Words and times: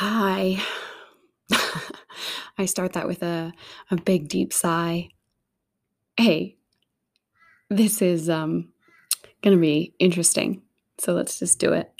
Hi. 0.00 0.62
I 2.56 2.66
start 2.66 2.92
that 2.92 3.08
with 3.08 3.24
a, 3.24 3.52
a 3.90 3.96
big 3.96 4.28
deep 4.28 4.52
sigh. 4.52 5.08
Hey, 6.16 6.56
this 7.68 8.00
is 8.00 8.30
um 8.30 8.68
gonna 9.42 9.56
be 9.56 9.94
interesting. 9.98 10.62
So 10.98 11.14
let's 11.14 11.40
just 11.40 11.58
do 11.58 11.72
it. 11.72 11.90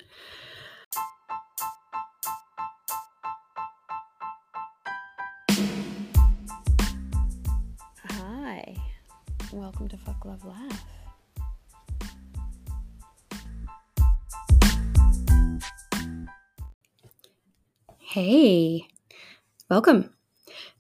Hi. 8.05 8.77
Welcome 9.53 9.89
to 9.89 9.97
Fuck 9.97 10.25
Love 10.25 10.45
Laugh. 10.45 10.98
Hey, 18.11 18.89
welcome. 19.69 20.15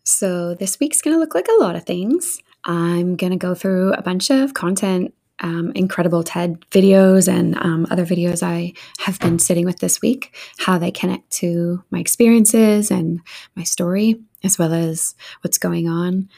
So, 0.02 0.54
this 0.54 0.80
week's 0.80 1.02
going 1.02 1.14
to 1.14 1.20
look 1.20 1.34
like 1.34 1.46
a 1.46 1.62
lot 1.62 1.76
of 1.76 1.84
things. 1.84 2.40
I'm 2.64 3.16
going 3.16 3.32
to 3.32 3.36
go 3.36 3.54
through 3.54 3.92
a 3.92 4.00
bunch 4.00 4.30
of 4.30 4.54
content, 4.54 5.12
um, 5.40 5.70
incredible 5.74 6.22
TED 6.22 6.62
videos, 6.70 7.30
and 7.30 7.54
um, 7.58 7.86
other 7.90 8.06
videos 8.06 8.42
I 8.42 8.72
have 9.00 9.18
been 9.18 9.38
sitting 9.38 9.66
with 9.66 9.80
this 9.80 10.00
week, 10.00 10.34
how 10.56 10.78
they 10.78 10.90
connect 10.90 11.28
to 11.32 11.84
my 11.90 11.98
experiences 11.98 12.90
and 12.90 13.20
my 13.54 13.62
story, 13.62 14.18
as 14.42 14.58
well 14.58 14.72
as 14.72 15.14
what's 15.42 15.58
going 15.58 15.86
on 15.86 16.30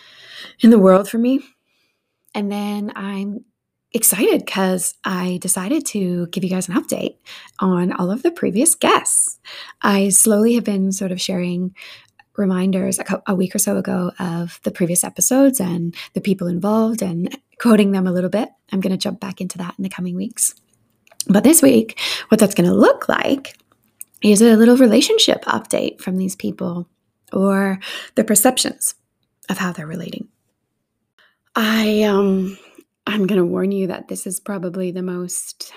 in 0.58 0.70
the 0.70 0.78
world 0.80 1.08
for 1.08 1.18
me. 1.18 1.40
And 2.34 2.50
then 2.50 2.90
I'm 2.96 3.44
excited 3.92 4.44
because 4.44 4.94
I 5.04 5.38
decided 5.40 5.84
to 5.86 6.26
give 6.28 6.44
you 6.44 6.50
guys 6.50 6.68
an 6.68 6.74
update 6.74 7.16
on 7.58 7.92
all 7.92 8.10
of 8.10 8.22
the 8.22 8.30
previous 8.30 8.74
guests. 8.74 9.38
I 9.82 10.10
slowly 10.10 10.54
have 10.54 10.64
been 10.64 10.92
sort 10.92 11.12
of 11.12 11.20
sharing 11.20 11.74
reminders 12.36 12.98
a, 12.98 13.04
co- 13.04 13.22
a, 13.26 13.34
week 13.34 13.54
or 13.54 13.58
so 13.58 13.76
ago 13.76 14.12
of 14.18 14.60
the 14.62 14.70
previous 14.70 15.04
episodes 15.04 15.60
and 15.60 15.94
the 16.14 16.20
people 16.20 16.46
involved 16.46 17.02
and 17.02 17.36
quoting 17.60 17.92
them 17.92 18.06
a 18.06 18.12
little 18.12 18.30
bit. 18.30 18.48
I'm 18.72 18.80
going 18.80 18.92
to 18.92 18.96
jump 18.96 19.20
back 19.20 19.40
into 19.40 19.58
that 19.58 19.74
in 19.76 19.82
the 19.82 19.90
coming 19.90 20.14
weeks. 20.14 20.54
But 21.26 21.44
this 21.44 21.60
week, 21.60 22.00
what 22.28 22.38
that's 22.38 22.54
going 22.54 22.68
to 22.68 22.74
look 22.74 23.08
like 23.08 23.58
is 24.22 24.40
a 24.40 24.56
little 24.56 24.76
relationship 24.76 25.44
update 25.44 26.00
from 26.00 26.16
these 26.16 26.36
people 26.36 26.88
or 27.32 27.78
their 28.14 28.24
perceptions 28.24 28.94
of 29.48 29.58
how 29.58 29.72
they're 29.72 29.86
relating. 29.86 30.28
I 31.56 32.04
um 32.04 32.56
I'm 33.10 33.26
going 33.26 33.40
to 33.40 33.44
warn 33.44 33.72
you 33.72 33.88
that 33.88 34.06
this 34.06 34.24
is 34.24 34.38
probably 34.38 34.92
the 34.92 35.02
most, 35.02 35.72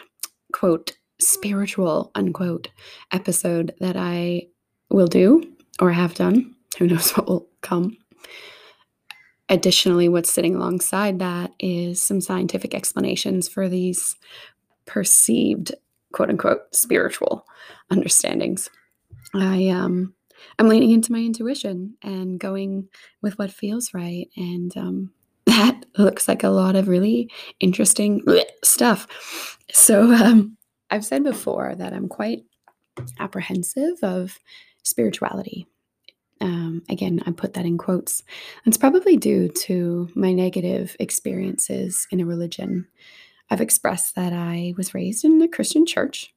quote, 0.52 0.96
spiritual, 1.20 2.12
unquote, 2.14 2.68
episode 3.12 3.74
that 3.80 3.98
I 3.98 4.50
will 4.92 5.08
do 5.08 5.42
or 5.82 5.92
have 5.92 6.14
done. 6.14 6.54
Who 6.78 6.86
knows 6.86 7.10
what 7.18 7.28
will 7.28 7.48
come. 7.62 7.98
Additionally, 9.50 10.10
what's 10.10 10.32
sitting 10.32 10.56
alongside 10.56 11.18
that 11.20 11.52
is 11.60 12.00
some 12.04 12.22
scientific 12.22 12.76
explanations 12.76 13.48
for 13.50 13.68
these 13.68 14.16
perceived, 14.86 15.74
quote 16.12 16.30
unquote, 16.30 16.76
spiritual 16.76 17.48
understandings. 17.90 18.70
I 19.34 19.70
um 19.70 20.14
I'm 20.60 20.70
leaning 20.70 20.92
into 20.92 21.12
my 21.12 21.20
intuition 21.20 21.96
and 22.04 22.40
going 22.40 22.90
with 23.24 23.40
what 23.40 23.52
feels 23.52 23.92
right 23.92 24.28
and 24.38 24.72
um 24.78 25.14
that 25.54 25.86
looks 25.98 26.28
like 26.28 26.44
a 26.44 26.50
lot 26.50 26.76
of 26.76 26.88
really 26.88 27.30
interesting 27.60 28.22
stuff. 28.64 29.58
So, 29.72 30.12
um, 30.12 30.58
I've 30.90 31.06
said 31.06 31.24
before 31.24 31.76
that 31.76 31.94
I'm 31.94 32.08
quite 32.08 32.44
apprehensive 33.20 33.98
of 34.04 34.38
spirituality. 34.84 35.66
Um, 36.42 36.84
again, 36.90 37.22
I 37.26 37.32
put 37.32 37.54
that 37.54 37.66
in 37.66 37.78
quotes. 37.78 38.22
It's 38.66 38.78
probably 38.78 39.18
due 39.18 39.48
to 39.50 40.10
my 40.14 40.34
negative 40.34 40.96
experiences 41.00 42.06
in 42.12 42.20
a 42.20 42.26
religion. 42.26 42.88
I've 43.50 43.62
expressed 43.62 44.16
that 44.16 44.34
I 44.34 44.74
was 44.78 44.94
raised 44.94 45.24
in 45.26 45.42
a 45.42 45.48
Christian 45.48 45.86
church 45.86 46.34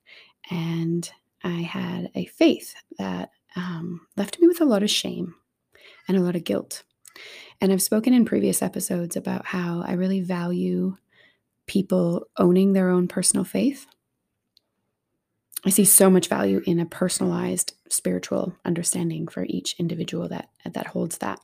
and 0.50 1.10
I 1.42 1.62
had 1.62 2.10
a 2.14 2.26
faith 2.26 2.74
that 2.98 3.30
um, 3.56 4.06
left 4.16 4.40
me 4.40 4.48
with 4.48 4.60
a 4.60 4.66
lot 4.66 4.82
of 4.82 4.90
shame 4.90 5.34
and 6.08 6.16
a 6.16 6.20
lot 6.20 6.36
of 6.36 6.44
guilt. 6.44 6.84
And 7.60 7.72
I've 7.72 7.82
spoken 7.82 8.12
in 8.12 8.24
previous 8.24 8.62
episodes 8.62 9.16
about 9.16 9.46
how 9.46 9.82
I 9.86 9.92
really 9.92 10.20
value 10.20 10.96
people 11.66 12.26
owning 12.36 12.72
their 12.72 12.90
own 12.90 13.08
personal 13.08 13.44
faith. 13.44 13.86
I 15.64 15.70
see 15.70 15.84
so 15.84 16.10
much 16.10 16.28
value 16.28 16.62
in 16.64 16.78
a 16.78 16.86
personalized 16.86 17.74
spiritual 17.88 18.54
understanding 18.64 19.26
for 19.26 19.44
each 19.48 19.74
individual 19.78 20.28
that 20.28 20.48
that 20.64 20.86
holds 20.88 21.18
that. 21.18 21.40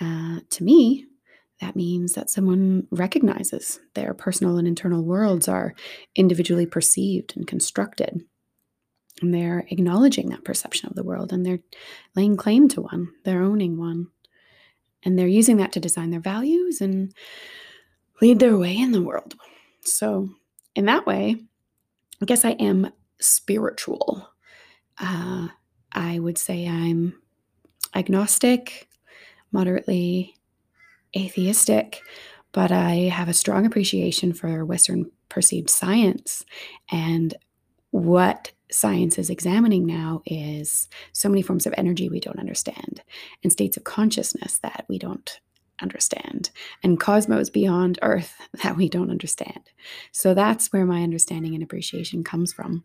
Uh, 0.00 0.40
to 0.48 0.64
me, 0.64 1.06
that 1.60 1.76
means 1.76 2.14
that 2.14 2.30
someone 2.30 2.86
recognizes 2.90 3.80
their 3.94 4.14
personal 4.14 4.56
and 4.56 4.66
internal 4.66 5.04
worlds 5.04 5.46
are 5.48 5.74
individually 6.16 6.64
perceived 6.64 7.36
and 7.36 7.46
constructed. 7.46 8.24
And 9.20 9.34
they're 9.34 9.66
acknowledging 9.68 10.30
that 10.30 10.44
perception 10.44 10.88
of 10.88 10.94
the 10.94 11.04
world 11.04 11.32
and 11.32 11.44
they're 11.44 11.60
laying 12.16 12.36
claim 12.36 12.68
to 12.68 12.80
one, 12.80 13.12
they're 13.24 13.42
owning 13.42 13.76
one. 13.76 14.08
And 15.04 15.18
they're 15.18 15.26
using 15.26 15.56
that 15.58 15.72
to 15.72 15.80
design 15.80 16.10
their 16.10 16.20
values 16.20 16.80
and 16.80 17.14
lead 18.20 18.38
their 18.38 18.56
way 18.56 18.76
in 18.76 18.92
the 18.92 19.02
world. 19.02 19.34
So, 19.82 20.28
in 20.74 20.84
that 20.86 21.06
way, 21.06 21.36
I 22.22 22.24
guess 22.26 22.44
I 22.44 22.50
am 22.52 22.92
spiritual. 23.18 24.28
Uh, 24.98 25.48
I 25.92 26.18
would 26.18 26.38
say 26.38 26.68
I'm 26.68 27.14
agnostic, 27.94 28.88
moderately 29.52 30.36
atheistic, 31.16 32.02
but 32.52 32.70
I 32.70 33.08
have 33.08 33.28
a 33.28 33.34
strong 33.34 33.66
appreciation 33.66 34.32
for 34.32 34.64
Western 34.64 35.10
perceived 35.28 35.70
science 35.70 36.44
and 36.90 37.34
what 37.90 38.52
science 38.70 39.18
is 39.18 39.30
examining 39.30 39.86
now 39.86 40.22
is 40.26 40.88
so 41.12 41.28
many 41.28 41.42
forms 41.42 41.66
of 41.66 41.74
energy 41.76 42.08
we 42.08 42.20
don't 42.20 42.38
understand 42.38 43.02
and 43.42 43.52
states 43.52 43.76
of 43.76 43.84
consciousness 43.84 44.58
that 44.58 44.84
we 44.88 44.98
don't 44.98 45.40
understand 45.82 46.50
and 46.82 47.00
cosmos 47.00 47.50
beyond 47.50 47.98
earth 48.02 48.34
that 48.62 48.76
we 48.76 48.88
don't 48.88 49.10
understand. 49.10 49.70
So 50.12 50.34
that's 50.34 50.72
where 50.72 50.84
my 50.84 51.02
understanding 51.02 51.54
and 51.54 51.62
appreciation 51.62 52.24
comes 52.24 52.52
from. 52.52 52.84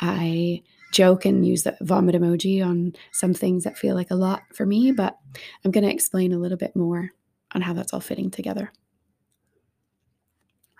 I 0.00 0.62
joke 0.92 1.24
and 1.24 1.46
use 1.46 1.62
the 1.62 1.76
vomit 1.80 2.14
emoji 2.14 2.64
on 2.64 2.92
some 3.12 3.32
things 3.32 3.64
that 3.64 3.78
feel 3.78 3.94
like 3.94 4.10
a 4.10 4.14
lot 4.14 4.42
for 4.52 4.66
me 4.66 4.92
but 4.92 5.16
i'm 5.64 5.70
going 5.70 5.84
to 5.84 5.90
explain 5.90 6.34
a 6.34 6.38
little 6.38 6.58
bit 6.58 6.76
more 6.76 7.12
on 7.54 7.62
how 7.62 7.72
that's 7.72 7.92
all 7.92 8.00
fitting 8.00 8.30
together. 8.30 8.72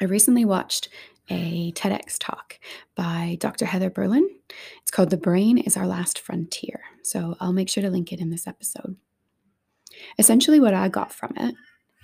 I 0.01 0.07
recently 0.07 0.45
watched 0.45 0.89
a 1.29 1.73
TEDx 1.73 2.17
talk 2.19 2.59
by 2.95 3.37
Dr. 3.41 3.65
Heather 3.65 3.91
Berlin. 3.91 4.29
It's 4.81 4.91
called 4.91 5.11
The 5.11 5.17
Brain 5.17 5.59
is 5.59 5.77
Our 5.77 5.87
Last 5.87 6.19
Frontier. 6.19 6.81
So 7.03 7.37
I'll 7.41 7.53
make 7.53 7.69
sure 7.69 7.83
to 7.83 7.91
link 7.91 8.13
it 8.13 8.21
in 8.21 8.31
this 8.31 8.47
episode. 8.47 8.97
Essentially, 10.19 10.61
what 10.61 10.75
I 10.75 10.89
got 10.89 11.13
from 11.13 11.33
it, 11.37 11.55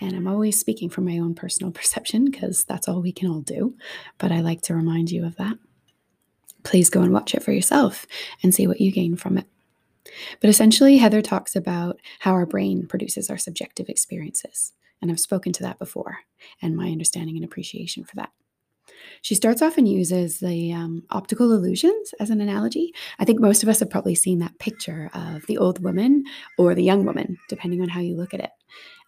and 0.00 0.14
I'm 0.14 0.28
always 0.28 0.58
speaking 0.58 0.88
from 0.88 1.04
my 1.04 1.18
own 1.18 1.34
personal 1.34 1.72
perception 1.72 2.24
because 2.24 2.64
that's 2.64 2.88
all 2.88 3.02
we 3.02 3.12
can 3.12 3.28
all 3.28 3.40
do, 3.40 3.76
but 4.18 4.32
I 4.32 4.40
like 4.40 4.62
to 4.62 4.74
remind 4.74 5.10
you 5.10 5.24
of 5.24 5.36
that. 5.36 5.58
Please 6.64 6.90
go 6.90 7.02
and 7.02 7.12
watch 7.12 7.34
it 7.34 7.42
for 7.42 7.52
yourself 7.52 8.06
and 8.42 8.54
see 8.54 8.66
what 8.66 8.80
you 8.80 8.92
gain 8.92 9.16
from 9.16 9.38
it. 9.38 9.46
But 10.40 10.50
essentially, 10.50 10.96
Heather 10.96 11.22
talks 11.22 11.54
about 11.54 12.00
how 12.20 12.32
our 12.32 12.46
brain 12.46 12.86
produces 12.86 13.30
our 13.30 13.38
subjective 13.38 13.88
experiences. 13.88 14.72
And 15.00 15.10
I've 15.10 15.20
spoken 15.20 15.52
to 15.52 15.62
that 15.62 15.78
before 15.78 16.18
and 16.60 16.76
my 16.76 16.88
understanding 16.88 17.36
and 17.36 17.44
appreciation 17.44 18.04
for 18.04 18.16
that. 18.16 18.30
She 19.22 19.34
starts 19.34 19.62
off 19.62 19.78
and 19.78 19.88
uses 19.88 20.41
the 20.41 20.72
um, 20.72 21.04
optical 21.10 21.53
illusions 21.53 22.14
as 22.20 22.31
an 22.31 22.41
analogy. 22.41 22.94
I 23.19 23.25
think 23.25 23.41
most 23.41 23.62
of 23.62 23.69
us 23.69 23.81
have 23.81 23.91
probably 23.91 24.14
seen 24.14 24.38
that 24.38 24.58
picture 24.58 25.11
of 25.14 25.46
the 25.46 25.58
old 25.58 25.82
woman 25.82 26.25
or 26.56 26.75
the 26.75 26.84
young 26.84 27.05
woman, 27.05 27.38
depending 27.49 27.82
on 27.82 27.88
how 27.88 28.00
you 28.00 28.17
look 28.17 28.34
at 28.34 28.40
it. 28.40 28.50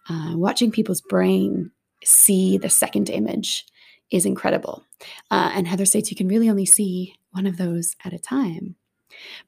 Uh, 0.09 0.33
watching 0.35 0.71
people's 0.71 1.01
brain 1.01 1.71
see 2.03 2.57
the 2.57 2.69
second 2.69 3.09
image 3.09 3.65
is 4.09 4.25
incredible. 4.25 4.83
Uh, 5.29 5.51
and 5.53 5.67
Heather 5.67 5.85
states 5.85 6.11
you 6.11 6.17
can 6.17 6.27
really 6.27 6.49
only 6.49 6.65
see 6.65 7.15
one 7.31 7.47
of 7.47 7.57
those 7.57 7.95
at 8.03 8.13
a 8.13 8.19
time. 8.19 8.75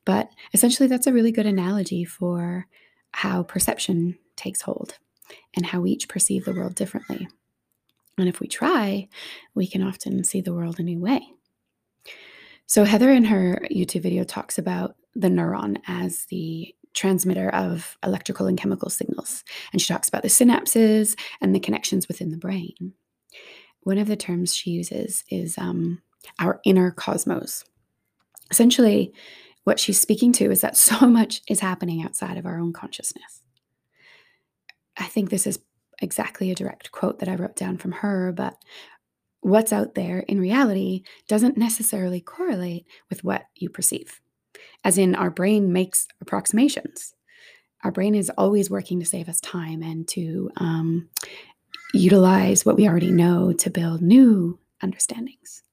But 0.05 0.29
essentially, 0.53 0.87
that's 0.87 1.07
a 1.07 1.13
really 1.13 1.31
good 1.31 1.45
analogy 1.45 2.03
for 2.05 2.67
how 3.11 3.43
perception 3.43 4.17
takes 4.35 4.61
hold 4.61 4.97
and 5.55 5.65
how 5.65 5.81
we 5.81 5.91
each 5.91 6.09
perceive 6.09 6.45
the 6.45 6.53
world 6.53 6.75
differently. 6.75 7.27
And 8.17 8.29
if 8.29 8.39
we 8.39 8.47
try, 8.47 9.07
we 9.55 9.67
can 9.67 9.81
often 9.83 10.23
see 10.23 10.41
the 10.41 10.53
world 10.53 10.79
a 10.79 10.83
new 10.83 10.99
way. 10.99 11.21
So, 12.65 12.83
Heather 12.83 13.11
in 13.11 13.25
her 13.25 13.61
YouTube 13.71 14.03
video 14.03 14.23
talks 14.23 14.57
about 14.57 14.95
the 15.15 15.27
neuron 15.27 15.77
as 15.87 16.25
the 16.25 16.73
transmitter 16.93 17.49
of 17.49 17.97
electrical 18.03 18.47
and 18.47 18.57
chemical 18.57 18.89
signals. 18.89 19.43
And 19.71 19.81
she 19.81 19.91
talks 19.91 20.07
about 20.07 20.21
the 20.21 20.27
synapses 20.27 21.19
and 21.41 21.55
the 21.55 21.59
connections 21.59 22.07
within 22.07 22.31
the 22.31 22.37
brain. 22.37 22.93
One 23.81 23.97
of 23.97 24.07
the 24.07 24.15
terms 24.15 24.55
she 24.55 24.71
uses 24.71 25.23
is 25.29 25.57
um, 25.57 26.01
our 26.39 26.61
inner 26.63 26.91
cosmos. 26.91 27.65
Essentially, 28.49 29.13
what 29.63 29.79
she's 29.79 29.99
speaking 29.99 30.31
to 30.33 30.51
is 30.51 30.61
that 30.61 30.77
so 30.77 31.07
much 31.07 31.41
is 31.47 31.59
happening 31.59 32.03
outside 32.03 32.37
of 32.37 32.45
our 32.45 32.59
own 32.59 32.73
consciousness. 32.73 33.41
I 34.97 35.05
think 35.05 35.29
this 35.29 35.47
is 35.47 35.59
exactly 36.03 36.51
a 36.51 36.55
direct 36.55 36.91
quote 36.91 37.19
that 37.19 37.29
I 37.29 37.35
wrote 37.35 37.55
down 37.55 37.77
from 37.77 37.93
her, 37.93 38.31
but 38.31 38.55
what's 39.41 39.73
out 39.73 39.95
there 39.95 40.19
in 40.19 40.39
reality 40.39 41.03
doesn't 41.27 41.57
necessarily 41.57 42.21
correlate 42.21 42.85
with 43.09 43.23
what 43.23 43.45
you 43.55 43.69
perceive. 43.69 44.21
As 44.83 44.97
in, 44.97 45.15
our 45.15 45.29
brain 45.29 45.73
makes 45.73 46.07
approximations. 46.21 47.13
Our 47.83 47.91
brain 47.91 48.15
is 48.15 48.31
always 48.37 48.69
working 48.69 48.99
to 48.99 49.05
save 49.05 49.27
us 49.27 49.41
time 49.41 49.81
and 49.81 50.07
to 50.09 50.49
um, 50.57 51.09
utilize 51.93 52.65
what 52.65 52.77
we 52.77 52.87
already 52.87 53.11
know 53.11 53.53
to 53.53 53.69
build 53.69 54.01
new 54.01 54.59
understandings. 54.81 55.63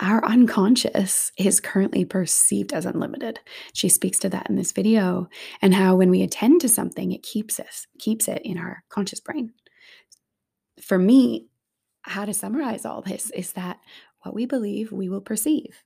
Our 0.00 0.24
unconscious 0.24 1.30
is 1.36 1.60
currently 1.60 2.06
perceived 2.06 2.72
as 2.72 2.86
unlimited. 2.86 3.38
She 3.74 3.90
speaks 3.90 4.18
to 4.20 4.30
that 4.30 4.48
in 4.48 4.56
this 4.56 4.72
video 4.72 5.28
and 5.60 5.74
how 5.74 5.94
when 5.96 6.10
we 6.10 6.22
attend 6.22 6.62
to 6.62 6.68
something, 6.70 7.12
it 7.12 7.22
keeps 7.22 7.60
us, 7.60 7.86
keeps 7.98 8.26
it 8.26 8.40
in 8.42 8.56
our 8.56 8.82
conscious 8.88 9.20
brain. 9.20 9.52
For 10.80 10.98
me, 10.98 11.48
how 12.02 12.24
to 12.24 12.32
summarize 12.32 12.86
all 12.86 13.02
this 13.02 13.30
is 13.30 13.52
that 13.52 13.78
what 14.22 14.34
we 14.34 14.46
believe, 14.46 14.90
we 14.90 15.10
will 15.10 15.20
perceive. 15.20 15.82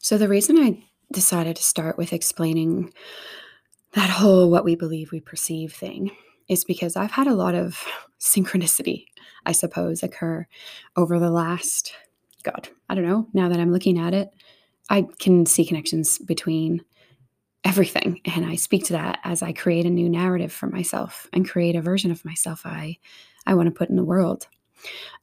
So, 0.00 0.16
the 0.16 0.28
reason 0.28 0.58
I 0.58 0.82
decided 1.12 1.56
to 1.56 1.62
start 1.62 1.98
with 1.98 2.12
explaining 2.12 2.92
that 3.92 4.08
whole 4.08 4.50
what 4.50 4.64
we 4.64 4.76
believe, 4.76 5.10
we 5.12 5.20
perceive 5.20 5.74
thing 5.74 6.12
is 6.48 6.64
because 6.64 6.96
I've 6.96 7.10
had 7.10 7.26
a 7.26 7.34
lot 7.34 7.54
of 7.54 7.84
synchronicity, 8.20 9.06
I 9.44 9.52
suppose, 9.52 10.02
occur 10.02 10.46
over 10.96 11.18
the 11.18 11.30
last, 11.30 11.92
God, 12.42 12.68
I 12.88 12.94
don't 12.94 13.06
know, 13.06 13.26
now 13.32 13.48
that 13.48 13.60
I'm 13.60 13.72
looking 13.72 13.98
at 13.98 14.14
it, 14.14 14.30
I 14.88 15.06
can 15.18 15.46
see 15.46 15.64
connections 15.64 16.18
between 16.18 16.84
everything. 17.64 18.20
And 18.24 18.46
I 18.46 18.56
speak 18.56 18.84
to 18.86 18.94
that 18.94 19.20
as 19.24 19.42
I 19.42 19.52
create 19.52 19.86
a 19.86 19.90
new 19.90 20.08
narrative 20.08 20.52
for 20.52 20.66
myself 20.66 21.28
and 21.32 21.48
create 21.48 21.76
a 21.76 21.82
version 21.82 22.10
of 22.10 22.24
myself 22.24 22.62
I, 22.64 22.98
I 23.46 23.54
want 23.54 23.66
to 23.66 23.78
put 23.78 23.90
in 23.90 23.96
the 23.96 24.04
world. 24.04 24.46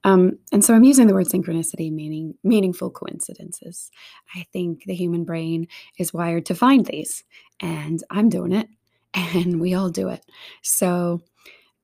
Um, 0.03 0.37
and 0.51 0.63
so 0.63 0.73
I'm 0.73 0.83
using 0.83 1.07
the 1.07 1.13
word 1.13 1.27
synchronicity, 1.27 1.91
meaning 1.91 2.35
meaningful 2.43 2.91
coincidences. 2.91 3.89
I 4.35 4.45
think 4.53 4.83
the 4.85 4.93
human 4.93 5.23
brain 5.23 5.67
is 5.97 6.13
wired 6.13 6.45
to 6.47 6.55
find 6.55 6.85
these, 6.85 7.23
and 7.59 8.03
I'm 8.11 8.29
doing 8.29 8.51
it, 8.51 8.69
and 9.13 9.59
we 9.59 9.73
all 9.73 9.89
do 9.89 10.09
it. 10.09 10.23
So 10.61 11.21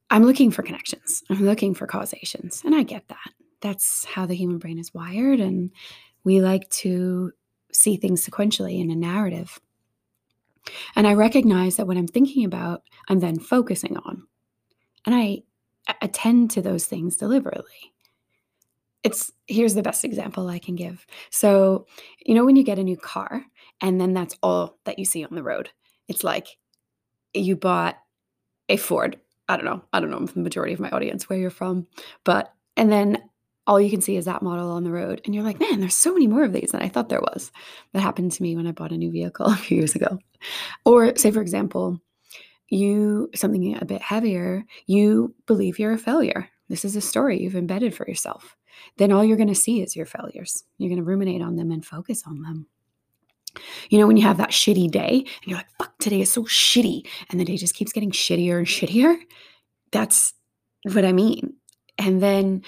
I'm 0.10 0.24
looking 0.24 0.52
for 0.52 0.62
connections, 0.62 1.24
I'm 1.30 1.46
looking 1.46 1.74
for 1.74 1.88
causations, 1.88 2.62
and 2.64 2.76
I 2.76 2.84
get 2.84 3.08
that. 3.08 3.43
That's 3.64 4.04
how 4.06 4.26
the 4.26 4.36
human 4.36 4.58
brain 4.58 4.78
is 4.78 4.94
wired, 4.94 5.40
and 5.40 5.72
we 6.26 6.42
like 6.42 6.70
to 6.70 7.32
see 7.72 7.96
things 7.98 8.26
sequentially 8.28 8.80
in 8.80 8.92
a 8.92 8.96
narrative. 8.96 9.60
And 10.96 11.08
I 11.08 11.14
recognize 11.14 11.78
that 11.78 11.88
what 11.88 11.98
I'm 11.98 12.08
thinking 12.08 12.46
about, 12.46 12.84
I'm 13.08 13.20
then 13.20 13.40
focusing 13.40 13.98
on. 13.98 14.24
And 15.06 15.16
I 15.16 15.44
attend 16.02 16.52
to 16.52 16.62
those 16.62 16.86
things 16.86 17.18
deliberately. 17.18 17.94
It's 19.04 19.32
here's 19.48 19.74
the 19.74 19.82
best 19.82 20.06
example 20.06 20.48
I 20.48 20.60
can 20.60 20.76
give. 20.76 21.06
So, 21.30 21.88
you 22.26 22.36
know, 22.36 22.46
when 22.46 22.56
you 22.56 22.64
get 22.64 22.80
a 22.80 22.84
new 22.84 22.98
car 22.98 23.44
and 23.82 24.00
then 24.00 24.14
that's 24.14 24.38
all 24.44 24.78
that 24.86 25.00
you 25.00 25.06
see 25.06 25.26
on 25.26 25.36
the 25.36 25.44
road, 25.44 25.70
it's 26.08 26.24
like 26.24 26.48
you 27.34 27.56
bought 27.56 27.98
a 28.70 28.78
Ford. 28.78 29.20
I 29.50 29.58
don't 29.58 29.66
know. 29.66 29.84
I 29.92 30.00
don't 30.00 30.10
know 30.10 30.26
the 30.26 30.40
majority 30.40 30.74
of 30.74 30.80
my 30.80 30.90
audience 30.92 31.28
where 31.28 31.40
you're 31.40 31.50
from, 31.50 31.88
but 32.24 32.54
and 32.78 32.92
then 32.92 33.18
all 33.66 33.80
you 33.80 33.90
can 33.90 34.02
see 34.02 34.18
is 34.18 34.26
that 34.26 34.42
model 34.42 34.72
on 34.72 34.84
the 34.84 34.92
road. 34.92 35.22
And 35.26 35.34
you're 35.34 35.44
like, 35.44 35.60
man, 35.60 35.80
there's 35.80 35.96
so 35.96 36.14
many 36.14 36.28
more 36.28 36.44
of 36.44 36.54
these 36.54 36.72
than 36.72 36.82
I 36.82 36.90
thought 36.90 37.10
there 37.10 37.22
was. 37.22 37.52
That 37.94 38.02
happened 38.02 38.32
to 38.34 38.44
me 38.44 38.56
when 38.56 38.68
I 38.68 38.72
bought 38.72 38.92
a 38.92 38.98
new 38.98 39.12
vehicle 39.12 39.46
a 39.48 39.56
few 39.56 39.78
years 39.78 39.96
ago. 39.96 40.20
Or, 40.86 41.16
say, 41.16 41.32
for 41.32 41.42
example, 41.42 42.00
you 42.70 43.30
something 43.36 43.78
a 43.78 43.86
bit 43.86 44.02
heavier, 44.02 44.66
you 44.88 45.34
believe 45.46 45.80
you're 45.80 45.94
a 45.94 45.98
failure. 45.98 46.50
This 46.70 46.84
is 46.84 46.96
a 46.96 47.02
story 47.02 47.42
you've 47.42 47.56
embedded 47.56 47.96
for 47.96 48.08
yourself. 48.08 48.56
Then 48.98 49.12
all 49.12 49.24
you're 49.24 49.38
going 49.38 49.48
to 49.50 49.56
see 49.56 49.82
is 49.82 49.96
your 49.96 50.06
failures. 50.06 50.64
You're 50.78 50.90
going 50.90 50.98
to 50.98 51.04
ruminate 51.04 51.42
on 51.42 51.56
them 51.56 51.72
and 51.72 51.86
focus 51.86 52.24
on 52.26 52.42
them. 52.42 52.68
You 53.90 54.00
know, 54.00 54.08
when 54.08 54.18
you 54.18 54.24
have 54.24 54.38
that 54.38 54.50
shitty 54.50 54.90
day 54.90 55.20
and 55.20 55.28
you're 55.46 55.58
like, 55.58 55.70
fuck, 55.78 55.98
today 56.00 56.22
is 56.22 56.32
so 56.32 56.44
shitty. 56.44 57.08
And 57.30 57.40
the 57.40 57.46
day 57.46 57.58
just 57.58 57.76
keeps 57.76 57.94
getting 57.94 58.12
shittier 58.12 58.58
and 58.58 58.66
shittier. 58.66 59.16
That's 59.92 60.34
what 60.92 61.06
I 61.06 61.12
mean. 61.12 61.54
And 62.00 62.22
then 62.22 62.64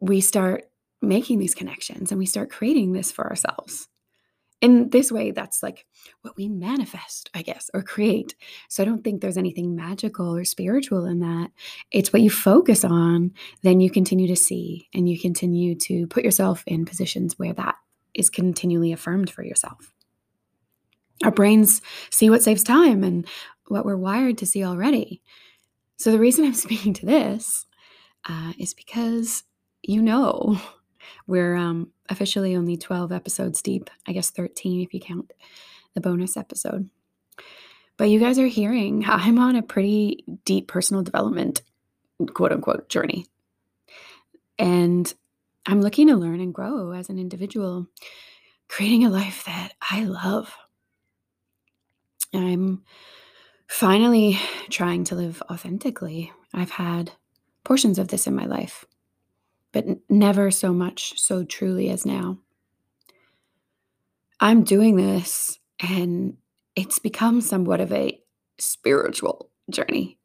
we 0.00 0.20
start 0.20 0.64
making 1.02 1.38
these 1.38 1.54
connections 1.54 2.10
and 2.10 2.18
we 2.18 2.26
start 2.26 2.50
creating 2.50 2.92
this 2.92 3.12
for 3.12 3.26
ourselves. 3.26 3.88
In 4.62 4.88
this 4.88 5.12
way 5.12 5.32
that's 5.32 5.62
like 5.62 5.86
what 6.22 6.34
we 6.34 6.48
manifest 6.48 7.28
i 7.34 7.42
guess 7.42 7.70
or 7.74 7.82
create. 7.82 8.34
So 8.68 8.82
i 8.82 8.86
don't 8.86 9.04
think 9.04 9.20
there's 9.20 9.36
anything 9.36 9.76
magical 9.76 10.34
or 10.34 10.44
spiritual 10.44 11.04
in 11.04 11.20
that. 11.20 11.50
It's 11.90 12.12
what 12.12 12.22
you 12.22 12.30
focus 12.30 12.84
on 12.84 13.32
then 13.62 13.80
you 13.80 13.90
continue 13.90 14.26
to 14.28 14.36
see 14.36 14.88
and 14.94 15.08
you 15.08 15.20
continue 15.20 15.74
to 15.76 16.06
put 16.06 16.24
yourself 16.24 16.64
in 16.66 16.86
positions 16.86 17.38
where 17.38 17.52
that 17.52 17.74
is 18.14 18.30
continually 18.30 18.92
affirmed 18.92 19.30
for 19.30 19.44
yourself. 19.44 19.92
Our 21.22 21.30
brains 21.30 21.82
see 22.10 22.30
what 22.30 22.42
saves 22.42 22.62
time 22.62 23.04
and 23.04 23.26
what 23.68 23.84
we're 23.84 23.96
wired 23.96 24.38
to 24.38 24.46
see 24.46 24.64
already. 24.64 25.22
So 25.96 26.10
the 26.10 26.18
reason 26.18 26.44
i'm 26.44 26.54
speaking 26.66 26.94
to 26.94 27.06
this 27.06 27.66
uh, 28.28 28.52
is 28.58 28.74
because 28.74 29.44
you 29.86 30.02
know 30.02 30.60
we're 31.26 31.56
um, 31.56 31.90
officially 32.08 32.56
only 32.56 32.76
12 32.76 33.12
episodes 33.12 33.62
deep, 33.62 33.90
I 34.06 34.12
guess 34.12 34.30
13 34.30 34.82
if 34.82 34.92
you 34.92 35.00
count 35.00 35.32
the 35.94 36.00
bonus 36.00 36.36
episode. 36.36 36.90
But 37.96 38.10
you 38.10 38.20
guys 38.20 38.38
are 38.38 38.46
hearing 38.46 39.04
I'm 39.06 39.38
on 39.38 39.56
a 39.56 39.62
pretty 39.62 40.24
deep 40.44 40.68
personal 40.68 41.02
development, 41.02 41.62
quote 42.34 42.52
unquote, 42.52 42.88
journey. 42.88 43.26
And 44.58 45.12
I'm 45.66 45.80
looking 45.80 46.08
to 46.08 46.16
learn 46.16 46.40
and 46.40 46.54
grow 46.54 46.92
as 46.92 47.08
an 47.08 47.18
individual, 47.18 47.86
creating 48.68 49.04
a 49.04 49.10
life 49.10 49.44
that 49.46 49.72
I 49.90 50.04
love. 50.04 50.54
I'm 52.32 52.82
finally 53.66 54.38
trying 54.70 55.04
to 55.04 55.14
live 55.14 55.42
authentically. 55.50 56.32
I've 56.54 56.70
had 56.70 57.12
portions 57.64 57.98
of 57.98 58.08
this 58.08 58.26
in 58.26 58.34
my 58.34 58.46
life 58.46 58.84
but 59.76 59.84
never 60.08 60.50
so 60.50 60.72
much 60.72 61.20
so 61.20 61.44
truly 61.44 61.90
as 61.90 62.06
now. 62.06 62.38
I'm 64.40 64.64
doing 64.64 64.96
this 64.96 65.58
and 65.80 66.38
it's 66.74 66.98
become 66.98 67.42
somewhat 67.42 67.82
of 67.82 67.92
a 67.92 68.18
spiritual 68.58 69.50
journey 69.68 70.16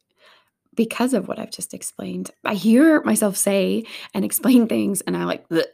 because 0.74 1.12
of 1.12 1.28
what 1.28 1.38
I've 1.38 1.50
just 1.50 1.74
explained. 1.74 2.30
I 2.46 2.54
hear 2.54 3.02
myself 3.02 3.36
say 3.36 3.84
and 4.14 4.24
explain 4.24 4.68
things 4.68 5.02
and 5.02 5.18
I 5.18 5.24
like, 5.24 5.46
Bleh. 5.50 5.64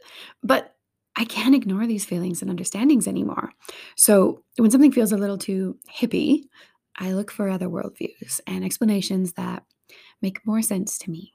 but 0.43 0.75
I 1.15 1.23
can't 1.23 1.55
ignore 1.55 1.87
these 1.87 2.03
feelings 2.03 2.41
and 2.41 2.51
understandings 2.51 3.07
anymore. 3.07 3.53
So 3.95 4.43
when 4.57 4.71
something 4.71 4.91
feels 4.91 5.13
a 5.13 5.17
little 5.17 5.37
too 5.37 5.77
hippie, 5.89 6.41
I 6.97 7.13
look 7.13 7.31
for 7.31 7.47
other 7.47 7.69
worldviews 7.69 8.41
and 8.45 8.65
explanations 8.65 9.33
that 9.33 9.63
make 10.21 10.45
more 10.45 10.61
sense 10.61 10.97
to 10.97 11.11
me 11.11 11.31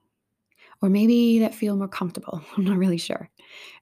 or 0.82 0.88
maybe 0.88 1.40
that 1.40 1.54
feel 1.54 1.76
more 1.76 1.88
comfortable. 1.88 2.42
I'm 2.56 2.64
not 2.64 2.78
really 2.78 2.98
sure. 2.98 3.30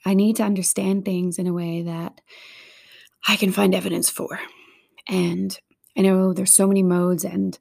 I 0.05 0.15
need 0.15 0.37
to 0.37 0.45
understand 0.45 1.05
things 1.05 1.39
in 1.39 1.47
a 1.47 1.53
way 1.53 1.83
that 1.83 2.21
I 3.27 3.37
can 3.37 3.53
find 3.53 3.75
evidence 3.75 4.11
for. 4.11 4.39
And 5.09 5.59
I 5.97 6.03
know 6.03 6.33
there's 6.33 6.53
so 6.53 6.67
many 6.67 6.83
modes 6.83 7.25
and 7.25 7.59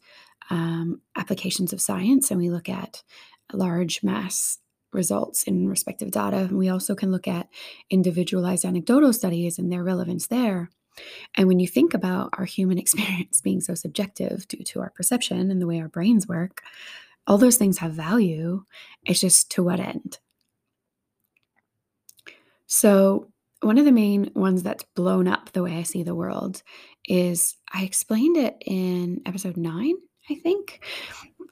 um, 0.49 1.01
applications 1.15 1.73
of 1.73 1.81
science, 1.81 2.31
and 2.31 2.39
we 2.39 2.49
look 2.49 2.69
at 2.69 3.03
large 3.53 4.03
mass 4.03 4.57
results 4.93 5.43
in 5.43 5.67
respective 5.67 6.11
data. 6.11 6.37
And 6.37 6.57
we 6.57 6.69
also 6.69 6.95
can 6.95 7.11
look 7.11 7.27
at 7.27 7.47
individualized 7.89 8.65
anecdotal 8.65 9.13
studies 9.13 9.57
and 9.57 9.71
their 9.71 9.83
relevance 9.83 10.27
there. 10.27 10.69
And 11.35 11.47
when 11.47 11.59
you 11.59 11.67
think 11.67 11.93
about 11.93 12.31
our 12.37 12.45
human 12.45 12.77
experience 12.77 13.41
being 13.41 13.61
so 13.61 13.75
subjective 13.75 14.47
due 14.47 14.63
to 14.63 14.81
our 14.81 14.89
perception 14.89 15.51
and 15.51 15.61
the 15.61 15.67
way 15.67 15.79
our 15.79 15.87
brains 15.87 16.27
work, 16.27 16.61
all 17.27 17.37
those 17.37 17.57
things 17.57 17.77
have 17.77 17.93
value. 17.93 18.63
It's 19.05 19.19
just 19.19 19.51
to 19.51 19.63
what 19.63 19.79
end? 19.79 20.19
So, 22.67 23.27
one 23.61 23.77
of 23.77 23.85
the 23.85 23.91
main 23.91 24.31
ones 24.33 24.63
that's 24.63 24.83
blown 24.95 25.27
up 25.27 25.51
the 25.51 25.61
way 25.61 25.77
I 25.77 25.83
see 25.83 26.01
the 26.01 26.15
world 26.15 26.63
is 27.07 27.57
I 27.71 27.83
explained 27.83 28.37
it 28.37 28.57
in 28.65 29.21
episode 29.25 29.55
nine, 29.57 29.95
I 30.29 30.35
think. 30.35 30.83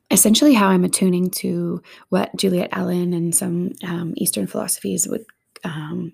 Essentially, 0.10 0.56
how 0.56 0.70
I'm 0.70 0.86
attuning 0.86 1.30
to 1.32 1.84
what 2.10 2.36
Juliet 2.36 2.70
Allen 2.72 3.14
and 3.14 3.36
some 3.36 3.74
um, 3.84 4.14
Eastern 4.18 4.48
philosophies 4.48 5.08
would 5.08 5.24
um, 5.64 6.14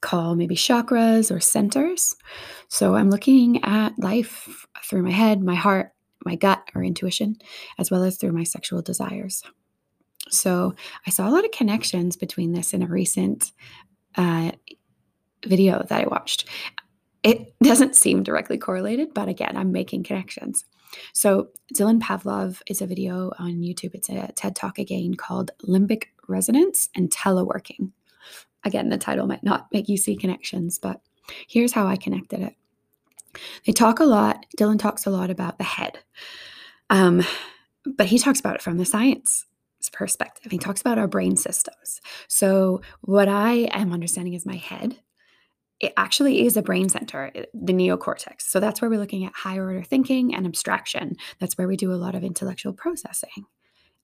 call 0.00 0.34
maybe 0.34 0.56
chakras 0.56 1.34
or 1.34 1.40
centers. 1.40 2.16
So 2.68 2.94
I'm 2.94 3.10
looking 3.10 3.62
at 3.64 3.98
life 3.98 4.66
through 4.84 5.02
my 5.02 5.10
head, 5.10 5.42
my 5.42 5.54
heart, 5.54 5.92
my 6.28 6.36
gut 6.36 6.62
or 6.74 6.84
intuition, 6.84 7.36
as 7.78 7.90
well 7.90 8.04
as 8.04 8.16
through 8.16 8.32
my 8.32 8.44
sexual 8.44 8.82
desires. 8.82 9.42
So 10.30 10.74
I 11.06 11.10
saw 11.10 11.26
a 11.26 11.32
lot 11.32 11.44
of 11.44 11.50
connections 11.52 12.16
between 12.16 12.52
this 12.52 12.74
and 12.74 12.82
a 12.82 12.86
recent 12.86 13.52
uh, 14.16 14.52
video 15.46 15.82
that 15.88 16.00
I 16.02 16.06
watched. 16.06 16.44
it 17.22 17.54
doesn't 17.62 17.96
seem 17.96 18.22
directly 18.22 18.58
correlated, 18.58 19.14
but 19.14 19.28
again, 19.28 19.56
I'm 19.56 19.72
making 19.72 20.04
connections. 20.04 20.64
So, 21.12 21.48
Dylan 21.74 22.00
Pavlov 22.00 22.62
is 22.66 22.80
a 22.80 22.86
video 22.86 23.30
on 23.38 23.62
YouTube. 23.62 23.94
It's 23.94 24.08
a 24.08 24.32
TED 24.34 24.56
Talk 24.56 24.78
again 24.78 25.14
called 25.14 25.50
Limbic 25.62 26.04
Resonance 26.28 26.88
and 26.96 27.10
Teleworking. 27.10 27.92
Again, 28.64 28.88
the 28.88 28.98
title 28.98 29.26
might 29.26 29.44
not 29.44 29.68
make 29.72 29.88
you 29.88 29.96
see 29.96 30.16
connections, 30.16 30.78
but 30.78 31.00
here's 31.46 31.72
how 31.72 31.86
I 31.86 31.96
connected 31.96 32.40
it. 32.40 32.54
They 33.66 33.72
talk 33.72 34.00
a 34.00 34.04
lot, 34.04 34.46
Dylan 34.56 34.78
talks 34.78 35.06
a 35.06 35.10
lot 35.10 35.30
about 35.30 35.58
the 35.58 35.64
head, 35.64 35.98
um, 36.90 37.24
but 37.84 38.06
he 38.06 38.18
talks 38.18 38.40
about 38.40 38.56
it 38.56 38.62
from 38.62 38.78
the 38.78 38.84
science 38.84 39.44
perspective. 39.92 40.52
He 40.52 40.58
talks 40.58 40.82
about 40.82 40.98
our 40.98 41.08
brain 41.08 41.34
systems. 41.34 42.02
So, 42.26 42.82
what 43.00 43.26
I 43.26 43.70
am 43.72 43.92
understanding 43.92 44.34
is 44.34 44.44
my 44.44 44.56
head 44.56 44.98
it 45.80 45.92
actually 45.96 46.44
is 46.44 46.56
a 46.56 46.62
brain 46.62 46.88
center, 46.88 47.30
the 47.54 47.72
neocortex. 47.72 48.42
So 48.42 48.58
that's 48.58 48.80
where 48.80 48.90
we're 48.90 48.98
looking 48.98 49.24
at 49.24 49.32
higher 49.34 49.64
order 49.64 49.82
thinking 49.82 50.34
and 50.34 50.46
abstraction. 50.46 51.16
That's 51.38 51.56
where 51.56 51.68
we 51.68 51.76
do 51.76 51.92
a 51.92 51.94
lot 51.94 52.14
of 52.14 52.24
intellectual 52.24 52.72
processing. 52.72 53.46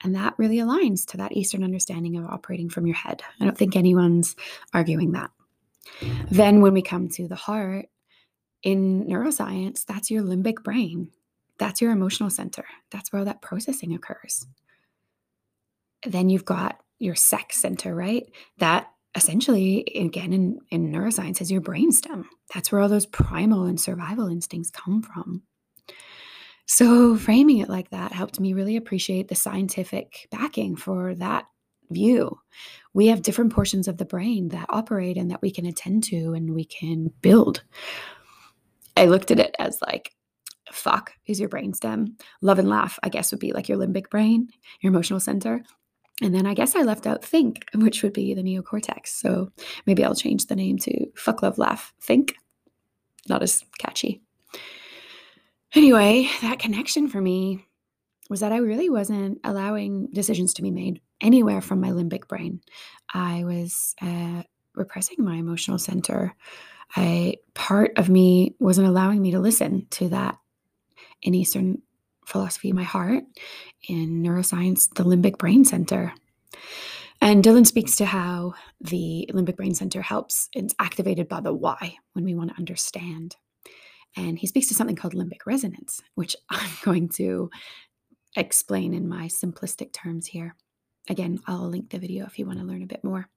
And 0.03 0.15
that 0.15 0.35
really 0.37 0.59
aligns 0.59 1.05
to 1.07 1.17
that 1.17 1.33
Eastern 1.33 1.65
understanding 1.65 2.17
of 2.17 2.27
operating 2.27 2.69
from 2.69 2.87
your 2.87 2.97
head. 2.97 3.23
I 3.41 3.45
don't 3.45 3.57
think 3.57 3.75
anyone's 3.75 4.37
arguing 4.73 5.13
that. 5.13 5.31
Then, 6.31 6.63
when 6.63 6.73
we 6.73 6.83
come 6.83 7.09
to 7.11 7.29
the 7.29 7.35
heart, 7.35 7.87
in 8.65 9.05
neuroscience, 9.05 9.85
that's 9.85 10.11
your 10.11 10.25
limbic 10.25 10.65
brain. 10.65 11.11
That's 11.59 11.81
your 11.81 11.93
emotional 11.93 12.31
center. 12.31 12.65
That's 12.91 13.13
where 13.13 13.21
all 13.21 13.27
that 13.27 13.43
processing 13.43 13.95
occurs. 13.95 14.47
Then 16.05 16.29
you've 16.29 16.45
got 16.45 16.81
your 16.99 17.15
sex 17.15 17.59
center, 17.59 17.95
right? 17.95 18.25
That 18.59 18.91
essentially, 19.15 19.85
again, 19.95 20.33
in, 20.33 20.59
in 20.71 20.91
neuroscience, 20.91 21.41
is 21.41 21.53
your 21.53 21.61
brainstem. 21.61 22.25
That's 22.53 22.73
where 22.73 22.81
all 22.81 22.89
those 22.89 23.07
primal 23.07 23.65
and 23.65 23.81
survival 23.81 24.27
instincts 24.27 24.71
come 24.71 25.03
from. 25.03 25.43
So, 26.67 27.17
framing 27.17 27.59
it 27.59 27.69
like 27.69 27.91
that 27.91 28.13
helped 28.13 28.41
me 28.41 28.55
really 28.55 28.77
appreciate 28.77 29.29
the 29.29 29.35
scientific 29.35 30.27
backing 30.31 30.77
for 30.77 31.15
that 31.17 31.45
view. 31.91 32.39
We 32.95 33.09
have 33.09 33.23
different 33.23 33.53
portions 33.53 33.87
of 33.87 33.99
the 33.99 34.07
brain 34.07 34.49
that 34.49 34.67
operate 34.71 35.19
and 35.19 35.31
that 35.31 35.43
we 35.43 35.51
can 35.51 35.67
attend 35.67 36.05
to 36.05 36.33
and 36.33 36.55
we 36.55 36.65
can 36.65 37.13
build. 37.21 37.63
I 38.97 39.07
looked 39.07 39.31
at 39.31 39.41
it 39.41 39.55
as 39.59 39.79
like, 39.87 40.13
fuck 40.73 41.13
is 41.27 41.41
your 41.41 41.49
brainstem. 41.49 42.09
Love 42.41 42.59
and 42.59 42.69
laugh, 42.69 42.99
I 43.03 43.09
guess, 43.09 43.31
would 43.31 43.41
be 43.41 43.53
like 43.53 43.69
your 43.69 43.79
limbic 43.79 44.11
brain, 44.11 44.49
your 44.81 44.93
emotional 44.93 45.21
center. 45.21 45.63
And 46.23 46.35
then 46.35 46.47
I 46.47 46.55
guess 46.55 46.77
I 46.77 46.83
left 46.83 47.07
out 47.07 47.25
think, 47.25 47.67
which 47.75 48.03
would 48.03 48.13
be 48.13 48.35
the 48.35 48.43
neocortex. 48.43 49.09
So 49.09 49.51
maybe 49.87 50.05
I'll 50.05 50.15
change 50.15 50.47
the 50.47 50.57
name 50.57 50.79
to 50.79 51.07
fuck, 51.17 51.43
love, 51.43 51.59
laugh, 51.59 51.93
think. 52.01 52.37
Not 53.29 53.43
as 53.43 53.65
catchy. 53.79 54.21
Anyway, 55.75 56.29
that 56.41 56.61
connection 56.61 57.09
for 57.09 57.21
me 57.21 57.67
was 58.31 58.41
that 58.41 58.53
I 58.53 58.59
really 58.59 58.89
wasn't 58.89 59.41
allowing 59.43 60.07
decisions 60.13 60.55
to 60.55 60.63
be 60.63 60.71
made 60.71 61.01
anywhere 61.21 61.61
from 61.61 61.81
my 61.81 61.91
limbic 61.91 62.29
brain. 62.29 62.61
I 63.13 63.45
was 63.45 63.95
uh, 64.01 64.45
repressing 64.75 65.17
my 65.19 65.37
emotional 65.37 65.79
center. 65.79 66.35
I 66.97 67.37
part 67.55 67.93
of 67.97 68.09
me 68.09 68.55
wasn't 68.59 68.89
allowing 68.89 69.21
me 69.23 69.33
to 69.33 69.41
listen 69.41 69.87
to 69.91 70.09
that 70.11 70.39
in 71.23 71.35
Eastern 71.35 71.83
philosophy, 72.27 72.73
my 72.73 72.83
heart, 72.83 73.25
in 73.89 74.23
neuroscience, 74.23 74.93
the 74.95 75.05
limbic 75.05 75.39
brain 75.39 75.65
center. 75.65 76.13
And 77.21 77.43
Dylan 77.43 77.67
speaks 77.67 77.97
to 77.97 78.05
how 78.05 78.55
the 78.81 79.29
limbic 79.33 79.57
brain 79.57 79.75
center 79.75 80.03
helps, 80.03 80.49
it's 80.53 80.75
activated 80.79 81.29
by 81.29 81.41
the 81.41 81.55
why 81.55 81.97
when 82.13 82.25
we 82.25 82.35
want 82.35 82.51
to 82.51 82.59
understand. 82.59 83.37
And 84.17 84.39
he 84.39 84.47
speaks 84.47 84.69
to 84.69 84.75
something 84.75 84.97
called 84.97 85.15
limbic 85.15 85.47
resonance, 85.47 86.01
which 86.15 86.37
I'm 86.51 86.71
going 86.83 87.09
to 87.11 87.51
explain 88.37 88.95
in 88.95 89.09
my 89.09 89.27
simplistic 89.27 89.93
terms 89.93 90.27
here. 90.27 90.55
Again, 91.09 91.41
I'll 91.47 91.69
link 91.69 91.91
the 91.91 91.99
video 91.99 92.27
if 92.27 92.39
you 92.39 92.47
want 92.47 92.59
to 92.59 92.65
learn 92.65 92.83
a 92.83 92.87
bit 92.87 93.05
more. 93.05 93.29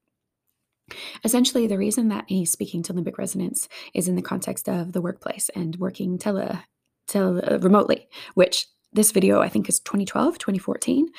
Essentially, 1.24 1.68
the 1.68 1.78
reason 1.78 2.08
that 2.10 2.26
he's 2.28 2.52
speaking 2.52 2.82
to 2.84 2.94
limbic 2.94 3.18
resonance 3.18 3.68
is 3.94 4.08
in 4.08 4.16
the 4.16 4.22
context 4.22 4.70
of 4.70 4.94
the 4.94 5.02
workplace 5.02 5.50
and 5.56 5.76
working 5.78 6.18
tele, 6.18 6.64
tele 7.08 7.42
uh, 7.42 7.60
remotely, 7.60 8.08
which 8.36 8.68
this 8.94 9.12
video 9.12 9.42
I 9.42 9.50
think 9.50 9.68
is 9.70 9.80
2012, 9.80 10.38
2014. 10.38 11.10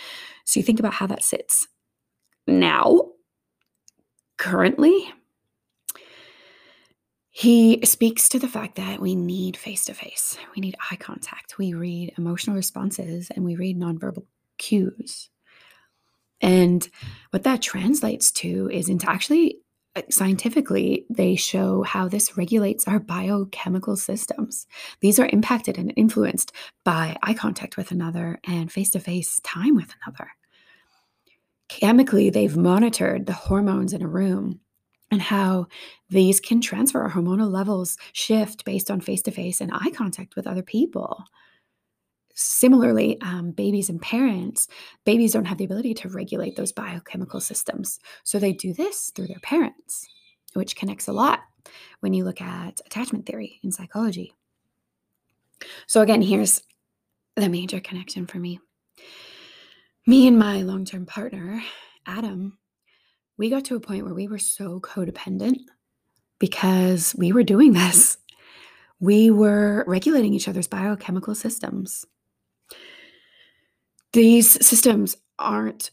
So 0.45 0.61
you 0.61 0.65
think 0.65 0.81
about 0.81 0.95
how 0.95 1.07
that 1.07 1.23
sits 1.23 1.69
now, 2.47 3.11
currently. 4.39 5.13
He 7.31 7.85
speaks 7.85 8.29
to 8.31 8.39
the 8.41 8.49
fact 8.49 8.77
that 8.77 9.01
we 9.01 9.15
need 9.15 9.57
face 9.57 9.85
to 9.85 9.95
face, 9.95 10.37
we 10.57 10.61
need 10.61 10.77
eye 10.91 10.97
contact, 10.97 11.57
we 11.57 11.73
read 11.73 12.13
emotional 12.19 12.57
responses, 12.57 13.31
and 13.31 13.45
we 13.45 13.55
read 13.55 13.79
nonverbal 13.79 14.25
cues. 14.57 15.29
And 16.41 16.89
what 17.31 17.45
that 17.45 17.63
translates 17.63 18.31
to 18.33 18.71
is 18.73 18.89
into 18.89 19.11
actually 19.11 19.59
uh, 19.97 20.03
scientifically, 20.11 21.07
they 21.11 21.35
show 21.35 21.83
how 21.83 22.09
this 22.09 22.37
regulates 22.37 22.87
our 22.87 23.01
biochemical 23.01 23.97
systems. 23.97 24.67
These 25.01 25.19
are 25.19 25.29
impacted 25.33 25.79
and 25.79 25.93
influenced 25.97 26.53
by 26.85 27.17
eye 27.23 27.35
contact 27.35 27.77
with 27.77 27.91
another 27.91 28.39
and 28.47 28.71
face 28.71 28.91
to 28.91 29.01
face 29.01 29.41
time 29.43 29.75
with 29.75 29.93
another. 30.03 30.31
Chemically, 31.69 32.31
they've 32.31 32.57
monitored 32.57 33.27
the 33.27 33.33
hormones 33.33 33.93
in 33.93 34.03
a 34.03 34.09
room 34.09 34.61
and 35.11 35.23
how 35.23 35.67
these 36.11 36.39
can 36.39 36.61
transfer 36.61 37.03
our 37.03 37.11
hormonal 37.11 37.51
levels 37.51 37.97
shift 38.13 38.65
based 38.65 38.91
on 38.91 39.01
face 39.01 39.23
to 39.23 39.31
face 39.31 39.61
and 39.61 39.73
eye 39.73 39.91
contact 39.95 40.37
with 40.37 40.47
other 40.47 40.63
people. 40.63 41.25
Similarly, 42.41 43.21
um, 43.21 43.51
babies 43.51 43.91
and 43.91 44.01
parents, 44.01 44.69
babies 45.05 45.33
don't 45.33 45.47
have 45.47 45.59
the 45.59 45.65
ability 45.65 45.93
to 45.95 46.09
regulate 46.09 46.55
those 46.55 46.71
biochemical 46.71 47.41
systems. 47.41 47.99
So 48.23 48.39
they 48.39 48.53
do 48.53 48.73
this 48.73 49.11
through 49.13 49.27
their 49.27 49.41
parents, 49.41 50.07
which 50.53 50.77
connects 50.77 51.09
a 51.09 51.13
lot 51.13 51.41
when 51.99 52.15
you 52.15 52.23
look 52.23 52.41
at 52.41 52.81
attachment 52.87 53.27
theory 53.27 53.59
in 53.65 53.73
psychology. 53.73 54.35
So, 55.89 56.01
again, 56.01 56.23
here's 56.23 56.63
the 57.35 57.49
major 57.49 57.81
connection 57.81 58.25
for 58.25 58.39
me. 58.39 58.61
Me 60.07 60.29
and 60.29 60.39
my 60.39 60.63
long 60.63 60.85
term 60.85 61.07
partner, 61.07 61.61
Adam, 62.07 62.57
we 63.37 63.51
got 63.51 63.65
to 63.65 63.75
a 63.75 63.81
point 63.81 64.05
where 64.05 64.15
we 64.15 64.29
were 64.29 64.39
so 64.39 64.79
codependent 64.79 65.59
because 66.39 67.17
we 67.19 67.33
were 67.33 67.43
doing 67.43 67.73
this. 67.73 68.17
We 69.01 69.33
were 69.33 69.85
regulating 69.89 70.35
each 70.35 70.47
other's 70.47 70.69
biochemical 70.69 71.35
systems 71.35 72.07
these 74.13 74.65
systems 74.67 75.17
aren't 75.39 75.91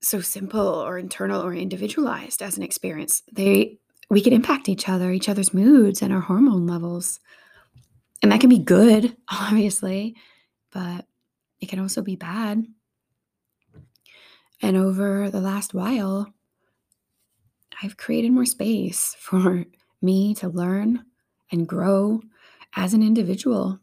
so 0.00 0.20
simple 0.20 0.66
or 0.66 0.98
internal 0.98 1.42
or 1.42 1.54
individualized 1.54 2.42
as 2.42 2.56
an 2.56 2.62
experience. 2.62 3.22
They 3.32 3.78
we 4.10 4.20
can 4.20 4.32
impact 4.32 4.68
each 4.68 4.88
other, 4.88 5.10
each 5.10 5.28
other's 5.28 5.54
moods 5.54 6.02
and 6.02 6.12
our 6.12 6.20
hormone 6.20 6.66
levels. 6.66 7.20
And 8.22 8.30
that 8.30 8.40
can 8.40 8.50
be 8.50 8.58
good, 8.58 9.16
obviously, 9.30 10.14
but 10.72 11.06
it 11.60 11.68
can 11.68 11.78
also 11.78 12.02
be 12.02 12.16
bad. 12.16 12.64
And 14.62 14.76
over 14.76 15.30
the 15.30 15.40
last 15.40 15.74
while, 15.74 16.32
I've 17.82 17.96
created 17.96 18.32
more 18.32 18.46
space 18.46 19.16
for 19.18 19.64
me 20.02 20.34
to 20.36 20.48
learn 20.48 21.04
and 21.50 21.66
grow 21.66 22.20
as 22.76 22.94
an 22.94 23.02
individual. 23.02 23.78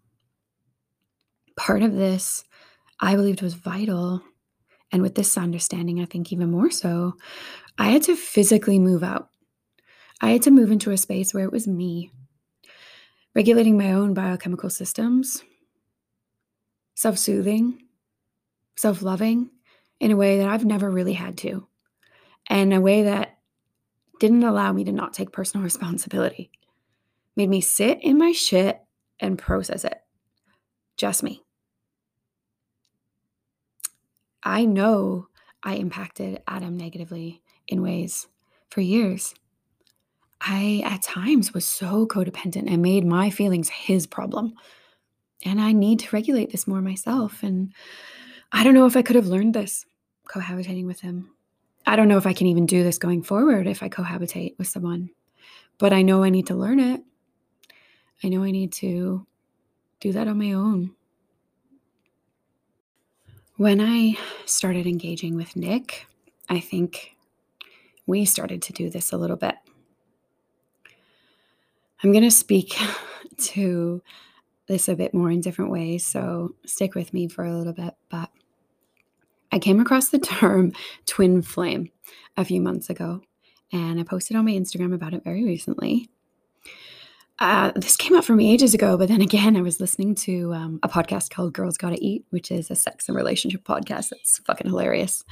Part 1.55 1.83
of 1.83 1.93
this 1.93 2.43
I 3.01 3.15
believed 3.15 3.41
was 3.41 3.55
vital. 3.55 4.21
And 4.91 5.01
with 5.01 5.15
this 5.15 5.37
understanding, 5.37 5.99
I 6.01 6.05
think 6.05 6.31
even 6.31 6.51
more 6.51 6.69
so, 6.69 7.13
I 7.77 7.89
had 7.89 8.03
to 8.03 8.15
physically 8.15 8.77
move 8.77 9.03
out. 9.03 9.29
I 10.21 10.29
had 10.29 10.43
to 10.43 10.51
move 10.51 10.71
into 10.71 10.91
a 10.91 10.97
space 10.97 11.33
where 11.33 11.43
it 11.43 11.51
was 11.51 11.67
me, 11.67 12.11
regulating 13.33 13.77
my 13.77 13.93
own 13.93 14.13
biochemical 14.13 14.69
systems, 14.69 15.43
self 16.93 17.17
soothing, 17.17 17.87
self 18.75 19.01
loving 19.01 19.49
in 19.99 20.11
a 20.11 20.15
way 20.15 20.37
that 20.37 20.47
I've 20.47 20.65
never 20.65 20.91
really 20.91 21.13
had 21.13 21.37
to, 21.39 21.67
and 22.49 22.73
a 22.73 22.81
way 22.81 23.03
that 23.03 23.39
didn't 24.19 24.43
allow 24.43 24.71
me 24.71 24.83
to 24.83 24.91
not 24.91 25.13
take 25.13 25.31
personal 25.31 25.63
responsibility, 25.65 26.51
made 27.35 27.49
me 27.49 27.61
sit 27.61 28.03
in 28.03 28.19
my 28.19 28.33
shit 28.33 28.79
and 29.19 29.39
process 29.39 29.85
it. 29.85 29.97
Just 30.97 31.23
me. 31.23 31.43
I 34.43 34.65
know 34.65 35.27
I 35.63 35.75
impacted 35.75 36.41
Adam 36.47 36.77
negatively 36.77 37.41
in 37.67 37.81
ways 37.81 38.27
for 38.69 38.81
years. 38.81 39.33
I, 40.41 40.81
at 40.83 41.03
times, 41.03 41.53
was 41.53 41.65
so 41.65 42.07
codependent 42.07 42.71
and 42.71 42.81
made 42.81 43.05
my 43.05 43.29
feelings 43.29 43.69
his 43.69 44.07
problem. 44.07 44.53
And 45.43 45.61
I 45.61 45.71
need 45.71 45.99
to 45.99 46.15
regulate 46.15 46.51
this 46.51 46.67
more 46.67 46.81
myself. 46.81 47.43
And 47.43 47.73
I 48.51 48.63
don't 48.63 48.73
know 48.73 48.87
if 48.87 48.97
I 48.97 49.03
could 49.03 49.15
have 49.15 49.27
learned 49.27 49.53
this 49.53 49.85
cohabitating 50.27 50.87
with 50.87 51.01
him. 51.01 51.29
I 51.85 51.95
don't 51.95 52.07
know 52.07 52.17
if 52.17 52.27
I 52.27 52.33
can 52.33 52.47
even 52.47 52.65
do 52.65 52.83
this 52.83 52.97
going 52.97 53.23
forward 53.23 53.67
if 53.67 53.83
I 53.83 53.89
cohabitate 53.89 54.57
with 54.57 54.67
someone, 54.67 55.09
but 55.77 55.93
I 55.93 56.01
know 56.01 56.23
I 56.23 56.29
need 56.29 56.47
to 56.47 56.55
learn 56.55 56.79
it. 56.79 57.01
I 58.23 58.29
know 58.29 58.43
I 58.43 58.51
need 58.51 58.71
to 58.73 59.25
do 59.99 60.11
that 60.13 60.27
on 60.27 60.37
my 60.37 60.53
own. 60.53 60.95
When 63.61 63.79
I 63.79 64.17
started 64.47 64.87
engaging 64.87 65.35
with 65.35 65.55
Nick, 65.55 66.07
I 66.49 66.59
think 66.59 67.15
we 68.07 68.25
started 68.25 68.63
to 68.63 68.73
do 68.73 68.89
this 68.89 69.11
a 69.11 69.17
little 69.17 69.35
bit. 69.35 69.53
I'm 72.03 72.11
going 72.11 72.23
to 72.23 72.31
speak 72.31 72.75
to 73.37 74.01
this 74.65 74.89
a 74.89 74.95
bit 74.95 75.13
more 75.13 75.29
in 75.29 75.41
different 75.41 75.69
ways, 75.69 76.03
so 76.03 76.55
stick 76.65 76.95
with 76.95 77.13
me 77.13 77.27
for 77.27 77.45
a 77.45 77.55
little 77.55 77.71
bit. 77.71 77.93
But 78.09 78.31
I 79.51 79.59
came 79.59 79.79
across 79.79 80.09
the 80.09 80.17
term 80.39 80.73
twin 81.05 81.43
flame 81.43 81.91
a 82.37 82.43
few 82.43 82.61
months 82.61 82.89
ago, 82.89 83.21
and 83.71 83.99
I 83.99 84.03
posted 84.03 84.37
on 84.37 84.45
my 84.45 84.53
Instagram 84.53 84.91
about 84.91 85.13
it 85.13 85.23
very 85.23 85.43
recently. 85.45 86.09
Uh, 87.41 87.71
this 87.75 87.97
came 87.97 88.15
up 88.15 88.23
for 88.23 88.35
me 88.35 88.53
ages 88.53 88.75
ago, 88.75 88.95
but 88.95 89.07
then 89.07 89.19
again, 89.19 89.57
I 89.57 89.61
was 89.61 89.79
listening 89.79 90.13
to 90.13 90.53
um, 90.53 90.79
a 90.83 90.87
podcast 90.87 91.31
called 91.31 91.53
Girls 91.53 91.75
Gotta 91.75 91.97
Eat, 91.99 92.23
which 92.29 92.51
is 92.51 92.69
a 92.69 92.75
sex 92.75 93.09
and 93.09 93.17
relationship 93.17 93.63
podcast 93.63 94.11
It's 94.11 94.37
fucking 94.45 94.67
hilarious. 94.67 95.23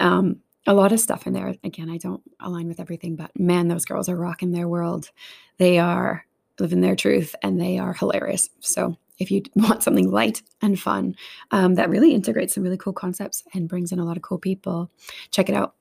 Um, 0.00 0.40
a 0.66 0.74
lot 0.74 0.90
of 0.90 0.98
stuff 0.98 1.24
in 1.24 1.34
there. 1.34 1.54
Again, 1.62 1.88
I 1.88 1.98
don't 1.98 2.20
align 2.40 2.66
with 2.66 2.80
everything, 2.80 3.14
but 3.14 3.30
man, 3.38 3.68
those 3.68 3.84
girls 3.84 4.08
are 4.08 4.16
rocking 4.16 4.50
their 4.50 4.66
world. 4.66 5.12
They 5.58 5.78
are 5.78 6.26
living 6.58 6.80
their 6.80 6.96
truth 6.96 7.36
and 7.44 7.60
they 7.60 7.78
are 7.78 7.92
hilarious. 7.92 8.50
So, 8.58 8.96
if 9.20 9.30
you 9.30 9.42
want 9.54 9.84
something 9.84 10.10
light 10.10 10.42
and 10.62 10.80
fun 10.80 11.14
um, 11.52 11.76
that 11.76 11.90
really 11.90 12.12
integrates 12.12 12.54
some 12.54 12.64
really 12.64 12.76
cool 12.76 12.92
concepts 12.92 13.44
and 13.54 13.68
brings 13.68 13.92
in 13.92 14.00
a 14.00 14.04
lot 14.04 14.16
of 14.16 14.24
cool 14.24 14.38
people, 14.38 14.90
check 15.30 15.48
it 15.48 15.54
out. 15.54 15.76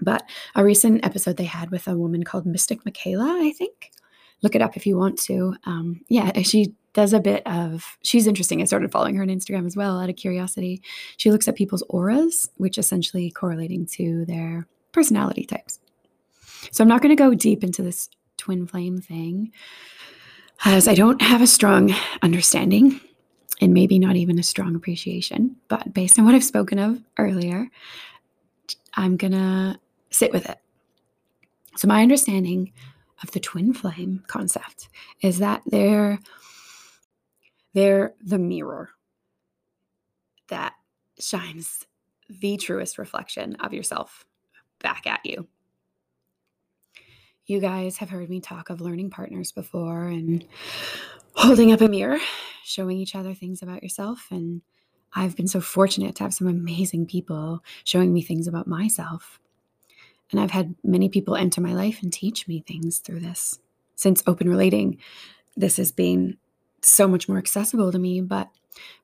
But 0.00 0.22
a 0.54 0.62
recent 0.62 1.04
episode 1.04 1.38
they 1.38 1.44
had 1.44 1.72
with 1.72 1.88
a 1.88 1.98
woman 1.98 2.22
called 2.22 2.46
Mystic 2.46 2.84
Michaela, 2.84 3.40
I 3.42 3.50
think. 3.50 3.90
Look 4.42 4.54
it 4.54 4.62
up 4.62 4.76
if 4.76 4.86
you 4.86 4.96
want 4.96 5.18
to. 5.22 5.54
Um, 5.64 6.00
yeah, 6.08 6.42
she 6.42 6.74
does 6.92 7.12
a 7.12 7.20
bit 7.20 7.46
of, 7.46 7.96
she's 8.02 8.26
interesting. 8.26 8.60
I 8.60 8.64
started 8.64 8.92
following 8.92 9.14
her 9.16 9.22
on 9.22 9.28
Instagram 9.28 9.66
as 9.66 9.76
well 9.76 10.00
out 10.00 10.10
of 10.10 10.16
curiosity. 10.16 10.82
She 11.16 11.30
looks 11.30 11.48
at 11.48 11.54
people's 11.54 11.82
auras, 11.88 12.50
which 12.56 12.76
essentially 12.76 13.30
correlating 13.30 13.86
to 13.92 14.24
their 14.26 14.66
personality 14.92 15.44
types. 15.44 15.78
So 16.70 16.84
I'm 16.84 16.88
not 16.88 17.02
going 17.02 17.14
to 17.16 17.20
go 17.20 17.34
deep 17.34 17.64
into 17.64 17.82
this 17.82 18.08
twin 18.36 18.66
flame 18.66 19.00
thing 19.00 19.52
as 20.64 20.86
I 20.86 20.94
don't 20.94 21.20
have 21.22 21.42
a 21.42 21.46
strong 21.46 21.94
understanding 22.22 23.00
and 23.60 23.72
maybe 23.72 23.98
not 23.98 24.16
even 24.16 24.38
a 24.38 24.42
strong 24.42 24.74
appreciation. 24.74 25.56
But 25.68 25.92
based 25.94 26.18
on 26.18 26.24
what 26.24 26.34
I've 26.34 26.44
spoken 26.44 26.78
of 26.78 27.00
earlier, 27.18 27.70
I'm 28.94 29.16
going 29.16 29.32
to 29.32 29.78
sit 30.10 30.32
with 30.32 30.48
it. 30.48 30.58
So, 31.76 31.88
my 31.88 32.02
understanding 32.02 32.72
of 33.22 33.30
the 33.30 33.40
twin 33.40 33.72
flame 33.72 34.22
concept 34.26 34.88
is 35.20 35.38
that 35.38 35.62
they're 35.66 36.18
they're 37.74 38.14
the 38.22 38.38
mirror 38.38 38.90
that 40.48 40.74
shines 41.18 41.86
the 42.28 42.56
truest 42.56 42.98
reflection 42.98 43.56
of 43.56 43.72
yourself 43.72 44.24
back 44.80 45.06
at 45.06 45.20
you. 45.24 45.46
You 47.46 47.60
guys 47.60 47.96
have 47.98 48.10
heard 48.10 48.28
me 48.30 48.40
talk 48.40 48.70
of 48.70 48.80
learning 48.80 49.10
partners 49.10 49.52
before 49.52 50.06
and 50.06 50.46
holding 51.34 51.72
up 51.72 51.80
a 51.80 51.88
mirror, 51.88 52.18
showing 52.64 52.98
each 52.98 53.14
other 53.14 53.34
things 53.34 53.62
about 53.62 53.82
yourself. 53.82 54.28
And 54.30 54.62
I've 55.14 55.36
been 55.36 55.48
so 55.48 55.60
fortunate 55.60 56.14
to 56.16 56.24
have 56.24 56.34
some 56.34 56.46
amazing 56.46 57.06
people 57.06 57.62
showing 57.84 58.12
me 58.12 58.22
things 58.22 58.46
about 58.46 58.66
myself. 58.66 59.40
And 60.32 60.40
I've 60.40 60.50
had 60.50 60.74
many 60.82 61.08
people 61.08 61.36
enter 61.36 61.60
my 61.60 61.74
life 61.74 62.02
and 62.02 62.12
teach 62.12 62.48
me 62.48 62.64
things 62.66 62.98
through 62.98 63.20
this. 63.20 63.58
Since 63.94 64.22
open 64.26 64.48
relating, 64.48 64.98
this 65.56 65.76
has 65.76 65.92
been 65.92 66.38
so 66.82 67.06
much 67.06 67.28
more 67.28 67.38
accessible 67.38 67.92
to 67.92 67.98
me. 67.98 68.20
But 68.20 68.48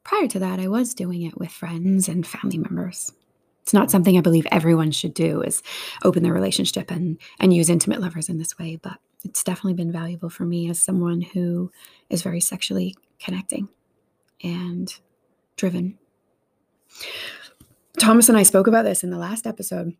prior 0.02 0.26
to 0.28 0.38
that, 0.38 0.58
I 0.58 0.68
was 0.68 0.94
doing 0.94 1.22
it 1.22 1.38
with 1.38 1.50
friends 1.50 2.08
and 2.08 2.26
family 2.26 2.58
members. 2.58 3.12
It's 3.62 3.74
not 3.74 3.90
something 3.90 4.16
I 4.16 4.22
believe 4.22 4.46
everyone 4.50 4.92
should 4.92 5.12
do 5.12 5.42
is 5.42 5.62
open 6.02 6.22
their 6.22 6.32
relationship 6.32 6.90
and 6.90 7.18
and 7.38 7.52
use 7.52 7.68
intimate 7.68 8.00
lovers 8.00 8.30
in 8.30 8.38
this 8.38 8.58
way, 8.58 8.76
but 8.76 8.98
it's 9.24 9.44
definitely 9.44 9.74
been 9.74 9.92
valuable 9.92 10.30
for 10.30 10.44
me 10.44 10.70
as 10.70 10.80
someone 10.80 11.20
who 11.20 11.70
is 12.08 12.22
very 12.22 12.40
sexually 12.40 12.94
connecting 13.18 13.68
and 14.42 14.94
driven. 15.56 15.98
Thomas 17.98 18.30
and 18.30 18.38
I 18.38 18.42
spoke 18.42 18.68
about 18.68 18.84
this 18.84 19.04
in 19.04 19.10
the 19.10 19.18
last 19.18 19.46
episode 19.46 19.94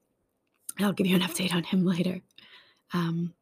I'll 0.80 0.92
give 0.92 1.06
you 1.06 1.16
an 1.16 1.22
update 1.22 1.54
on 1.54 1.64
him 1.64 1.84
later. 1.84 2.20
Um, 2.92 3.34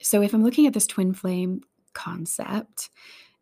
so, 0.00 0.22
if 0.22 0.34
I'm 0.34 0.44
looking 0.44 0.66
at 0.66 0.72
this 0.72 0.86
twin 0.86 1.14
flame 1.14 1.62
concept, 1.94 2.90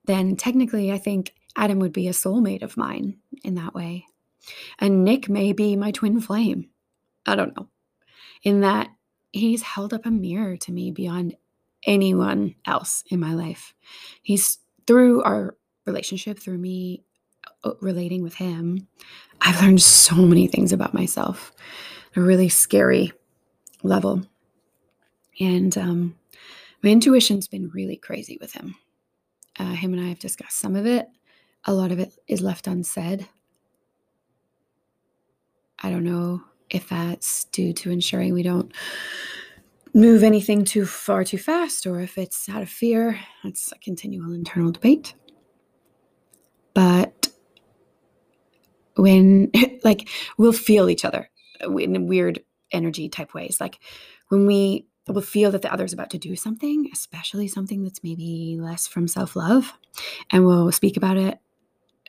then 0.04 0.36
technically 0.36 0.92
I 0.92 0.98
think 0.98 1.34
Adam 1.56 1.78
would 1.78 1.92
be 1.92 2.08
a 2.08 2.12
soulmate 2.12 2.62
of 2.62 2.76
mine 2.76 3.18
in 3.44 3.54
that 3.56 3.74
way. 3.74 4.06
And 4.78 5.04
Nick 5.04 5.28
may 5.28 5.52
be 5.52 5.76
my 5.76 5.90
twin 5.90 6.20
flame. 6.20 6.68
I 7.26 7.36
don't 7.36 7.56
know. 7.56 7.68
In 8.42 8.60
that 8.60 8.88
he's 9.32 9.62
held 9.62 9.94
up 9.94 10.06
a 10.06 10.10
mirror 10.10 10.56
to 10.56 10.72
me 10.72 10.90
beyond 10.90 11.36
anyone 11.86 12.54
else 12.66 13.04
in 13.10 13.20
my 13.20 13.34
life. 13.34 13.74
He's 14.22 14.58
through 14.86 15.22
our 15.22 15.56
relationship, 15.86 16.38
through 16.38 16.58
me 16.58 17.04
uh, 17.64 17.72
relating 17.80 18.22
with 18.22 18.34
him, 18.34 18.86
I've 19.42 19.60
learned 19.60 19.82
so 19.82 20.14
many 20.14 20.46
things 20.46 20.72
about 20.72 20.94
myself 20.94 21.52
a 22.16 22.20
really 22.20 22.48
scary 22.48 23.12
level. 23.82 24.22
And 25.38 25.76
um, 25.78 26.16
my 26.82 26.90
intuition's 26.90 27.48
been 27.48 27.70
really 27.70 27.96
crazy 27.96 28.38
with 28.40 28.52
him. 28.52 28.74
Uh, 29.58 29.72
him 29.72 29.92
and 29.92 30.02
I 30.02 30.08
have 30.08 30.18
discussed 30.18 30.58
some 30.58 30.76
of 30.76 30.86
it. 30.86 31.08
A 31.64 31.74
lot 31.74 31.92
of 31.92 31.98
it 31.98 32.12
is 32.26 32.40
left 32.40 32.66
unsaid. 32.66 33.28
I 35.78 35.90
don't 35.90 36.04
know 36.04 36.42
if 36.68 36.88
that's 36.88 37.44
due 37.44 37.72
to 37.72 37.90
ensuring 37.90 38.32
we 38.32 38.42
don't 38.42 38.72
move 39.92 40.22
anything 40.22 40.64
too 40.64 40.86
far 40.86 41.24
too 41.24 41.38
fast 41.38 41.86
or 41.86 42.00
if 42.00 42.16
it's 42.16 42.48
out 42.48 42.62
of 42.62 42.68
fear. 42.68 43.18
It's 43.44 43.72
a 43.72 43.78
continual 43.78 44.32
internal 44.32 44.72
debate. 44.72 45.14
But 46.74 47.28
when, 48.94 49.50
like, 49.84 50.08
we'll 50.38 50.52
feel 50.52 50.88
each 50.88 51.04
other 51.04 51.29
in 51.62 52.06
weird 52.06 52.40
energy 52.72 53.08
type 53.08 53.34
ways. 53.34 53.60
Like 53.60 53.78
when 54.28 54.46
we 54.46 54.86
will 55.08 55.22
feel 55.22 55.50
that 55.50 55.62
the 55.62 55.72
other 55.72 55.84
is 55.84 55.92
about 55.92 56.10
to 56.10 56.18
do 56.18 56.36
something, 56.36 56.88
especially 56.92 57.48
something 57.48 57.82
that's 57.82 58.02
maybe 58.02 58.56
less 58.60 58.86
from 58.86 59.08
self 59.08 59.36
love, 59.36 59.72
and 60.30 60.44
we'll 60.44 60.70
speak 60.72 60.96
about 60.96 61.16
it, 61.16 61.38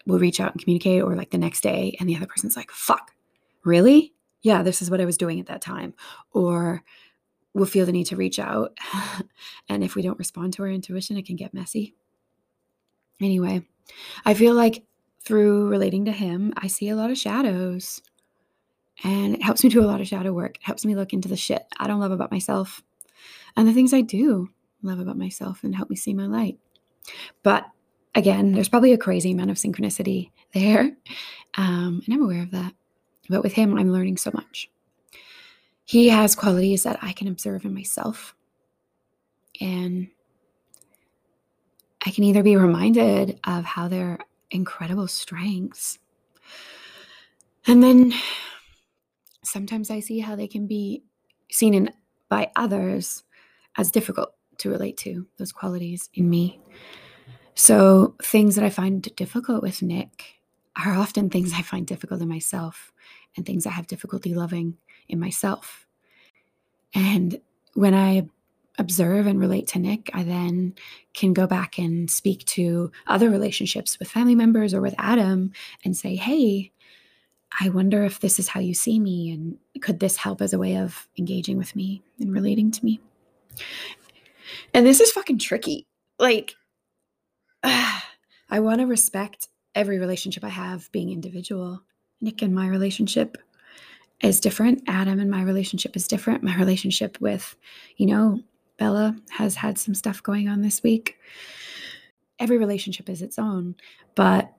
we'll 0.05 0.19
reach 0.19 0.39
out 0.39 0.51
and 0.51 0.61
communicate, 0.61 1.01
or 1.01 1.15
like 1.15 1.31
the 1.31 1.37
next 1.37 1.61
day, 1.61 1.95
and 1.99 2.07
the 2.07 2.15
other 2.15 2.27
person's 2.27 2.55
like, 2.55 2.71
fuck, 2.71 3.11
really? 3.63 4.13
Yeah, 4.41 4.63
this 4.63 4.81
is 4.81 4.89
what 4.89 5.01
I 5.01 5.05
was 5.05 5.17
doing 5.17 5.39
at 5.39 5.47
that 5.47 5.61
time. 5.61 5.93
Or 6.31 6.83
we'll 7.53 7.65
feel 7.65 7.85
the 7.85 7.91
need 7.91 8.07
to 8.07 8.15
reach 8.15 8.39
out. 8.39 8.77
and 9.69 9.83
if 9.83 9.95
we 9.95 10.01
don't 10.01 10.19
respond 10.19 10.53
to 10.53 10.63
our 10.63 10.69
intuition, 10.69 11.17
it 11.17 11.25
can 11.25 11.35
get 11.35 11.53
messy. 11.53 11.95
Anyway, 13.21 13.61
I 14.25 14.33
feel 14.33 14.55
like 14.55 14.83
through 15.23 15.69
relating 15.69 16.05
to 16.05 16.11
him, 16.11 16.53
I 16.57 16.67
see 16.67 16.89
a 16.89 16.95
lot 16.95 17.11
of 17.11 17.17
shadows. 17.17 18.01
And 19.04 19.36
it 19.36 19.41
helps 19.41 19.63
me 19.63 19.69
do 19.69 19.84
a 19.84 19.88
lot 19.88 20.01
of 20.01 20.08
shadow 20.08 20.32
work. 20.32 20.58
It 20.58 20.63
helps 20.63 20.86
me 20.86 20.95
look 20.95 21.13
into 21.13 21.27
the 21.27 21.38
shit 21.38 21.63
I 21.80 21.88
don't 21.88 21.99
love 21.99 22.12
about 22.12 22.32
myself 22.32 22.84
and 23.56 23.67
the 23.67 23.73
things 23.73 23.93
I 23.93 24.01
do 24.01 24.49
love 24.84 24.99
about 24.99 25.17
myself 25.17 25.63
and 25.63 25.75
help 25.75 25.89
me 25.89 25.95
see 25.95 26.13
my 26.13 26.25
light. 26.25 26.58
But 27.43 27.65
again, 28.15 28.51
there's 28.51 28.69
probably 28.69 28.93
a 28.93 28.97
crazy 28.97 29.32
amount 29.32 29.51
of 29.51 29.58
synchronicity 29.58 30.32
there. 30.54 30.95
Um, 31.56 32.01
and 32.06 32.13
I'm 32.13 32.23
aware 32.23 32.43
of 32.43 32.51
that. 32.51 32.73
But 33.30 33.43
with 33.43 33.54
him, 33.54 33.77
I'm 33.77 33.91
learning 33.91 34.17
so 34.17 34.32
much. 34.34 34.69
He 35.86 36.10
has 36.10 36.36
qualities 36.36 36.84
that 36.84 36.99
I 37.01 37.13
can 37.13 37.27
observe 37.27 37.65
in 37.65 37.73
myself. 37.73 38.36
And 39.60 40.08
I 42.06 42.12
can 42.12 42.23
either 42.23 42.43
be 42.43 42.56
reminded 42.56 43.39
of 43.43 43.63
how 43.63 43.88
they're 43.88 44.19
incredible 44.49 45.08
strengths. 45.08 45.99
And 47.67 47.84
then 47.84 48.13
sometimes 49.43 49.89
I 49.89 49.99
see 49.99 50.19
how 50.19 50.36
they 50.36 50.47
can 50.47 50.67
be 50.67 51.04
seen 51.49 51.73
in 51.73 51.91
by 52.30 52.51
others 52.56 53.23
as 53.77 53.91
difficult 53.91 54.34
to 54.60 54.69
relate 54.69 54.97
to 54.97 55.27
those 55.38 55.51
qualities 55.51 56.10
in 56.13 56.30
me. 56.30 56.60
So 57.56 58.15
things 58.23 58.56
that 58.56 58.63
I 58.63 58.69
find 58.69 59.01
difficult 59.15 59.62
with 59.62 59.82
Nick 59.82 60.39
are 60.77 60.93
often 60.93 61.30
things 61.30 61.54
I 61.54 61.62
find 61.62 61.86
difficult 61.86 62.21
in 62.21 62.30
myself 62.30 62.93
and 63.36 63.45
things 63.45 63.65
I 63.65 63.71
have 63.71 63.88
difficulty 63.88 64.34
loving 64.34 64.77
in 65.10 65.19
myself. 65.19 65.86
And 66.93 67.39
when 67.73 67.93
I 67.93 68.27
observe 68.77 69.27
and 69.27 69.39
relate 69.39 69.67
to 69.67 69.80
Nick, 69.80 70.10
I 70.13 70.23
then 70.23 70.75
can 71.13 71.34
go 71.34 71.45
back 71.45 71.77
and 71.77 72.10
speak 72.10 72.45
to 72.45 72.91
other 73.08 73.30
relationships 73.30 73.99
with 73.99 74.10
family 74.10 74.36
members 74.36 74.73
or 74.73 74.82
with 74.82 74.95
Adam 74.97 75.51
and 75.84 75.95
say, 75.95 76.15
hey, 76.15 76.71
I 77.59 77.69
wonder 77.69 78.03
if 78.03 78.19
this 78.19 78.39
is 78.39 78.47
how 78.47 78.59
you 78.59 78.73
see 78.73 78.99
me 78.99 79.31
and 79.31 79.57
could 79.81 79.99
this 79.99 80.17
help 80.17 80.41
as 80.41 80.53
a 80.53 80.59
way 80.59 80.77
of 80.77 81.07
engaging 81.17 81.57
with 81.57 81.75
me 81.75 82.01
and 82.19 82.33
relating 82.33 82.71
to 82.71 82.85
me? 82.85 83.01
And 84.73 84.85
this 84.85 85.01
is 85.01 85.11
fucking 85.11 85.39
tricky. 85.39 85.85
Like, 86.17 86.55
I 87.63 88.59
want 88.59 88.79
to 88.79 88.87
respect 88.87 89.47
every 89.75 89.99
relationship 89.99 90.43
I 90.43 90.49
have 90.49 90.91
being 90.91 91.11
individual. 91.11 91.81
Nick 92.21 92.41
and 92.41 92.53
my 92.53 92.67
relationship 92.67 93.37
is 94.21 94.39
different. 94.39 94.83
Adam 94.87 95.19
and 95.19 95.31
my 95.31 95.41
relationship 95.41 95.95
is 95.95 96.07
different. 96.07 96.43
My 96.43 96.55
relationship 96.57 97.19
with, 97.19 97.55
you 97.97 98.05
know, 98.05 98.39
Bella 98.77 99.15
has 99.29 99.55
had 99.55 99.77
some 99.77 99.95
stuff 99.95 100.23
going 100.23 100.47
on 100.47 100.61
this 100.61 100.83
week. 100.83 101.17
Every 102.39 102.57
relationship 102.57 103.09
is 103.09 103.21
its 103.21 103.37
own, 103.37 103.75
but 104.15 104.51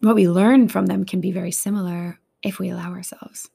what 0.00 0.14
we 0.14 0.28
learn 0.28 0.68
from 0.68 0.86
them 0.86 1.04
can 1.04 1.20
be 1.20 1.32
very 1.32 1.52
similar 1.52 2.18
if 2.42 2.58
we 2.58 2.70
allow 2.70 2.92
ourselves. 2.92 3.48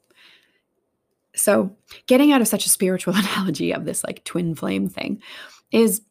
So, 1.35 1.75
getting 2.05 2.31
out 2.31 2.41
of 2.41 2.47
such 2.47 2.65
a 2.65 2.69
spiritual 2.69 3.15
analogy 3.17 3.73
of 3.73 3.85
this 3.85 4.03
like 4.03 4.23
twin 4.23 4.55
flame 4.55 4.87
thing 4.89 5.21
is 5.71 6.01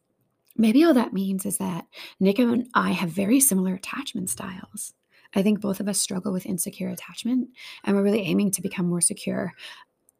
maybe 0.57 0.83
all 0.83 0.93
that 0.93 1.13
means 1.13 1.45
is 1.45 1.57
that 1.57 1.85
Nick 2.19 2.39
and 2.39 2.67
I 2.73 2.91
have 2.91 3.09
very 3.09 3.39
similar 3.39 3.75
attachment 3.75 4.29
styles. 4.29 4.93
I 5.35 5.41
think 5.41 5.61
both 5.61 5.79
of 5.79 5.87
us 5.87 5.99
struggle 5.99 6.31
with 6.31 6.45
insecure 6.45 6.89
attachment 6.89 7.49
and 7.83 7.95
we're 7.95 8.03
really 8.03 8.21
aiming 8.21 8.51
to 8.51 8.61
become 8.61 8.87
more 8.87 9.01
secure. 9.01 9.53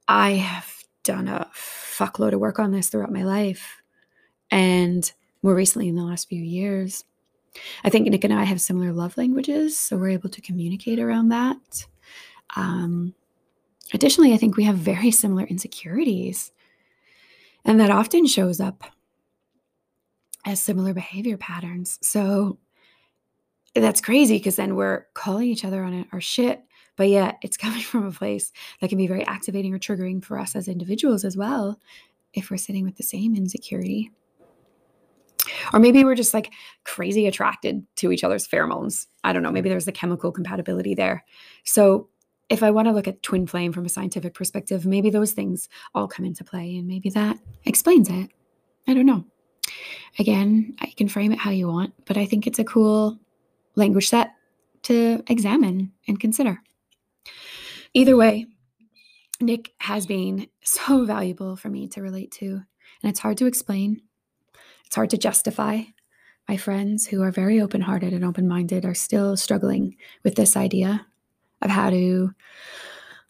I 0.07 0.31
have 0.31 0.83
done 1.03 1.27
a 1.27 1.49
fuckload 1.53 2.33
of 2.33 2.39
work 2.39 2.59
on 2.59 2.71
this 2.71 2.89
throughout 2.89 3.11
my 3.11 3.23
life 3.23 3.81
and 4.49 5.11
more 5.43 5.53
recently 5.53 5.87
in 5.87 5.95
the 5.95 6.03
last 6.03 6.29
few 6.29 6.41
years. 6.41 7.03
I 7.83 7.89
think 7.89 8.07
Nick 8.07 8.23
and 8.23 8.33
I 8.33 8.43
have 8.43 8.61
similar 8.61 8.91
love 8.91 9.17
languages, 9.17 9.79
so 9.79 9.97
we're 9.97 10.09
able 10.09 10.29
to 10.29 10.41
communicate 10.41 10.99
around 10.99 11.29
that. 11.29 11.85
Um, 12.55 13.13
additionally, 13.93 14.33
I 14.33 14.37
think 14.37 14.57
we 14.57 14.63
have 14.63 14.77
very 14.77 15.11
similar 15.11 15.43
insecurities, 15.45 16.51
and 17.65 17.79
that 17.79 17.91
often 17.91 18.25
shows 18.25 18.59
up 18.59 18.83
as 20.45 20.59
similar 20.59 20.93
behavior 20.93 21.37
patterns. 21.37 21.99
So 22.01 22.57
that's 23.75 24.01
crazy 24.01 24.37
because 24.37 24.55
then 24.55 24.75
we're 24.75 25.07
calling 25.13 25.47
each 25.47 25.65
other 25.65 25.83
on 25.83 26.05
our 26.11 26.21
shit, 26.21 26.61
but 26.95 27.09
yet 27.09 27.37
it's 27.41 27.57
coming 27.63 27.81
from 27.81 28.05
a 28.05 28.11
place 28.11 28.51
that 28.81 28.89
can 28.89 28.97
be 28.97 29.07
very 29.07 29.25
activating 29.25 29.73
or 29.73 29.79
triggering 29.79 30.23
for 30.23 30.39
us 30.39 30.55
as 30.55 30.67
individuals 30.67 31.23
as 31.23 31.37
well 31.37 31.79
if 32.33 32.49
we're 32.49 32.57
sitting 32.57 32.83
with 32.83 32.97
the 32.97 33.03
same 33.03 33.35
insecurity. 33.35 34.11
Or 35.73 35.79
maybe 35.79 36.03
we're 36.03 36.15
just 36.15 36.33
like 36.33 36.53
crazy 36.83 37.27
attracted 37.27 37.83
to 37.97 38.11
each 38.11 38.23
other's 38.23 38.47
pheromones. 38.47 39.07
I 39.23 39.33
don't 39.33 39.43
know. 39.43 39.51
Maybe 39.51 39.69
mm. 39.69 39.73
there's 39.73 39.87
a 39.87 39.91
chemical 39.91 40.31
compatibility 40.31 40.93
there. 40.93 41.25
So, 41.63 42.09
if 42.49 42.61
I 42.61 42.71
want 42.71 42.87
to 42.87 42.91
look 42.91 43.07
at 43.07 43.23
twin 43.23 43.47
flame 43.47 43.71
from 43.71 43.85
a 43.85 43.89
scientific 43.89 44.33
perspective, 44.33 44.85
maybe 44.85 45.09
those 45.09 45.31
things 45.31 45.69
all 45.95 46.07
come 46.07 46.25
into 46.25 46.43
play 46.43 46.77
and 46.77 46.85
maybe 46.85 47.09
that 47.09 47.39
explains 47.65 48.09
it. 48.09 48.29
I 48.87 48.93
don't 48.93 49.05
know. 49.05 49.25
Again, 50.19 50.75
you 50.85 50.93
can 50.95 51.07
frame 51.07 51.31
it 51.31 51.39
how 51.39 51.51
you 51.51 51.67
want, 51.67 51.93
but 52.05 52.17
I 52.17 52.25
think 52.25 52.45
it's 52.45 52.59
a 52.59 52.63
cool 52.63 53.17
language 53.75 54.09
set 54.09 54.33
to 54.83 55.23
examine 55.27 55.93
and 56.07 56.19
consider. 56.19 56.61
Either 57.93 58.15
way, 58.15 58.45
Nick 59.39 59.71
has 59.79 60.05
been 60.05 60.47
so 60.63 61.05
valuable 61.05 61.55
for 61.55 61.69
me 61.69 61.87
to 61.89 62.01
relate 62.01 62.31
to, 62.33 62.45
and 62.45 63.09
it's 63.09 63.19
hard 63.19 63.37
to 63.37 63.45
explain. 63.45 64.01
It's 64.93 64.95
hard 64.95 65.09
to 65.09 65.17
justify. 65.17 65.81
My 66.47 66.55
friends 66.55 67.07
who 67.07 67.23
are 67.23 67.31
very 67.31 67.59
open 67.59 67.81
hearted 67.81 68.13
and 68.13 68.23
open 68.23 68.47
minded 68.47 68.85
are 68.85 68.93
still 68.93 69.35
struggling 69.35 69.97
with 70.23 70.35
this 70.35 70.55
idea 70.55 71.07
of 71.63 71.71
how 71.71 71.89
to 71.89 72.29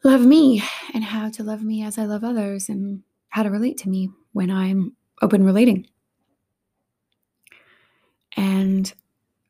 love 0.03 0.25
me 0.25 0.61
and 0.93 1.05
how 1.05 1.29
to 1.29 1.41
love 1.41 1.63
me 1.63 1.85
as 1.85 1.97
I 1.97 2.03
love 2.03 2.25
others 2.25 2.67
and 2.67 3.01
how 3.29 3.43
to 3.43 3.49
relate 3.49 3.77
to 3.77 3.89
me 3.89 4.09
when 4.33 4.51
I'm 4.51 4.97
open 5.21 5.45
relating. 5.45 5.87
And 8.35 8.93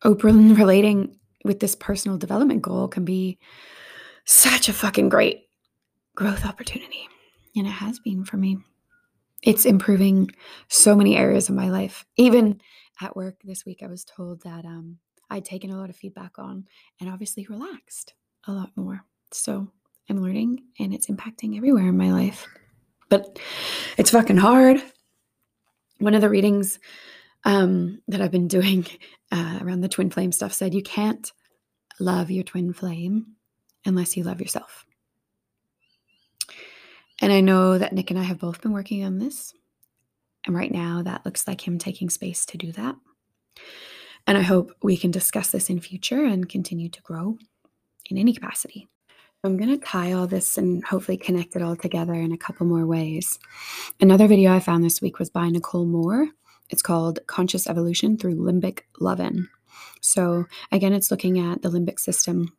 open 0.03 0.53
relating 0.63 1.17
with 1.43 1.61
this 1.61 1.73
personal 1.73 2.19
development 2.19 2.61
goal 2.61 2.89
can 2.89 3.05
be 3.05 3.39
such 4.23 4.69
a 4.69 4.73
fucking 4.73 5.09
great 5.09 5.49
growth 6.13 6.45
opportunity. 6.45 7.09
And 7.55 7.65
it 7.65 7.71
has 7.71 7.97
been 7.97 8.23
for 8.23 8.37
me. 8.37 8.59
It's 9.43 9.65
improving 9.65 10.31
so 10.69 10.95
many 10.95 11.17
areas 11.17 11.49
of 11.49 11.55
my 11.55 11.69
life. 11.69 12.05
Even 12.15 12.61
at 13.01 13.15
work 13.15 13.35
this 13.43 13.65
week, 13.65 13.81
I 13.83 13.87
was 13.87 14.05
told 14.05 14.41
that 14.43 14.65
um, 14.65 14.97
I'd 15.29 15.45
taken 15.45 15.69
a 15.69 15.77
lot 15.77 15.89
of 15.89 15.95
feedback 15.95 16.39
on 16.39 16.65
and 16.99 17.09
obviously 17.09 17.45
relaxed 17.49 18.13
a 18.47 18.51
lot 18.51 18.71
more. 18.75 19.03
So 19.31 19.67
I'm 20.09 20.21
learning 20.21 20.63
and 20.79 20.93
it's 20.93 21.07
impacting 21.07 21.57
everywhere 21.57 21.89
in 21.89 21.97
my 21.97 22.11
life. 22.11 22.47
But 23.09 23.39
it's 23.97 24.11
fucking 24.11 24.37
hard. 24.37 24.81
One 25.99 26.15
of 26.15 26.21
the 26.21 26.29
readings 26.29 26.79
um, 27.43 28.01
that 28.07 28.21
I've 28.21 28.31
been 28.31 28.47
doing 28.47 28.85
uh, 29.31 29.59
around 29.61 29.81
the 29.81 29.89
twin 29.89 30.09
flame 30.09 30.31
stuff 30.31 30.53
said 30.53 30.73
you 30.73 30.83
can't 30.83 31.31
love 31.99 32.31
your 32.31 32.43
twin 32.43 32.73
flame 32.73 33.35
unless 33.85 34.15
you 34.15 34.23
love 34.23 34.39
yourself. 34.39 34.85
And 37.23 37.31
I 37.31 37.39
know 37.39 37.77
that 37.77 37.93
Nick 37.93 38.11
and 38.11 38.19
I 38.19 38.23
have 38.23 38.37
both 38.37 38.61
been 38.61 38.73
working 38.73 39.05
on 39.05 39.17
this. 39.17 39.53
And 40.45 40.53
right 40.53 40.69
now, 40.69 41.01
that 41.03 41.23
looks 41.23 41.47
like 41.47 41.65
him 41.65 41.77
taking 41.77 42.09
space 42.09 42.45
to 42.47 42.57
do 42.57 42.73
that. 42.73 42.97
And 44.27 44.37
I 44.37 44.41
hope 44.41 44.73
we 44.83 44.97
can 44.97 45.09
discuss 45.09 45.49
this 45.49 45.69
in 45.69 45.79
future 45.79 46.25
and 46.25 46.49
continue 46.49 46.89
to 46.89 47.01
grow 47.01 47.37
in 48.09 48.17
any 48.17 48.33
capacity. 48.33 48.89
I'm 49.41 49.55
going 49.55 49.69
to 49.69 49.77
tie 49.77 50.11
all 50.11 50.27
this 50.27 50.57
and 50.57 50.83
hopefully 50.83 51.15
connect 51.15 51.55
it 51.55 51.61
all 51.61 51.77
together 51.77 52.13
in 52.13 52.33
a 52.33 52.37
couple 52.37 52.65
more 52.65 52.85
ways. 52.85 53.39
Another 54.01 54.27
video 54.27 54.53
I 54.53 54.59
found 54.59 54.83
this 54.83 55.01
week 55.01 55.17
was 55.17 55.29
by 55.29 55.47
Nicole 55.47 55.85
Moore. 55.85 56.27
It's 56.71 56.81
called 56.81 57.25
Conscious 57.27 57.67
Evolution 57.67 58.17
Through 58.17 58.35
Limbic 58.35 58.81
Lovin'. 58.99 59.47
So, 60.01 60.43
again, 60.73 60.91
it's 60.91 61.09
looking 61.09 61.39
at 61.39 61.61
the 61.61 61.69
limbic 61.69 62.01
system. 62.01 62.57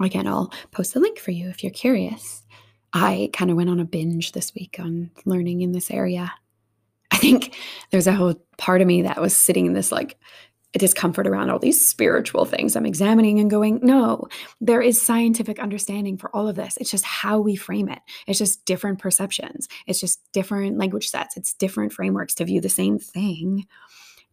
Again, 0.00 0.26
I'll 0.26 0.50
post 0.70 0.96
a 0.96 0.98
link 0.98 1.18
for 1.18 1.32
you 1.32 1.50
if 1.50 1.62
you're 1.62 1.70
curious. 1.72 2.42
I 2.92 3.30
kind 3.32 3.50
of 3.50 3.56
went 3.56 3.70
on 3.70 3.80
a 3.80 3.84
binge 3.84 4.32
this 4.32 4.54
week 4.54 4.76
on 4.78 5.10
learning 5.24 5.60
in 5.62 5.72
this 5.72 5.90
area. 5.90 6.32
I 7.10 7.16
think 7.18 7.56
there's 7.90 8.06
a 8.06 8.12
whole 8.12 8.34
part 8.58 8.80
of 8.80 8.86
me 8.86 9.02
that 9.02 9.20
was 9.20 9.36
sitting 9.36 9.66
in 9.66 9.72
this 9.72 9.92
like 9.92 10.18
discomfort 10.72 11.26
around 11.26 11.48
all 11.48 11.58
these 11.58 11.86
spiritual 11.86 12.44
things 12.44 12.76
I'm 12.76 12.84
examining 12.84 13.40
and 13.40 13.50
going, 13.50 13.80
no, 13.82 14.26
there 14.60 14.82
is 14.82 15.00
scientific 15.00 15.58
understanding 15.58 16.18
for 16.18 16.34
all 16.36 16.48
of 16.48 16.56
this. 16.56 16.76
It's 16.76 16.90
just 16.90 17.04
how 17.04 17.40
we 17.40 17.56
frame 17.56 17.88
it. 17.88 18.00
It's 18.26 18.38
just 18.38 18.64
different 18.66 18.98
perceptions. 18.98 19.68
It's 19.86 20.00
just 20.00 20.20
different 20.32 20.76
language 20.76 21.08
sets. 21.08 21.36
It's 21.36 21.54
different 21.54 21.92
frameworks 21.92 22.34
to 22.34 22.44
view 22.44 22.60
the 22.60 22.68
same 22.68 22.98
thing. 22.98 23.66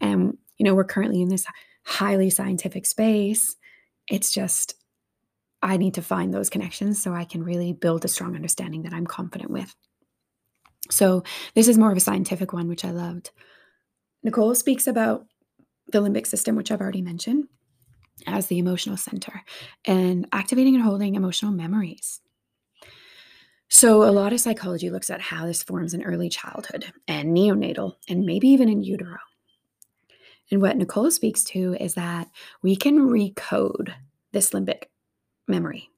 And, 0.02 0.38
you 0.58 0.66
know, 0.66 0.76
we're 0.76 0.84
currently 0.84 1.22
in 1.22 1.30
this 1.30 1.46
highly 1.86 2.30
scientific 2.30 2.86
space. 2.86 3.56
It's 4.10 4.32
just, 4.32 4.76
I 5.64 5.78
need 5.78 5.94
to 5.94 6.02
find 6.02 6.34
those 6.34 6.50
connections 6.50 7.02
so 7.02 7.14
I 7.14 7.24
can 7.24 7.42
really 7.42 7.72
build 7.72 8.04
a 8.04 8.10
strong 8.10 8.36
understanding 8.36 8.84
that 8.84 8.94
I'm 8.94 9.08
confident 9.08 9.50
with. 9.50 9.74
So, 10.92 11.24
this 11.56 11.70
is 11.70 11.78
more 11.78 11.90
of 11.90 11.98
a 11.98 12.02
scientific 12.02 12.52
one, 12.52 12.68
which 12.68 12.84
I 12.84 12.92
loved. 12.92 13.32
Nicole 14.22 14.54
speaks 14.56 14.86
about 14.86 15.26
the 15.92 16.02
limbic 16.02 16.28
system, 16.28 16.58
which 16.58 16.70
I've 16.70 16.82
already 16.82 17.02
mentioned, 17.02 17.46
as 18.28 18.48
the 18.48 18.60
emotional 18.60 18.98
center 18.98 19.42
and 19.86 20.28
activating 20.34 20.76
and 20.76 20.84
holding 20.84 21.16
emotional 21.16 21.54
memories. 21.54 22.20
So, 23.70 24.04
a 24.04 24.12
lot 24.12 24.34
of 24.34 24.42
psychology 24.42 24.90
looks 24.90 25.10
at 25.10 25.22
how 25.22 25.46
this 25.46 25.64
forms 25.64 25.94
in 25.94 26.04
early 26.04 26.28
childhood 26.28 26.92
and 27.08 27.36
neonatal, 27.36 27.94
and 28.10 28.26
maybe 28.26 28.50
even 28.50 28.68
in 28.68 28.84
utero. 28.84 29.18
And 30.52 30.62
what 30.62 30.76
Nicole 30.76 31.10
speaks 31.10 31.46
to 31.46 31.78
is 31.80 31.94
that 31.94 32.28
we 32.62 32.76
can 32.76 33.08
recode 33.08 33.94
this 34.34 34.50
limbic 34.50 34.84
memory. 35.48 35.90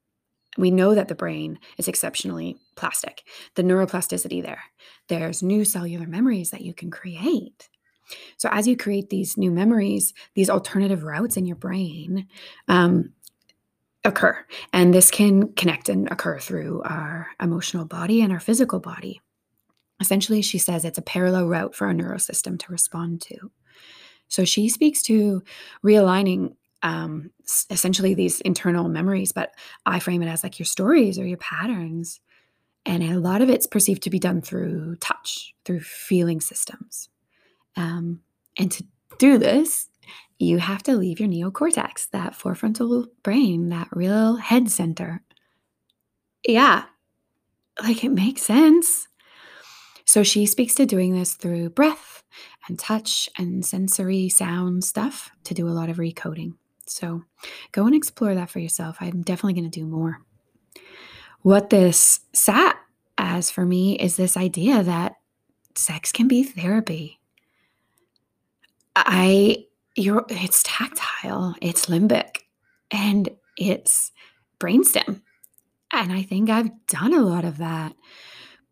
We 0.58 0.70
know 0.70 0.94
that 0.94 1.08
the 1.08 1.14
brain 1.14 1.58
is 1.78 1.88
exceptionally 1.88 2.56
plastic, 2.76 3.24
the 3.54 3.62
neuroplasticity 3.62 4.42
there. 4.42 4.62
There's 5.08 5.42
new 5.42 5.64
cellular 5.64 6.06
memories 6.06 6.50
that 6.50 6.62
you 6.62 6.72
can 6.72 6.90
create. 6.90 7.68
So, 8.36 8.48
as 8.50 8.68
you 8.68 8.76
create 8.76 9.10
these 9.10 9.36
new 9.36 9.50
memories, 9.50 10.14
these 10.34 10.48
alternative 10.50 11.02
routes 11.02 11.36
in 11.36 11.44
your 11.44 11.56
brain 11.56 12.28
um, 12.68 13.12
occur. 14.04 14.38
And 14.72 14.94
this 14.94 15.10
can 15.10 15.52
connect 15.54 15.88
and 15.88 16.10
occur 16.10 16.38
through 16.38 16.82
our 16.84 17.28
emotional 17.42 17.84
body 17.84 18.22
and 18.22 18.32
our 18.32 18.40
physical 18.40 18.78
body. 18.78 19.20
Essentially, 20.00 20.42
she 20.42 20.58
says 20.58 20.84
it's 20.84 20.98
a 20.98 21.02
parallel 21.02 21.48
route 21.48 21.74
for 21.74 21.86
our 21.88 21.94
neurosystem 21.94 22.58
to 22.60 22.72
respond 22.72 23.22
to. 23.22 23.50
So, 24.28 24.44
she 24.44 24.68
speaks 24.68 25.02
to 25.02 25.42
realigning 25.84 26.54
um, 26.86 27.32
essentially 27.68 28.14
these 28.14 28.40
internal 28.42 28.88
memories, 28.88 29.32
but 29.32 29.52
I 29.86 29.98
frame 29.98 30.22
it 30.22 30.28
as 30.28 30.44
like 30.44 30.60
your 30.60 30.66
stories 30.66 31.18
or 31.18 31.26
your 31.26 31.38
patterns. 31.38 32.20
And 32.84 33.02
a 33.02 33.18
lot 33.18 33.42
of 33.42 33.50
it's 33.50 33.66
perceived 33.66 34.04
to 34.04 34.10
be 34.10 34.20
done 34.20 34.40
through 34.40 34.94
touch, 35.00 35.52
through 35.64 35.80
feeling 35.80 36.40
systems. 36.40 37.08
Um, 37.76 38.20
and 38.56 38.70
to 38.70 38.84
do 39.18 39.36
this, 39.36 39.88
you 40.38 40.58
have 40.58 40.84
to 40.84 40.96
leave 40.96 41.18
your 41.18 41.28
neocortex, 41.28 42.10
that 42.10 42.34
forefrontal 42.34 43.06
brain, 43.24 43.70
that 43.70 43.88
real 43.90 44.36
head 44.36 44.70
center. 44.70 45.24
Yeah, 46.46 46.84
like 47.82 48.04
it 48.04 48.12
makes 48.12 48.42
sense. 48.42 49.08
So 50.04 50.22
she 50.22 50.46
speaks 50.46 50.76
to 50.76 50.86
doing 50.86 51.14
this 51.14 51.34
through 51.34 51.70
breath 51.70 52.22
and 52.68 52.78
touch 52.78 53.28
and 53.36 53.66
sensory 53.66 54.28
sound 54.28 54.84
stuff 54.84 55.30
to 55.42 55.54
do 55.54 55.66
a 55.66 55.70
lot 55.70 55.90
of 55.90 55.96
recoding. 55.96 56.52
So 56.86 57.22
go 57.72 57.86
and 57.86 57.94
explore 57.94 58.34
that 58.34 58.50
for 58.50 58.58
yourself. 58.58 58.96
I'm 59.00 59.22
definitely 59.22 59.54
going 59.54 59.70
to 59.70 59.80
do 59.80 59.86
more. 59.86 60.20
What 61.42 61.70
this 61.70 62.20
sat 62.32 62.76
as 63.18 63.50
for 63.50 63.64
me 63.64 63.94
is 63.96 64.16
this 64.16 64.36
idea 64.36 64.82
that 64.82 65.16
sex 65.74 66.12
can 66.12 66.28
be 66.28 66.42
therapy. 66.42 67.20
I 68.94 69.66
you're 69.94 70.24
it's 70.28 70.62
tactile, 70.62 71.54
it's 71.60 71.86
limbic, 71.86 72.42
and 72.90 73.28
it's 73.56 74.12
brainstem. 74.58 75.22
And 75.92 76.12
I 76.12 76.22
think 76.22 76.50
I've 76.50 76.70
done 76.86 77.14
a 77.14 77.22
lot 77.22 77.44
of 77.44 77.58
that 77.58 77.94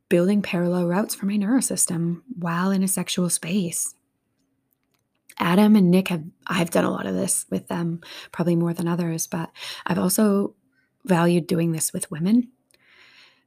building 0.09 0.43
parallel 0.43 0.87
routes 0.87 1.15
for 1.15 1.27
my 1.27 1.37
neurosystem 1.37 2.23
while 2.39 2.71
in 2.71 2.83
a 2.83 2.89
sexual 2.89 3.31
space. 3.31 3.95
Adam 5.39 5.77
and 5.77 5.91
Nick 5.91 6.09
have 6.09 6.25
I've 6.47 6.71
done 6.71 6.85
a 6.85 6.91
lot 6.91 7.07
of 7.07 7.15
this 7.15 7.47
with 7.51 7.69
them, 7.69 8.01
probably 8.33 8.57
more 8.57 8.73
than 8.73 8.89
others, 8.89 9.27
but 9.27 9.51
I've 9.87 9.99
also 9.99 10.55
valued 11.05 11.47
doing 11.47 11.73
this 11.73 11.93
with 11.93 12.11
women. 12.11 12.51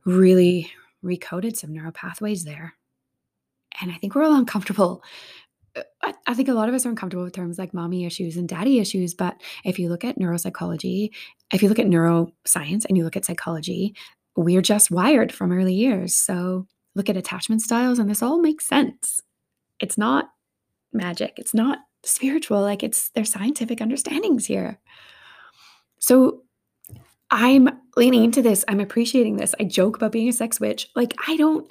Really 0.05 0.71
recoded 1.03 1.55
some 1.55 1.73
neural 1.73 1.91
pathways 1.91 2.43
there. 2.43 2.75
And 3.81 3.91
I 3.91 3.95
think 3.95 4.15
we're 4.15 4.23
all 4.23 4.35
uncomfortable. 4.35 5.03
I, 6.01 6.13
I 6.25 6.33
think 6.33 6.49
a 6.49 6.53
lot 6.53 6.69
of 6.69 6.75
us 6.75 6.85
are 6.85 6.89
uncomfortable 6.89 7.23
with 7.23 7.33
terms 7.33 7.59
like 7.59 7.73
mommy 7.73 8.05
issues 8.05 8.37
and 8.37 8.49
daddy 8.49 8.79
issues. 8.79 9.13
But 9.13 9.39
if 9.63 9.77
you 9.77 9.89
look 9.89 10.03
at 10.03 10.17
neuropsychology, 10.17 11.11
if 11.53 11.61
you 11.61 11.69
look 11.69 11.79
at 11.79 11.85
neuroscience 11.85 12.85
and 12.85 12.97
you 12.97 13.03
look 13.03 13.15
at 13.15 13.25
psychology, 13.25 13.95
we're 14.35 14.61
just 14.61 14.91
wired 14.91 15.31
from 15.31 15.51
early 15.51 15.73
years. 15.73 16.15
So 16.15 16.67
look 16.95 17.09
at 17.09 17.17
attachment 17.17 17.61
styles, 17.61 17.99
and 17.99 18.09
this 18.09 18.23
all 18.23 18.39
makes 18.39 18.65
sense. 18.65 19.21
It's 19.79 19.97
not 19.97 20.29
magic, 20.93 21.33
it's 21.37 21.53
not 21.53 21.79
spiritual. 22.03 22.61
Like 22.61 22.83
it's 22.83 23.09
there's 23.09 23.31
scientific 23.31 23.81
understandings 23.81 24.45
here. 24.45 24.79
So 25.99 26.43
I'm 27.29 27.69
leaning 27.95 28.23
into 28.23 28.41
this. 28.41 28.63
I'm 28.67 28.79
appreciating 28.79 29.37
this. 29.37 29.53
I 29.59 29.65
joke 29.65 29.97
about 29.97 30.11
being 30.11 30.29
a 30.29 30.33
sex 30.33 30.59
witch. 30.59 30.89
Like 30.95 31.13
I 31.27 31.35
don't 31.35 31.69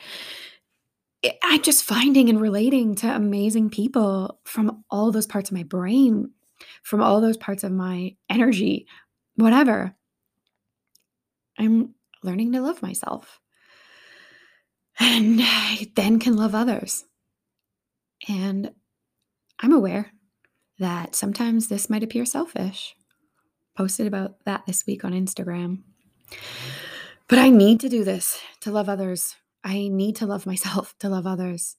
I'm 1.42 1.62
just 1.62 1.84
finding 1.84 2.28
and 2.28 2.40
relating 2.40 2.94
to 2.96 3.14
amazing 3.14 3.70
people 3.70 4.38
from 4.44 4.84
all 4.90 5.10
those 5.10 5.26
parts 5.26 5.50
of 5.50 5.56
my 5.56 5.62
brain, 5.62 6.30
from 6.82 7.02
all 7.02 7.20
those 7.20 7.36
parts 7.36 7.64
of 7.64 7.72
my 7.72 8.16
energy, 8.28 8.86
whatever. 9.36 9.94
I'm 11.58 11.94
learning 12.22 12.52
to 12.52 12.60
love 12.60 12.82
myself. 12.82 13.40
And 14.98 15.40
I 15.42 15.90
then 15.96 16.18
can 16.18 16.36
love 16.36 16.54
others. 16.54 17.04
And 18.28 18.72
I'm 19.60 19.72
aware 19.72 20.12
that 20.78 21.14
sometimes 21.14 21.68
this 21.68 21.88
might 21.88 22.02
appear 22.02 22.24
selfish. 22.24 22.94
Posted 23.76 24.06
about 24.06 24.44
that 24.44 24.64
this 24.66 24.86
week 24.86 25.04
on 25.04 25.12
Instagram. 25.12 25.82
But 27.28 27.38
I 27.38 27.50
need 27.50 27.80
to 27.80 27.88
do 27.88 28.04
this 28.04 28.40
to 28.60 28.70
love 28.70 28.88
others. 28.88 29.36
I 29.64 29.88
need 29.88 30.16
to 30.16 30.26
love 30.26 30.46
myself 30.46 30.94
to 31.00 31.08
love 31.08 31.26
others. 31.26 31.76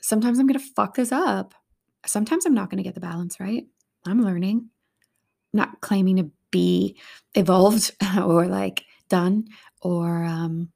Sometimes 0.00 0.38
I'm 0.38 0.46
going 0.46 0.58
to 0.58 0.72
fuck 0.74 0.94
this 0.94 1.12
up. 1.12 1.54
Sometimes 2.04 2.44
I'm 2.44 2.54
not 2.54 2.70
going 2.70 2.78
to 2.78 2.82
get 2.82 2.94
the 2.94 3.00
balance 3.00 3.38
right. 3.38 3.64
I'm 4.04 4.24
learning, 4.24 4.68
not 5.52 5.80
claiming 5.80 6.16
to 6.16 6.30
be 6.50 6.96
evolved 7.34 7.92
or 8.18 8.46
like 8.46 8.84
done 9.08 9.46
or 9.80 10.24
um 10.24 10.70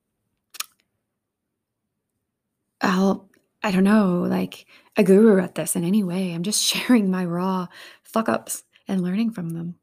I'll 2.81 3.31
I 3.66 3.72
don't 3.72 3.83
know, 3.83 4.20
like 4.20 4.64
a 4.96 5.02
guru 5.02 5.42
at 5.42 5.57
this 5.57 5.74
in 5.74 5.83
any 5.83 6.05
way. 6.05 6.31
I'm 6.31 6.44
just 6.44 6.62
sharing 6.72 7.11
my 7.11 7.24
raw 7.24 7.66
fuck 8.05 8.29
ups 8.29 8.62
and 8.87 9.02
learning 9.02 9.33
from 9.33 9.50
them. 9.50 9.74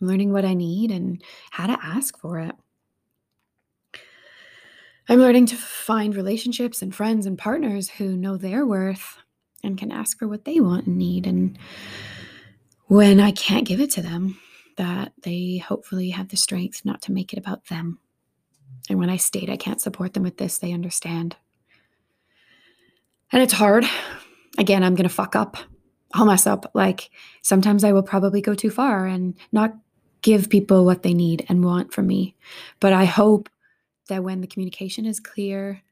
I'm 0.00 0.08
learning 0.08 0.32
what 0.32 0.46
I 0.46 0.54
need 0.54 0.90
and 0.90 1.22
how 1.50 1.66
to 1.66 1.78
ask 1.84 2.18
for 2.18 2.38
it. 2.38 2.54
I'm 5.06 5.18
learning 5.18 5.46
to 5.46 5.56
find 5.56 6.16
relationships 6.16 6.80
and 6.80 6.94
friends 6.94 7.26
and 7.26 7.36
partners 7.36 7.90
who 7.90 8.16
know 8.16 8.38
their 8.38 8.64
worth 8.64 9.18
and 9.62 9.76
can 9.76 9.92
ask 9.92 10.18
for 10.18 10.26
what 10.26 10.46
they 10.46 10.58
want 10.58 10.86
and 10.86 10.96
need. 10.96 11.26
And 11.26 11.58
when 12.86 13.20
I 13.20 13.32
can't 13.32 13.68
give 13.68 13.80
it 13.80 13.90
to 13.92 14.02
them, 14.02 14.40
that 14.76 15.12
they 15.24 15.58
hopefully 15.58 16.08
have 16.08 16.28
the 16.28 16.38
strength 16.38 16.86
not 16.86 17.02
to 17.02 17.12
make 17.12 17.34
it 17.34 17.38
about 17.38 17.66
them. 17.66 17.98
And 18.88 18.98
when 18.98 19.10
I 19.10 19.18
state 19.18 19.50
I 19.50 19.58
can't 19.58 19.80
support 19.80 20.14
them 20.14 20.22
with 20.22 20.38
this, 20.38 20.56
they 20.56 20.72
understand. 20.72 21.36
And 23.32 23.42
it's 23.42 23.52
hard. 23.52 23.84
Again, 24.58 24.82
I'm 24.82 24.94
going 24.94 25.08
to 25.08 25.14
fuck 25.14 25.36
up. 25.36 25.56
I'll 26.14 26.26
mess 26.26 26.46
up. 26.46 26.70
Like 26.74 27.10
sometimes 27.42 27.84
I 27.84 27.92
will 27.92 28.02
probably 28.02 28.40
go 28.40 28.54
too 28.54 28.70
far 28.70 29.06
and 29.06 29.34
not 29.52 29.74
give 30.22 30.50
people 30.50 30.84
what 30.84 31.02
they 31.02 31.14
need 31.14 31.44
and 31.48 31.64
want 31.64 31.92
from 31.92 32.06
me. 32.06 32.34
But 32.80 32.92
I 32.92 33.04
hope 33.04 33.48
that 34.08 34.24
when 34.24 34.40
the 34.40 34.46
communication 34.46 35.04
is 35.04 35.20
clear, 35.20 35.82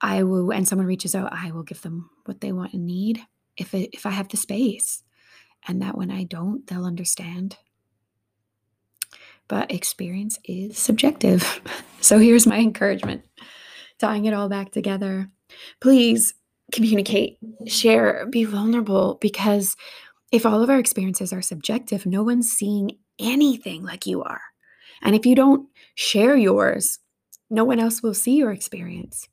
I 0.00 0.24
will, 0.24 0.52
and 0.52 0.66
someone 0.68 0.86
reaches 0.86 1.14
out, 1.14 1.32
I 1.32 1.52
will 1.52 1.62
give 1.62 1.82
them 1.82 2.10
what 2.24 2.40
they 2.40 2.52
want 2.52 2.74
and 2.74 2.86
need 2.86 3.20
if 3.56 3.72
it, 3.72 3.90
if 3.92 4.04
I 4.04 4.10
have 4.10 4.28
the 4.28 4.36
space, 4.36 5.02
and 5.66 5.80
that 5.80 5.96
when 5.96 6.10
I 6.10 6.24
don't, 6.24 6.66
they'll 6.66 6.84
understand. 6.84 7.56
But 9.48 9.70
experience 9.70 10.38
is 10.44 10.78
subjective. 10.78 11.60
So 12.00 12.18
here's 12.18 12.46
my 12.46 12.58
encouragement, 12.58 13.24
tying 13.98 14.26
it 14.26 14.34
all 14.34 14.50
back 14.50 14.72
together. 14.72 15.30
Please 15.80 16.34
communicate, 16.72 17.38
share, 17.66 18.26
be 18.30 18.44
vulnerable, 18.44 19.18
because 19.20 19.76
if 20.32 20.46
all 20.46 20.62
of 20.62 20.70
our 20.70 20.78
experiences 20.78 21.32
are 21.32 21.42
subjective, 21.42 22.06
no 22.06 22.22
one's 22.22 22.50
seeing 22.50 22.92
anything 23.18 23.84
like 23.84 24.06
you 24.06 24.22
are. 24.22 24.40
And 25.02 25.14
if 25.14 25.26
you 25.26 25.34
don't 25.34 25.68
share 25.94 26.36
yours, 26.36 26.98
no 27.50 27.64
one 27.64 27.78
else 27.78 28.02
will 28.02 28.14
see 28.14 28.36
your 28.36 28.50
experience. 28.50 29.28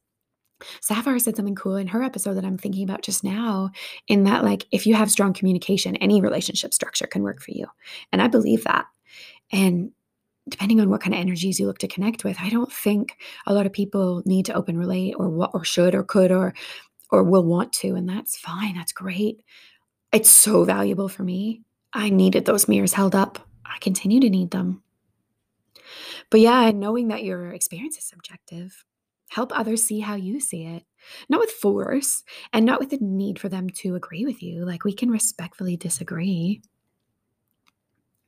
Sapphire 0.82 1.18
said 1.18 1.36
something 1.36 1.56
cool 1.56 1.76
in 1.76 1.88
her 1.88 2.04
episode 2.04 2.36
that 2.36 2.46
I'm 2.46 2.58
thinking 2.58 2.84
about 2.84 3.02
just 3.02 3.24
now, 3.24 3.72
in 4.08 4.26
that, 4.26 4.44
like, 4.44 4.68
if 4.72 4.86
you 4.86 4.94
have 4.94 5.10
strong 5.10 5.34
communication, 5.34 5.96
any 5.96 6.22
relationship 6.22 6.74
structure 6.74 7.08
can 7.08 7.24
work 7.24 7.42
for 7.42 7.52
you. 7.52 7.66
And 8.12 8.22
I 8.22 8.28
believe 8.28 8.64
that. 8.66 8.86
And 9.52 9.92
depending 10.50 10.82
on 10.82 10.90
what 10.90 11.02
kind 11.02 11.14
of 11.14 11.20
energies 11.20 11.60
you 11.60 11.68
look 11.68 11.78
to 11.80 11.88
connect 11.88 12.24
with, 12.24 12.38
I 12.40 12.50
don't 12.50 12.72
think 12.72 13.18
a 13.46 13.54
lot 13.54 13.66
of 13.66 13.74
people 13.74 14.24
need 14.26 14.46
to 14.48 14.54
open 14.54 14.78
relate 14.78 15.14
or 15.18 15.30
what 15.30 15.52
or 15.54 15.64
should 15.64 15.96
or 15.96 16.04
could 16.04 16.32
or 16.32 16.54
or 17.12 17.24
will 17.24 17.44
want 17.44 17.74
to. 17.74 17.96
And 17.96 18.08
that's 18.08 18.38
fine. 18.38 18.76
That's 18.76 18.94
great. 18.94 19.44
It's 20.12 20.30
so 20.30 20.64
valuable 20.64 21.10
for 21.10 21.24
me. 21.24 21.62
I 21.94 22.10
needed 22.10 22.46
those 22.46 22.68
mirrors 22.68 22.94
held 22.94 23.16
up. 23.16 23.48
I 23.66 23.78
continue 23.80 24.20
to 24.22 24.30
need 24.30 24.52
them. 24.52 24.82
But 26.30 26.40
yeah, 26.40 26.72
knowing 26.72 27.10
that 27.10 27.24
your 27.24 27.50
experience 27.50 27.98
is 27.98 28.06
subjective, 28.06 28.86
help 29.30 29.58
others 29.58 29.84
see 29.84 30.00
how 30.00 30.16
you 30.16 30.40
see 30.40 30.64
it, 30.64 30.84
not 31.30 31.40
with 31.40 31.52
force 31.52 32.24
and 32.54 32.66
not 32.66 32.80
with 32.80 32.90
the 32.90 32.98
need 33.02 33.40
for 33.40 33.50
them 33.50 33.70
to 33.70 33.96
agree 33.96 34.26
with 34.26 34.42
you. 34.42 34.66
Like 34.66 34.84
we 34.84 34.94
can 34.94 35.10
respectfully 35.10 35.76
disagree, 35.76 36.62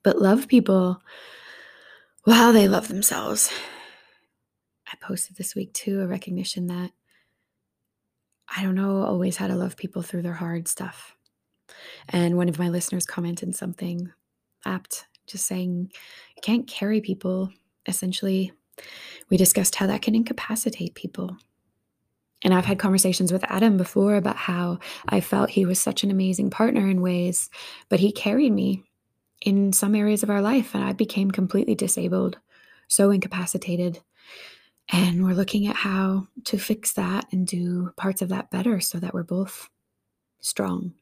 but 0.04 0.22
love 0.22 0.48
people 0.48 1.02
while 2.24 2.54
they 2.54 2.68
love 2.68 2.88
themselves. 2.88 3.52
I 4.88 4.96
posted 5.02 5.36
this 5.36 5.56
week 5.56 5.74
too 5.74 6.02
a 6.02 6.08
recognition 6.08 6.68
that 6.68 6.92
I 8.56 8.64
don't 8.64 8.76
know 8.76 9.04
always 9.04 9.38
how 9.38 9.48
to 9.48 9.56
love 9.56 9.76
people 9.76 10.02
through 10.02 10.22
their 10.22 10.34
hard 10.34 10.68
stuff. 10.68 11.16
And 12.10 12.38
one 12.38 12.50
of 12.50 12.60
my 12.60 12.70
listeners 12.70 13.06
commented 13.06 13.56
something 13.56 14.12
apt, 14.66 15.08
just 15.28 15.46
saying, 15.46 15.92
you 16.36 16.42
can't 16.42 16.68
carry 16.68 17.02
people 17.02 17.50
essentially, 17.88 18.54
we 19.30 19.38
discussed 19.38 19.76
how 19.76 19.88
that 19.88 20.02
can 20.02 20.16
incapacitate 20.16 20.96
people. 20.96 21.36
And 22.44 22.54
I've 22.54 22.66
had 22.66 22.80
conversations 22.80 23.32
with 23.32 23.44
Adam 23.46 23.78
before 23.78 24.16
about 24.16 24.36
how 24.36 24.80
I 25.08 25.22
felt 25.22 25.50
he 25.50 25.66
was 25.66 25.80
such 25.80 26.04
an 26.04 26.12
amazing 26.12 26.50
partner 26.50 26.88
in 26.90 27.02
ways, 27.02 27.50
but 27.90 28.00
he 28.00 28.12
carried 28.12 28.52
me 28.52 28.84
in 29.44 29.74
some 29.74 29.94
areas 29.94 30.24
of 30.24 30.30
our 30.30 30.42
life, 30.42 30.74
and 30.74 30.84
I 30.84 30.94
became 30.94 31.30
completely 31.30 31.76
disabled, 31.76 32.38
so 32.88 33.12
incapacitated. 33.12 34.02
And 34.90 35.24
we're 35.24 35.34
looking 35.34 35.68
at 35.68 35.76
how 35.76 36.28
to 36.46 36.58
fix 36.58 36.94
that 36.94 37.26
and 37.32 37.46
do 37.46 37.92
parts 37.98 38.22
of 38.22 38.30
that 38.30 38.52
better 38.52 38.80
so 38.80 39.00
that 39.00 39.14
we're 39.14 39.24
both 39.24 39.70
strong. 40.40 40.94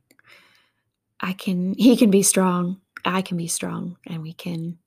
I 1.20 1.34
can, 1.34 1.74
he 1.78 1.96
can 1.96 2.12
be 2.12 2.24
strong, 2.24 2.82
I 3.06 3.22
can 3.22 3.38
be 3.38 3.48
strong, 3.48 3.98
and 4.08 4.22
we 4.22 4.34
can 4.34 4.78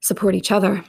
support 0.00 0.34
each 0.34 0.52
other. 0.52 0.84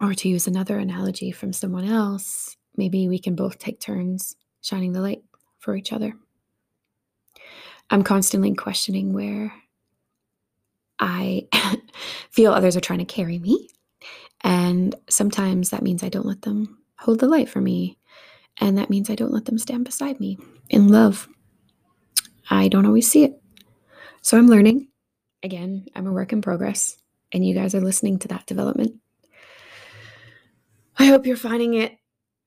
Or 0.00 0.12
to 0.12 0.28
use 0.28 0.46
another 0.46 0.78
analogy 0.78 1.30
from 1.30 1.52
someone 1.52 1.84
else, 1.84 2.56
maybe 2.76 3.08
we 3.08 3.18
can 3.18 3.34
both 3.34 3.58
take 3.58 3.80
turns 3.80 4.36
shining 4.60 4.92
the 4.92 5.00
light 5.00 5.22
for 5.60 5.76
each 5.76 5.92
other. 5.92 6.12
I'm 7.90 8.02
constantly 8.02 8.54
questioning 8.54 9.12
where 9.12 9.52
I 10.98 11.48
feel 12.30 12.52
others 12.52 12.76
are 12.76 12.80
trying 12.80 13.00
to 13.00 13.04
carry 13.04 13.38
me. 13.38 13.68
And 14.42 14.94
sometimes 15.08 15.70
that 15.70 15.82
means 15.82 16.02
I 16.02 16.08
don't 16.08 16.26
let 16.26 16.42
them 16.42 16.78
hold 16.98 17.20
the 17.20 17.28
light 17.28 17.48
for 17.48 17.60
me. 17.60 17.98
And 18.60 18.78
that 18.78 18.90
means 18.90 19.10
I 19.10 19.14
don't 19.14 19.32
let 19.32 19.46
them 19.46 19.58
stand 19.58 19.84
beside 19.84 20.20
me 20.20 20.38
in 20.70 20.88
love. 20.88 21.28
I 22.50 22.68
don't 22.68 22.86
always 22.86 23.10
see 23.10 23.24
it. 23.24 23.40
So 24.22 24.38
I'm 24.38 24.48
learning. 24.48 24.88
Again, 25.42 25.86
I'm 25.94 26.06
a 26.06 26.12
work 26.12 26.32
in 26.32 26.40
progress, 26.40 26.96
and 27.32 27.44
you 27.44 27.54
guys 27.54 27.74
are 27.74 27.80
listening 27.80 28.18
to 28.20 28.28
that 28.28 28.46
development. 28.46 28.94
I 30.98 31.06
hope 31.06 31.26
you're 31.26 31.36
finding 31.36 31.74
it 31.74 31.98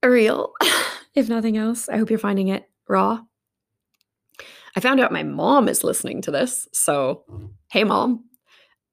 real, 0.03 0.53
if 1.13 1.29
nothing 1.29 1.57
else. 1.57 1.89
I 1.89 1.97
hope 1.97 2.09
you're 2.09 2.17
finding 2.17 2.47
it 2.47 2.67
raw. 2.87 3.21
I 4.75 4.79
found 4.79 4.99
out 4.99 5.11
my 5.11 5.23
mom 5.23 5.67
is 5.67 5.83
listening 5.83 6.21
to 6.23 6.31
this. 6.31 6.67
So, 6.73 7.23
hey, 7.71 7.83
mom. 7.83 8.25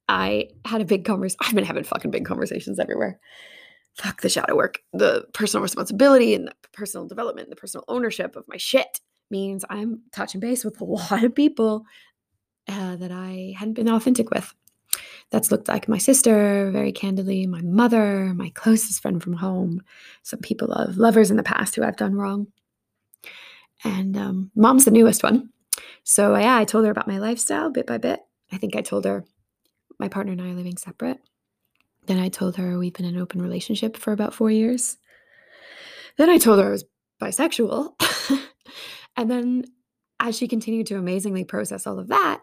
I 0.08 0.48
had 0.64 0.80
a 0.80 0.84
big 0.84 1.04
conversation. 1.04 1.38
I've 1.42 1.54
been 1.54 1.64
having 1.64 1.84
fucking 1.84 2.10
big 2.10 2.24
conversations 2.24 2.78
everywhere. 2.78 3.18
Fuck 3.94 4.20
the 4.20 4.28
shadow 4.28 4.56
work, 4.56 4.80
the 4.92 5.24
personal 5.32 5.62
responsibility 5.62 6.34
and 6.34 6.48
the 6.48 6.54
personal 6.72 7.06
development, 7.06 7.50
the 7.50 7.56
personal 7.56 7.84
ownership 7.88 8.36
of 8.36 8.44
my 8.48 8.56
shit 8.56 9.00
means 9.30 9.64
I'm 9.70 10.02
touching 10.12 10.40
base 10.40 10.64
with 10.64 10.80
a 10.80 10.84
lot 11.12 11.24
of 11.24 11.34
people 11.34 11.84
uh, 12.68 12.96
that 12.96 13.12
I 13.12 13.54
hadn't 13.56 13.74
been 13.74 13.88
authentic 13.88 14.30
with. 14.30 14.52
That's 15.30 15.50
looked 15.50 15.68
like 15.68 15.88
my 15.88 15.98
sister, 15.98 16.70
very 16.70 16.92
candidly, 16.92 17.46
my 17.46 17.62
mother, 17.62 18.32
my 18.34 18.50
closest 18.50 19.00
friend 19.00 19.22
from 19.22 19.32
home, 19.34 19.82
some 20.22 20.40
people 20.40 20.70
of 20.72 20.96
lovers 20.96 21.30
in 21.30 21.36
the 21.36 21.42
past 21.42 21.74
who 21.74 21.82
I've 21.82 21.96
done 21.96 22.14
wrong. 22.14 22.48
And 23.82 24.16
um, 24.16 24.50
mom's 24.54 24.84
the 24.84 24.90
newest 24.90 25.22
one. 25.22 25.50
So, 26.04 26.36
yeah, 26.36 26.56
I 26.56 26.64
told 26.64 26.84
her 26.84 26.90
about 26.90 27.08
my 27.08 27.18
lifestyle 27.18 27.70
bit 27.70 27.86
by 27.86 27.98
bit. 27.98 28.20
I 28.52 28.58
think 28.58 28.76
I 28.76 28.82
told 28.82 29.04
her 29.04 29.24
my 29.98 30.08
partner 30.08 30.32
and 30.32 30.42
I 30.42 30.50
are 30.50 30.54
living 30.54 30.76
separate. 30.76 31.18
Then 32.06 32.18
I 32.18 32.28
told 32.28 32.56
her 32.56 32.78
we've 32.78 32.92
been 32.92 33.06
in 33.06 33.16
an 33.16 33.22
open 33.22 33.40
relationship 33.40 33.96
for 33.96 34.12
about 34.12 34.34
four 34.34 34.50
years. 34.50 34.96
Then 36.16 36.30
I 36.30 36.38
told 36.38 36.60
her 36.60 36.68
I 36.68 36.70
was 36.70 36.84
bisexual. 37.20 37.94
and 39.16 39.30
then 39.30 39.64
as 40.20 40.36
she 40.36 40.48
continued 40.48 40.86
to 40.88 40.96
amazingly 40.96 41.44
process 41.44 41.86
all 41.86 41.98
of 41.98 42.08
that, 42.08 42.40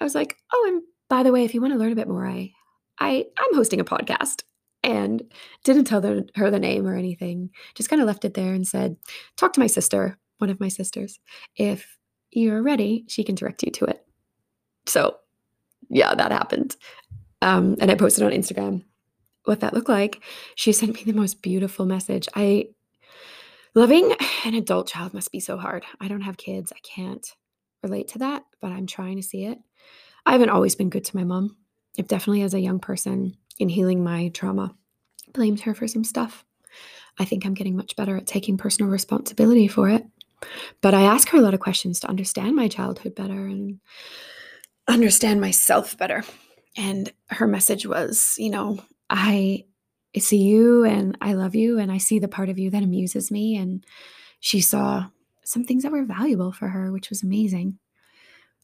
I 0.00 0.04
was 0.04 0.14
like, 0.14 0.36
oh, 0.52 0.64
and 0.68 0.82
by 1.08 1.22
the 1.22 1.32
way, 1.32 1.44
if 1.44 1.54
you 1.54 1.60
want 1.60 1.72
to 1.72 1.78
learn 1.78 1.92
a 1.92 1.96
bit 1.96 2.08
more, 2.08 2.26
I, 2.26 2.52
I 2.98 3.26
I'm 3.38 3.54
hosting 3.54 3.80
a 3.80 3.84
podcast 3.84 4.42
and 4.82 5.22
didn't 5.64 5.84
tell 5.84 6.00
the, 6.00 6.28
her 6.36 6.50
the 6.50 6.58
name 6.58 6.86
or 6.86 6.94
anything. 6.94 7.50
Just 7.74 7.88
kind 7.88 8.02
of 8.02 8.06
left 8.06 8.24
it 8.24 8.34
there 8.34 8.52
and 8.52 8.66
said, 8.66 8.96
talk 9.36 9.52
to 9.54 9.60
my 9.60 9.66
sister, 9.66 10.18
one 10.38 10.50
of 10.50 10.60
my 10.60 10.68
sisters. 10.68 11.18
If 11.56 11.98
you're 12.30 12.62
ready, 12.62 13.04
she 13.08 13.24
can 13.24 13.34
direct 13.34 13.62
you 13.62 13.70
to 13.72 13.86
it. 13.86 14.04
So 14.86 15.16
yeah, 15.88 16.14
that 16.14 16.32
happened. 16.32 16.76
Um, 17.42 17.76
and 17.80 17.90
I 17.90 17.94
posted 17.94 18.24
on 18.24 18.32
Instagram 18.32 18.84
what 19.44 19.60
that 19.60 19.74
looked 19.74 19.88
like. 19.88 20.22
She 20.54 20.72
sent 20.72 20.94
me 20.94 21.04
the 21.04 21.12
most 21.12 21.42
beautiful 21.42 21.86
message. 21.86 22.28
I 22.34 22.68
loving 23.74 24.14
an 24.44 24.54
adult 24.54 24.88
child 24.88 25.14
must 25.14 25.32
be 25.32 25.40
so 25.40 25.56
hard. 25.56 25.84
I 26.00 26.08
don't 26.08 26.22
have 26.22 26.36
kids. 26.36 26.72
I 26.74 26.78
can't 26.82 27.26
relate 27.82 28.08
to 28.08 28.18
that, 28.20 28.44
but 28.60 28.72
I'm 28.72 28.86
trying 28.86 29.16
to 29.16 29.22
see 29.22 29.44
it. 29.44 29.58
I 30.26 30.32
haven't 30.32 30.50
always 30.50 30.74
been 30.74 30.90
good 30.90 31.04
to 31.04 31.16
my 31.16 31.24
mom. 31.24 31.56
I've 31.98 32.08
definitely, 32.08 32.42
as 32.42 32.54
a 32.54 32.60
young 32.60 32.80
person 32.80 33.36
in 33.58 33.68
healing 33.68 34.02
my 34.02 34.28
trauma, 34.28 34.74
blamed 35.32 35.60
her 35.60 35.74
for 35.74 35.86
some 35.86 36.04
stuff. 36.04 36.44
I 37.18 37.24
think 37.24 37.44
I'm 37.44 37.54
getting 37.54 37.76
much 37.76 37.94
better 37.94 38.16
at 38.16 38.26
taking 38.26 38.56
personal 38.56 38.90
responsibility 38.90 39.68
for 39.68 39.88
it. 39.90 40.04
But 40.80 40.94
I 40.94 41.02
ask 41.02 41.28
her 41.28 41.38
a 41.38 41.42
lot 41.42 41.54
of 41.54 41.60
questions 41.60 42.00
to 42.00 42.08
understand 42.08 42.56
my 42.56 42.68
childhood 42.68 43.14
better 43.14 43.46
and 43.46 43.78
understand 44.88 45.40
myself 45.40 45.96
better. 45.96 46.24
And 46.76 47.12
her 47.28 47.46
message 47.46 47.86
was, 47.86 48.34
you 48.38 48.50
know, 48.50 48.78
I 49.08 49.64
see 50.18 50.42
you 50.42 50.84
and 50.84 51.16
I 51.20 51.34
love 51.34 51.54
you 51.54 51.78
and 51.78 51.90
I 51.90 51.98
see 51.98 52.18
the 52.18 52.28
part 52.28 52.48
of 52.48 52.58
you 52.58 52.70
that 52.70 52.82
amuses 52.82 53.30
me. 53.30 53.56
And 53.56 53.84
she 54.40 54.60
saw 54.60 55.06
some 55.44 55.64
things 55.64 55.82
that 55.82 55.92
were 55.92 56.04
valuable 56.04 56.52
for 56.52 56.68
her, 56.68 56.92
which 56.92 57.10
was 57.10 57.22
amazing. 57.22 57.78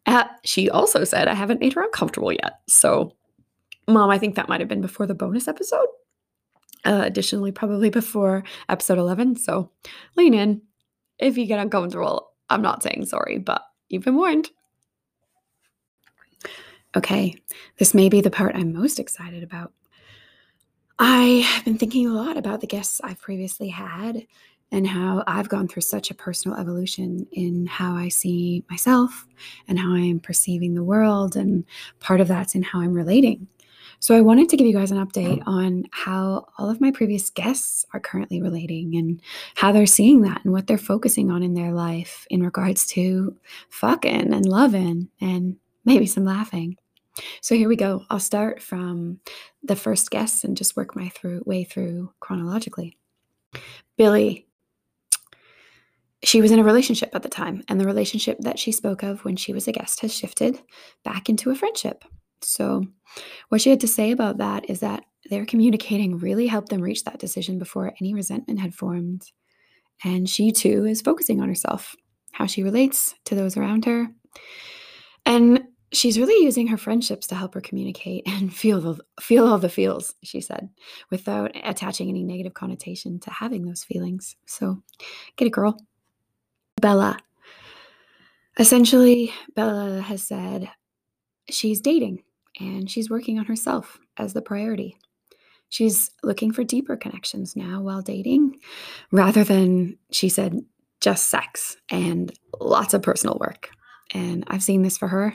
Uh, 0.06 0.24
she 0.44 0.70
also 0.70 1.04
said, 1.04 1.28
I 1.28 1.34
haven't 1.34 1.60
made 1.60 1.74
her 1.74 1.82
uncomfortable 1.82 2.32
yet. 2.32 2.60
So, 2.68 3.16
mom, 3.86 4.10
I 4.10 4.18
think 4.18 4.34
that 4.34 4.48
might 4.48 4.60
have 4.60 4.68
been 4.68 4.80
before 4.80 5.06
the 5.06 5.14
bonus 5.14 5.46
episode. 5.46 5.86
Uh, 6.84 7.02
additionally, 7.04 7.52
probably 7.52 7.90
before 7.90 8.42
episode 8.68 8.98
11. 8.98 9.36
So, 9.36 9.70
lean 10.16 10.32
in. 10.34 10.62
If 11.18 11.36
you 11.36 11.44
get 11.44 11.60
uncomfortable, 11.60 12.30
I'm 12.48 12.62
not 12.62 12.82
saying 12.82 13.04
sorry, 13.06 13.38
but 13.38 13.62
you've 13.88 14.04
been 14.04 14.16
warned. 14.16 14.50
Okay, 16.96 17.36
this 17.78 17.94
may 17.94 18.08
be 18.08 18.20
the 18.20 18.30
part 18.30 18.56
I'm 18.56 18.72
most 18.72 18.98
excited 18.98 19.42
about. 19.42 19.72
I 20.98 21.44
have 21.46 21.64
been 21.64 21.78
thinking 21.78 22.06
a 22.06 22.12
lot 22.12 22.36
about 22.36 22.60
the 22.60 22.66
guests 22.66 23.00
I've 23.02 23.20
previously 23.20 23.68
had 23.68 24.26
and 24.72 24.86
how 24.86 25.24
I've 25.26 25.48
gone 25.48 25.68
through 25.68 25.82
such 25.82 26.10
a 26.10 26.14
personal 26.14 26.58
evolution 26.58 27.26
in 27.32 27.66
how 27.66 27.94
I 27.94 28.08
see 28.08 28.64
myself 28.68 29.26
and 29.66 29.78
how 29.78 29.94
I 29.94 30.00
am 30.00 30.20
perceiving 30.20 30.74
the 30.74 30.84
world. 30.84 31.36
And 31.36 31.64
part 32.00 32.20
of 32.20 32.28
that's 32.28 32.54
in 32.54 32.62
how 32.62 32.80
I'm 32.80 32.92
relating. 32.92 33.48
So 33.98 34.16
I 34.16 34.20
wanted 34.20 34.48
to 34.48 34.56
give 34.56 34.66
you 34.66 34.72
guys 34.72 34.90
an 34.90 35.04
update 35.04 35.42
oh. 35.46 35.52
on 35.52 35.84
how 35.90 36.46
all 36.58 36.70
of 36.70 36.80
my 36.80 36.90
previous 36.90 37.30
guests 37.30 37.84
are 37.92 38.00
currently 38.00 38.40
relating 38.40 38.96
and 38.96 39.20
how 39.54 39.72
they're 39.72 39.86
seeing 39.86 40.22
that 40.22 40.42
and 40.44 40.52
what 40.52 40.66
they're 40.66 40.78
focusing 40.78 41.30
on 41.30 41.42
in 41.42 41.54
their 41.54 41.72
life 41.72 42.26
in 42.30 42.42
regards 42.42 42.86
to 42.88 43.36
fucking 43.68 44.32
and 44.32 44.46
loving 44.46 45.08
and 45.20 45.56
maybe 45.84 46.06
some 46.06 46.24
laughing. 46.24 46.76
So 47.40 47.54
here 47.54 47.68
we 47.68 47.76
go. 47.76 48.04
I'll 48.10 48.20
start 48.20 48.62
from 48.62 49.20
the 49.62 49.76
first 49.76 50.10
guest 50.10 50.44
and 50.44 50.56
just 50.56 50.76
work 50.76 50.96
my 50.96 51.08
through 51.08 51.42
way 51.46 51.64
through 51.64 52.12
chronologically. 52.20 52.96
Billy 53.96 54.46
she 56.22 56.40
was 56.40 56.50
in 56.50 56.58
a 56.58 56.64
relationship 56.64 57.14
at 57.14 57.22
the 57.22 57.28
time, 57.28 57.62
and 57.68 57.80
the 57.80 57.86
relationship 57.86 58.38
that 58.40 58.58
she 58.58 58.72
spoke 58.72 59.02
of 59.02 59.24
when 59.24 59.36
she 59.36 59.52
was 59.52 59.66
a 59.66 59.72
guest 59.72 60.00
has 60.00 60.14
shifted 60.14 60.60
back 61.02 61.28
into 61.28 61.50
a 61.50 61.54
friendship. 61.54 62.04
So, 62.42 62.84
what 63.48 63.60
she 63.60 63.70
had 63.70 63.80
to 63.80 63.88
say 63.88 64.10
about 64.10 64.38
that 64.38 64.68
is 64.68 64.80
that 64.80 65.04
their 65.30 65.46
communicating 65.46 66.18
really 66.18 66.46
helped 66.46 66.68
them 66.68 66.82
reach 66.82 67.04
that 67.04 67.18
decision 67.18 67.58
before 67.58 67.94
any 68.00 68.14
resentment 68.14 68.60
had 68.60 68.74
formed. 68.74 69.30
And 70.04 70.28
she 70.28 70.52
too 70.52 70.86
is 70.86 71.02
focusing 71.02 71.40
on 71.40 71.48
herself, 71.48 71.94
how 72.32 72.46
she 72.46 72.62
relates 72.62 73.14
to 73.26 73.34
those 73.34 73.56
around 73.56 73.84
her. 73.84 74.08
And 75.26 75.64
she's 75.92 76.18
really 76.18 76.44
using 76.44 76.66
her 76.68 76.76
friendships 76.76 77.26
to 77.28 77.34
help 77.34 77.54
her 77.54 77.60
communicate 77.60 78.22
and 78.26 78.54
feel 78.62 78.80
the, 78.80 78.98
feel 79.20 79.46
all 79.46 79.58
the 79.58 79.68
feels, 79.68 80.14
she 80.22 80.40
said, 80.40 80.68
without 81.10 81.52
attaching 81.64 82.08
any 82.08 82.22
negative 82.22 82.54
connotation 82.54 83.18
to 83.20 83.30
having 83.30 83.64
those 83.64 83.84
feelings. 83.84 84.36
So, 84.46 84.82
get 85.36 85.46
it, 85.46 85.52
girl. 85.52 85.80
Bella. 86.80 87.18
Essentially, 88.58 89.32
Bella 89.54 90.00
has 90.00 90.22
said 90.22 90.70
she's 91.48 91.80
dating 91.80 92.22
and 92.58 92.90
she's 92.90 93.10
working 93.10 93.38
on 93.38 93.44
herself 93.44 93.98
as 94.16 94.32
the 94.32 94.42
priority. 94.42 94.96
She's 95.68 96.10
looking 96.22 96.52
for 96.52 96.64
deeper 96.64 96.96
connections 96.96 97.54
now 97.54 97.80
while 97.80 98.02
dating 98.02 98.58
rather 99.12 99.44
than, 99.44 99.98
she 100.10 100.28
said, 100.28 100.60
just 101.00 101.28
sex 101.28 101.76
and 101.90 102.32
lots 102.60 102.92
of 102.92 103.02
personal 103.02 103.38
work. 103.40 103.70
And 104.12 104.44
I've 104.48 104.62
seen 104.62 104.82
this 104.82 104.98
for 104.98 105.08
her. 105.08 105.34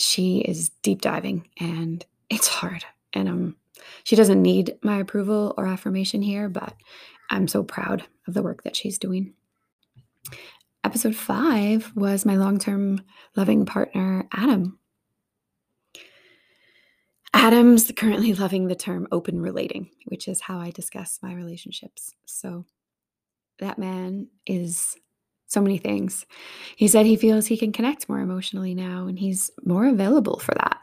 She 0.00 0.38
is 0.40 0.70
deep 0.82 1.02
diving 1.02 1.48
and 1.58 2.04
it's 2.30 2.48
hard. 2.48 2.84
And 3.12 3.28
um, 3.28 3.56
she 4.04 4.16
doesn't 4.16 4.40
need 4.40 4.76
my 4.82 4.98
approval 4.98 5.54
or 5.56 5.66
affirmation 5.66 6.22
here, 6.22 6.48
but 6.48 6.74
I'm 7.30 7.48
so 7.48 7.62
proud 7.62 8.04
of 8.26 8.34
the 8.34 8.42
work 8.42 8.62
that 8.64 8.76
she's 8.76 8.98
doing. 8.98 9.34
Episode 10.82 11.14
five 11.14 11.92
was 11.94 12.24
my 12.24 12.36
long 12.36 12.58
term 12.58 13.02
loving 13.36 13.66
partner, 13.66 14.26
Adam. 14.32 14.78
Adam's 17.34 17.92
currently 17.96 18.34
loving 18.34 18.66
the 18.66 18.74
term 18.74 19.06
open 19.12 19.40
relating, 19.40 19.90
which 20.06 20.26
is 20.26 20.40
how 20.40 20.58
I 20.58 20.70
discuss 20.70 21.20
my 21.22 21.34
relationships. 21.34 22.14
So 22.24 22.64
that 23.58 23.78
man 23.78 24.28
is 24.46 24.96
so 25.50 25.60
many 25.60 25.78
things. 25.78 26.26
He 26.76 26.86
said 26.86 27.06
he 27.06 27.16
feels 27.16 27.46
he 27.46 27.56
can 27.56 27.72
connect 27.72 28.08
more 28.08 28.20
emotionally 28.20 28.74
now 28.74 29.06
and 29.06 29.18
he's 29.18 29.50
more 29.64 29.86
available 29.86 30.38
for 30.38 30.54
that. 30.54 30.78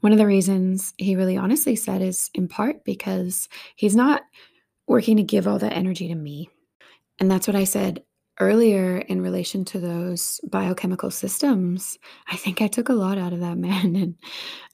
One 0.00 0.12
of 0.12 0.18
the 0.18 0.26
reasons 0.26 0.92
he 0.96 1.14
really 1.14 1.36
honestly 1.36 1.76
said 1.76 2.02
is 2.02 2.30
in 2.34 2.48
part 2.48 2.84
because 2.84 3.48
he's 3.76 3.94
not 3.94 4.22
working 4.88 5.16
to 5.18 5.22
give 5.22 5.46
all 5.46 5.58
that 5.60 5.76
energy 5.76 6.08
to 6.08 6.14
me. 6.14 6.50
And 7.20 7.30
that's 7.30 7.46
what 7.46 7.56
I 7.56 7.64
said 7.64 8.02
earlier 8.40 8.96
in 8.96 9.20
relation 9.20 9.64
to 9.66 9.78
those 9.78 10.40
biochemical 10.48 11.10
systems, 11.10 11.98
I 12.26 12.36
think 12.36 12.60
I 12.60 12.66
took 12.66 12.88
a 12.88 12.94
lot 12.94 13.18
out 13.18 13.32
of 13.32 13.40
that 13.40 13.58
man. 13.58 13.94
And 13.94 14.14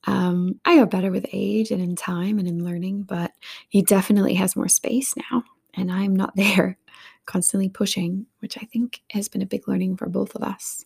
um, 0.06 0.60
I 0.64 0.76
got 0.76 0.90
better 0.90 1.10
with 1.10 1.26
age 1.32 1.70
and 1.70 1.82
in 1.82 1.96
time 1.96 2.38
and 2.38 2.48
in 2.48 2.64
learning, 2.64 3.02
but 3.02 3.32
he 3.68 3.82
definitely 3.82 4.34
has 4.34 4.56
more 4.56 4.68
space 4.68 5.14
now. 5.30 5.42
And 5.74 5.92
I'm 5.92 6.16
not 6.16 6.34
there, 6.36 6.78
constantly 7.26 7.68
pushing, 7.68 8.26
which 8.40 8.56
I 8.58 8.66
think 8.66 9.02
has 9.10 9.28
been 9.28 9.42
a 9.42 9.46
big 9.46 9.68
learning 9.68 9.96
for 9.96 10.08
both 10.08 10.34
of 10.34 10.42
us. 10.42 10.84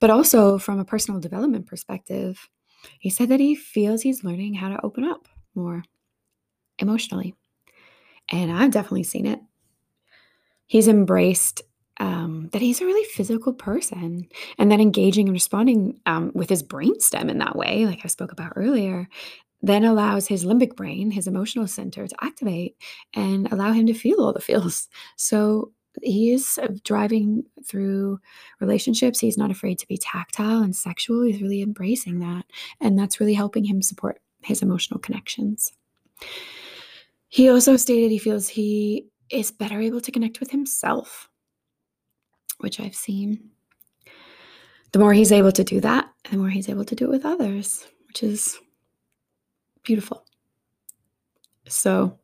But 0.00 0.10
also 0.10 0.58
from 0.58 0.78
a 0.78 0.84
personal 0.84 1.20
development 1.20 1.66
perspective, 1.66 2.48
he 2.98 3.10
said 3.10 3.28
that 3.30 3.40
he 3.40 3.54
feels 3.54 4.02
he's 4.02 4.24
learning 4.24 4.54
how 4.54 4.68
to 4.68 4.84
open 4.84 5.04
up 5.04 5.28
more 5.54 5.82
emotionally. 6.78 7.34
And 8.28 8.52
I've 8.52 8.72
definitely 8.72 9.04
seen 9.04 9.26
it 9.26 9.40
he's 10.66 10.88
embraced 10.88 11.62
um, 11.98 12.50
that 12.52 12.60
he's 12.60 12.80
a 12.80 12.84
really 12.84 13.08
physical 13.10 13.54
person 13.54 14.28
and 14.58 14.70
that 14.70 14.80
engaging 14.80 15.28
and 15.28 15.34
responding 15.34 15.98
um, 16.04 16.30
with 16.34 16.50
his 16.50 16.62
brainstem 16.62 17.30
in 17.30 17.38
that 17.38 17.56
way, 17.56 17.86
like 17.86 18.00
I 18.04 18.08
spoke 18.08 18.32
about 18.32 18.52
earlier, 18.56 19.08
then 19.66 19.84
allows 19.84 20.26
his 20.26 20.44
limbic 20.44 20.76
brain, 20.76 21.10
his 21.10 21.26
emotional 21.26 21.66
center, 21.66 22.06
to 22.06 22.24
activate 22.24 22.76
and 23.14 23.50
allow 23.52 23.72
him 23.72 23.86
to 23.86 23.94
feel 23.94 24.20
all 24.20 24.32
the 24.32 24.40
feels. 24.40 24.88
So 25.16 25.72
he 26.02 26.32
is 26.32 26.58
uh, 26.62 26.68
driving 26.84 27.44
through 27.64 28.20
relationships. 28.60 29.18
He's 29.18 29.38
not 29.38 29.50
afraid 29.50 29.78
to 29.78 29.88
be 29.88 29.96
tactile 29.96 30.62
and 30.62 30.74
sexual. 30.74 31.22
He's 31.22 31.40
really 31.40 31.62
embracing 31.62 32.20
that. 32.20 32.44
And 32.80 32.98
that's 32.98 33.20
really 33.20 33.34
helping 33.34 33.64
him 33.64 33.82
support 33.82 34.20
his 34.42 34.62
emotional 34.62 35.00
connections. 35.00 35.72
He 37.28 37.48
also 37.48 37.76
stated 37.76 38.10
he 38.10 38.18
feels 38.18 38.48
he 38.48 39.06
is 39.30 39.50
better 39.50 39.80
able 39.80 40.00
to 40.00 40.12
connect 40.12 40.40
with 40.40 40.50
himself, 40.50 41.28
which 42.58 42.78
I've 42.78 42.94
seen. 42.94 43.50
The 44.92 44.98
more 44.98 45.12
he's 45.12 45.32
able 45.32 45.52
to 45.52 45.64
do 45.64 45.80
that, 45.80 46.08
the 46.30 46.36
more 46.36 46.48
he's 46.48 46.68
able 46.68 46.84
to 46.84 46.94
do 46.94 47.06
it 47.06 47.10
with 47.10 47.26
others, 47.26 47.86
which 48.06 48.22
is 48.22 48.58
beautiful. 49.86 50.26
So, 51.68 52.18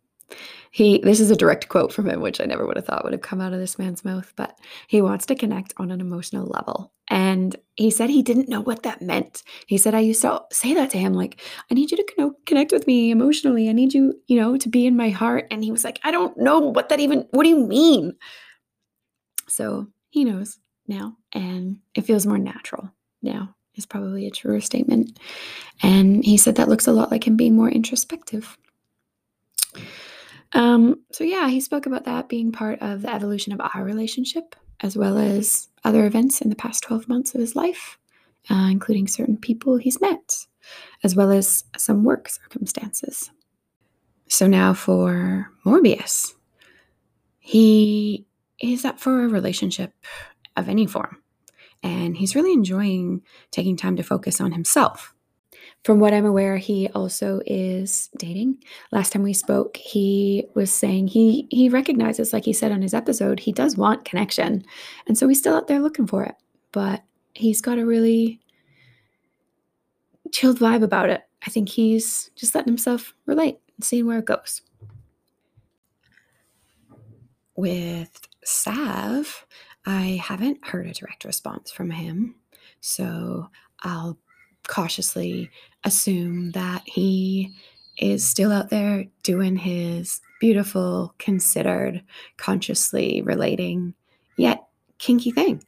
he 0.70 0.98
this 1.02 1.20
is 1.20 1.30
a 1.30 1.36
direct 1.36 1.68
quote 1.68 1.92
from 1.92 2.08
him 2.08 2.20
which 2.20 2.40
i 2.40 2.44
never 2.44 2.66
would 2.66 2.76
have 2.76 2.86
thought 2.86 3.04
would 3.04 3.12
have 3.12 3.20
come 3.20 3.42
out 3.42 3.52
of 3.52 3.60
this 3.60 3.78
man's 3.78 4.06
mouth 4.06 4.32
but 4.36 4.58
he 4.88 5.02
wants 5.02 5.26
to 5.26 5.34
connect 5.34 5.74
on 5.76 5.90
an 5.90 6.00
emotional 6.00 6.46
level. 6.46 6.92
And 7.08 7.54
he 7.74 7.90
said 7.90 8.08
he 8.08 8.22
didn't 8.22 8.48
know 8.48 8.62
what 8.62 8.84
that 8.84 9.02
meant. 9.02 9.42
He 9.66 9.76
said 9.76 9.94
i 9.94 10.00
used 10.00 10.22
to 10.22 10.42
say 10.50 10.72
that 10.74 10.90
to 10.90 10.98
him 10.98 11.12
like 11.12 11.40
i 11.70 11.74
need 11.74 11.90
you 11.90 11.98
to 11.98 12.34
connect 12.46 12.72
with 12.72 12.86
me 12.86 13.10
emotionally. 13.10 13.68
I 13.68 13.72
need 13.72 13.92
you 13.92 14.14
you 14.26 14.40
know 14.40 14.56
to 14.56 14.68
be 14.68 14.86
in 14.86 14.96
my 14.96 15.10
heart 15.10 15.46
and 15.50 15.62
he 15.62 15.70
was 15.70 15.84
like 15.84 16.00
i 16.04 16.10
don't 16.10 16.36
know 16.38 16.58
what 16.58 16.88
that 16.88 17.00
even 17.00 17.26
what 17.30 17.44
do 17.44 17.50
you 17.50 17.66
mean? 17.66 18.14
So 19.48 19.88
he 20.08 20.24
knows 20.24 20.58
now 20.88 21.16
and 21.32 21.78
it 21.94 22.06
feels 22.06 22.26
more 22.26 22.38
natural 22.38 22.90
now 23.20 23.54
is 23.74 23.86
probably 23.86 24.26
a 24.26 24.30
truer 24.30 24.60
statement 24.60 25.18
and 25.82 26.24
he 26.24 26.36
said 26.36 26.56
that 26.56 26.68
looks 26.68 26.86
a 26.86 26.92
lot 26.92 27.10
like 27.10 27.26
him 27.26 27.36
being 27.36 27.56
more 27.56 27.70
introspective 27.70 28.56
um, 30.54 31.00
so, 31.10 31.24
yeah, 31.24 31.48
he 31.48 31.60
spoke 31.60 31.86
about 31.86 32.04
that 32.04 32.28
being 32.28 32.52
part 32.52 32.80
of 32.82 33.02
the 33.02 33.12
evolution 33.12 33.52
of 33.52 33.60
our 33.60 33.84
relationship, 33.84 34.54
as 34.80 34.96
well 34.96 35.16
as 35.16 35.68
other 35.84 36.04
events 36.06 36.40
in 36.40 36.50
the 36.50 36.56
past 36.56 36.82
12 36.84 37.08
months 37.08 37.34
of 37.34 37.40
his 37.40 37.56
life, 37.56 37.98
uh, 38.50 38.68
including 38.70 39.06
certain 39.06 39.36
people 39.36 39.76
he's 39.76 40.00
met, 40.00 40.46
as 41.02 41.16
well 41.16 41.30
as 41.30 41.64
some 41.76 42.04
work 42.04 42.28
circumstances. 42.28 43.30
So, 44.28 44.46
now 44.46 44.74
for 44.74 45.50
Morbius. 45.64 46.34
He 47.38 48.26
is 48.60 48.84
up 48.84 49.00
for 49.00 49.24
a 49.24 49.28
relationship 49.28 49.92
of 50.56 50.68
any 50.68 50.86
form, 50.86 51.21
and 51.82 52.16
he's 52.16 52.34
really 52.34 52.52
enjoying 52.52 53.22
taking 53.50 53.76
time 53.76 53.96
to 53.96 54.02
focus 54.02 54.40
on 54.40 54.52
himself 54.52 55.14
from 55.84 55.98
what 55.98 56.14
I'm 56.14 56.26
aware, 56.26 56.56
he 56.58 56.88
also 56.94 57.40
is 57.44 58.08
dating. 58.16 58.62
Last 58.92 59.12
time 59.12 59.22
we 59.22 59.32
spoke, 59.32 59.76
he 59.76 60.46
was 60.54 60.72
saying 60.72 61.08
he 61.08 61.48
he 61.50 61.68
recognizes, 61.68 62.32
like 62.32 62.44
he 62.44 62.52
said 62.52 62.70
on 62.72 62.82
his 62.82 62.94
episode, 62.94 63.40
he 63.40 63.52
does 63.52 63.76
want 63.76 64.04
connection, 64.04 64.64
and 65.06 65.18
so 65.18 65.26
he's 65.26 65.40
still 65.40 65.56
out 65.56 65.66
there 65.66 65.80
looking 65.80 66.06
for 66.06 66.22
it. 66.24 66.36
But 66.70 67.02
he's 67.34 67.60
got 67.60 67.78
a 67.78 67.86
really 67.86 68.40
chilled 70.30 70.58
vibe 70.60 70.84
about 70.84 71.10
it. 71.10 71.22
I 71.46 71.50
think 71.50 71.68
he's 71.68 72.30
just 72.36 72.54
letting 72.54 72.70
himself 72.70 73.14
relate 73.26 73.58
and 73.76 73.84
seeing 73.84 74.06
where 74.06 74.20
it 74.20 74.24
goes. 74.24 74.62
With 77.56 78.20
Sav, 78.44 79.46
I 79.84 80.20
haven't 80.22 80.64
heard 80.64 80.86
a 80.86 80.92
direct 80.92 81.24
response 81.24 81.70
from 81.70 81.90
him, 81.90 82.36
so 82.80 83.48
I'll 83.80 84.18
cautiously 84.68 85.50
assume 85.84 86.52
that 86.52 86.82
he 86.86 87.54
is 87.98 88.26
still 88.26 88.52
out 88.52 88.70
there 88.70 89.06
doing 89.22 89.56
his 89.56 90.20
beautiful, 90.40 91.14
considered, 91.18 92.02
consciously 92.36 93.22
relating, 93.22 93.94
yet 94.36 94.66
kinky 94.98 95.30
thing. 95.30 95.62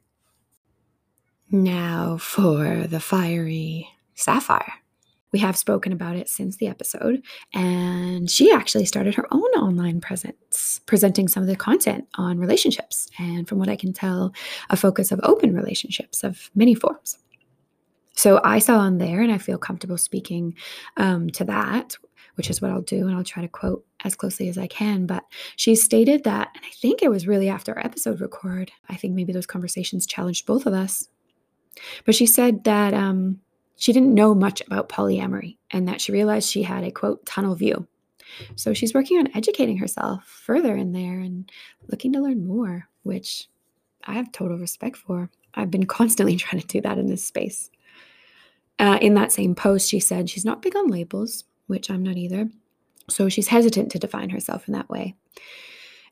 Now 1.51 2.17
for 2.19 2.87
the 2.87 3.01
fiery 3.01 3.89
sapphire. 4.15 4.73
We 5.35 5.41
have 5.41 5.57
spoken 5.57 5.93
about 5.93 6.15
it 6.15 6.29
since 6.29 6.59
the 6.59 6.69
episode, 6.69 7.21
and 7.53 8.31
she 8.31 8.53
actually 8.53 8.85
started 8.85 9.17
her 9.17 9.27
own 9.33 9.51
online 9.57 10.01
presence, 10.01 10.81
presenting 10.87 11.27
some 11.27 11.43
of 11.43 11.49
the 11.49 11.57
content 11.57 12.07
on 12.15 12.39
relationships. 12.39 13.09
And 13.19 13.49
from 13.49 13.59
what 13.59 13.69
I 13.69 13.75
can 13.75 13.93
tell, 13.93 14.33
a 14.71 14.77
focus 14.77 15.11
of 15.11 15.19
open 15.25 15.53
relationships 15.53 16.23
of 16.23 16.53
many 16.55 16.77
forms. 16.77 17.19
So 18.13 18.41
I 18.45 18.61
saw 18.61 18.79
on 18.79 18.99
there, 18.99 19.23
and 19.23 19.33
I 19.33 19.39
feel 19.39 19.59
comfortable 19.59 19.99
speaking 19.99 20.55
um, 20.99 21.29
to 21.31 21.43
that, 21.47 21.97
which 22.37 22.49
is 22.49 22.63
what 22.63 22.71
I'll 22.71 22.83
do. 22.83 23.09
And 23.09 23.17
I'll 23.17 23.25
try 23.25 23.43
to 23.43 23.49
quote 23.49 23.85
as 24.05 24.15
closely 24.15 24.49
as 24.49 24.57
I 24.57 24.69
can. 24.69 25.05
But 25.05 25.25
she 25.57 25.75
stated 25.75 26.23
that, 26.23 26.51
and 26.55 26.65
I 26.65 26.71
think 26.81 27.03
it 27.03 27.11
was 27.11 27.27
really 27.27 27.49
after 27.49 27.75
our 27.75 27.85
episode 27.85 28.21
record. 28.21 28.71
I 28.89 28.95
think 28.95 29.15
maybe 29.15 29.33
those 29.33 29.47
conversations 29.47 30.07
challenged 30.07 30.47
both 30.47 30.65
of 30.65 30.75
us. 30.75 31.09
But 32.05 32.15
she 32.15 32.27
said 32.27 32.63
that 32.63 32.95
um, 32.95 33.41
she 33.77 33.93
didn't 33.93 34.15
know 34.15 34.35
much 34.35 34.63
about 34.67 34.89
polyamory 34.89 35.57
and 35.71 35.89
that 35.89 36.01
she 36.01 36.13
realized 36.13 36.49
she 36.49 36.63
had 36.63 36.85
a 36.85 36.91
quote 36.91 37.25
tunnel 37.27 37.55
view. 37.55 37.87
So 38.57 38.75
she's 38.75 38.95
working 38.95 39.19
on 39.19 39.35
educating 39.37 39.79
herself 39.79 40.25
further 40.25 40.77
in 40.77 40.93
there 40.93 41.21
and 41.21 41.51
looking 41.89 42.13
to 42.13 42.21
learn 42.21 42.47
more, 42.47 42.89
which 43.03 43.49
I 44.05 44.15
have 44.15 44.33
total 44.33 44.59
respect 44.59 44.97
for. 44.97 45.31
I've 45.55 45.71
been 45.71 45.87
constantly 46.01 46.37
trying 46.37 46.61
to 46.61 46.67
do 46.67 46.81
that 46.83 46.99
in 46.99 47.07
this 47.07 47.25
space. 47.25 47.71
Uh, 48.79 48.99
in 49.01 49.15
that 49.15 49.33
same 49.33 49.55
post, 49.55 49.89
she 49.89 50.01
said 50.01 50.29
she's 50.29 50.45
not 50.45 50.63
big 50.63 50.77
on 50.77 50.89
labels, 50.89 51.45
which 51.67 51.91
I'm 51.91 52.03
not 52.03 52.17
either. 52.17 52.49
So 53.09 53.29
she's 53.29 53.49
hesitant 53.49 53.93
to 53.93 53.99
define 53.99 54.31
herself 54.31 54.67
in 54.67 54.75
that 54.75 54.89
way. 54.89 55.15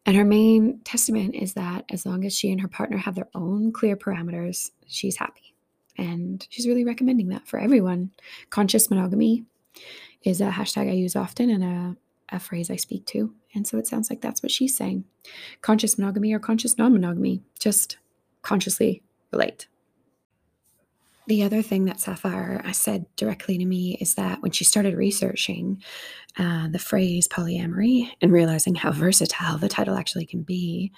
And 0.04 0.16
her 0.16 0.24
main 0.24 0.80
testament 0.84 1.34
is 1.34 1.54
that 1.54 1.84
as 1.90 2.04
long 2.04 2.24
as 2.24 2.36
she 2.36 2.50
and 2.50 2.60
her 2.60 2.68
partner 2.68 2.98
have 2.98 3.14
their 3.14 3.28
own 3.34 3.72
clear 3.72 3.96
parameters, 3.96 4.70
she's 4.86 5.16
happy. 5.16 5.51
And 5.98 6.46
she's 6.50 6.66
really 6.66 6.84
recommending 6.84 7.28
that 7.28 7.46
for 7.46 7.58
everyone. 7.58 8.10
Conscious 8.50 8.90
monogamy 8.90 9.44
is 10.22 10.40
a 10.40 10.50
hashtag 10.50 10.88
I 10.88 10.94
use 10.94 11.16
often 11.16 11.50
and 11.50 11.64
a, 11.64 11.96
a 12.36 12.40
phrase 12.40 12.70
I 12.70 12.76
speak 12.76 13.06
to. 13.06 13.34
And 13.54 13.66
so 13.66 13.78
it 13.78 13.86
sounds 13.86 14.08
like 14.08 14.20
that's 14.20 14.42
what 14.42 14.52
she's 14.52 14.76
saying. 14.76 15.04
Conscious 15.60 15.98
monogamy 15.98 16.32
or 16.32 16.38
conscious 16.38 16.78
non 16.78 16.92
monogamy, 16.92 17.42
just 17.58 17.98
consciously 18.42 19.02
relate. 19.32 19.66
The 21.28 21.44
other 21.44 21.62
thing 21.62 21.84
that 21.84 22.00
Sapphire 22.00 22.62
said 22.72 23.06
directly 23.16 23.56
to 23.56 23.64
me 23.64 23.96
is 24.00 24.14
that 24.14 24.42
when 24.42 24.50
she 24.50 24.64
started 24.64 24.94
researching 24.94 25.80
uh, 26.36 26.68
the 26.68 26.80
phrase 26.80 27.28
polyamory 27.28 28.10
and 28.20 28.32
realizing 28.32 28.74
how 28.74 28.90
versatile 28.90 29.56
the 29.56 29.68
title 29.68 29.96
actually 29.96 30.26
can 30.26 30.42
be, 30.42 30.90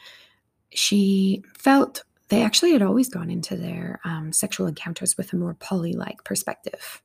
she 0.71 1.43
felt 1.59 2.05
they 2.29 2.43
actually 2.43 2.73
had 2.73 2.83
always 2.83 3.09
gone 3.09 3.31
into 3.31 3.57
their 3.57 4.01
um, 4.05 4.33
sexual 4.33 4.67
encounters 4.67 5.17
with 5.17 5.33
a 5.33 5.37
more 5.37 5.55
poly 5.55 5.93
like 5.93 6.25
perspective. 6.25 7.03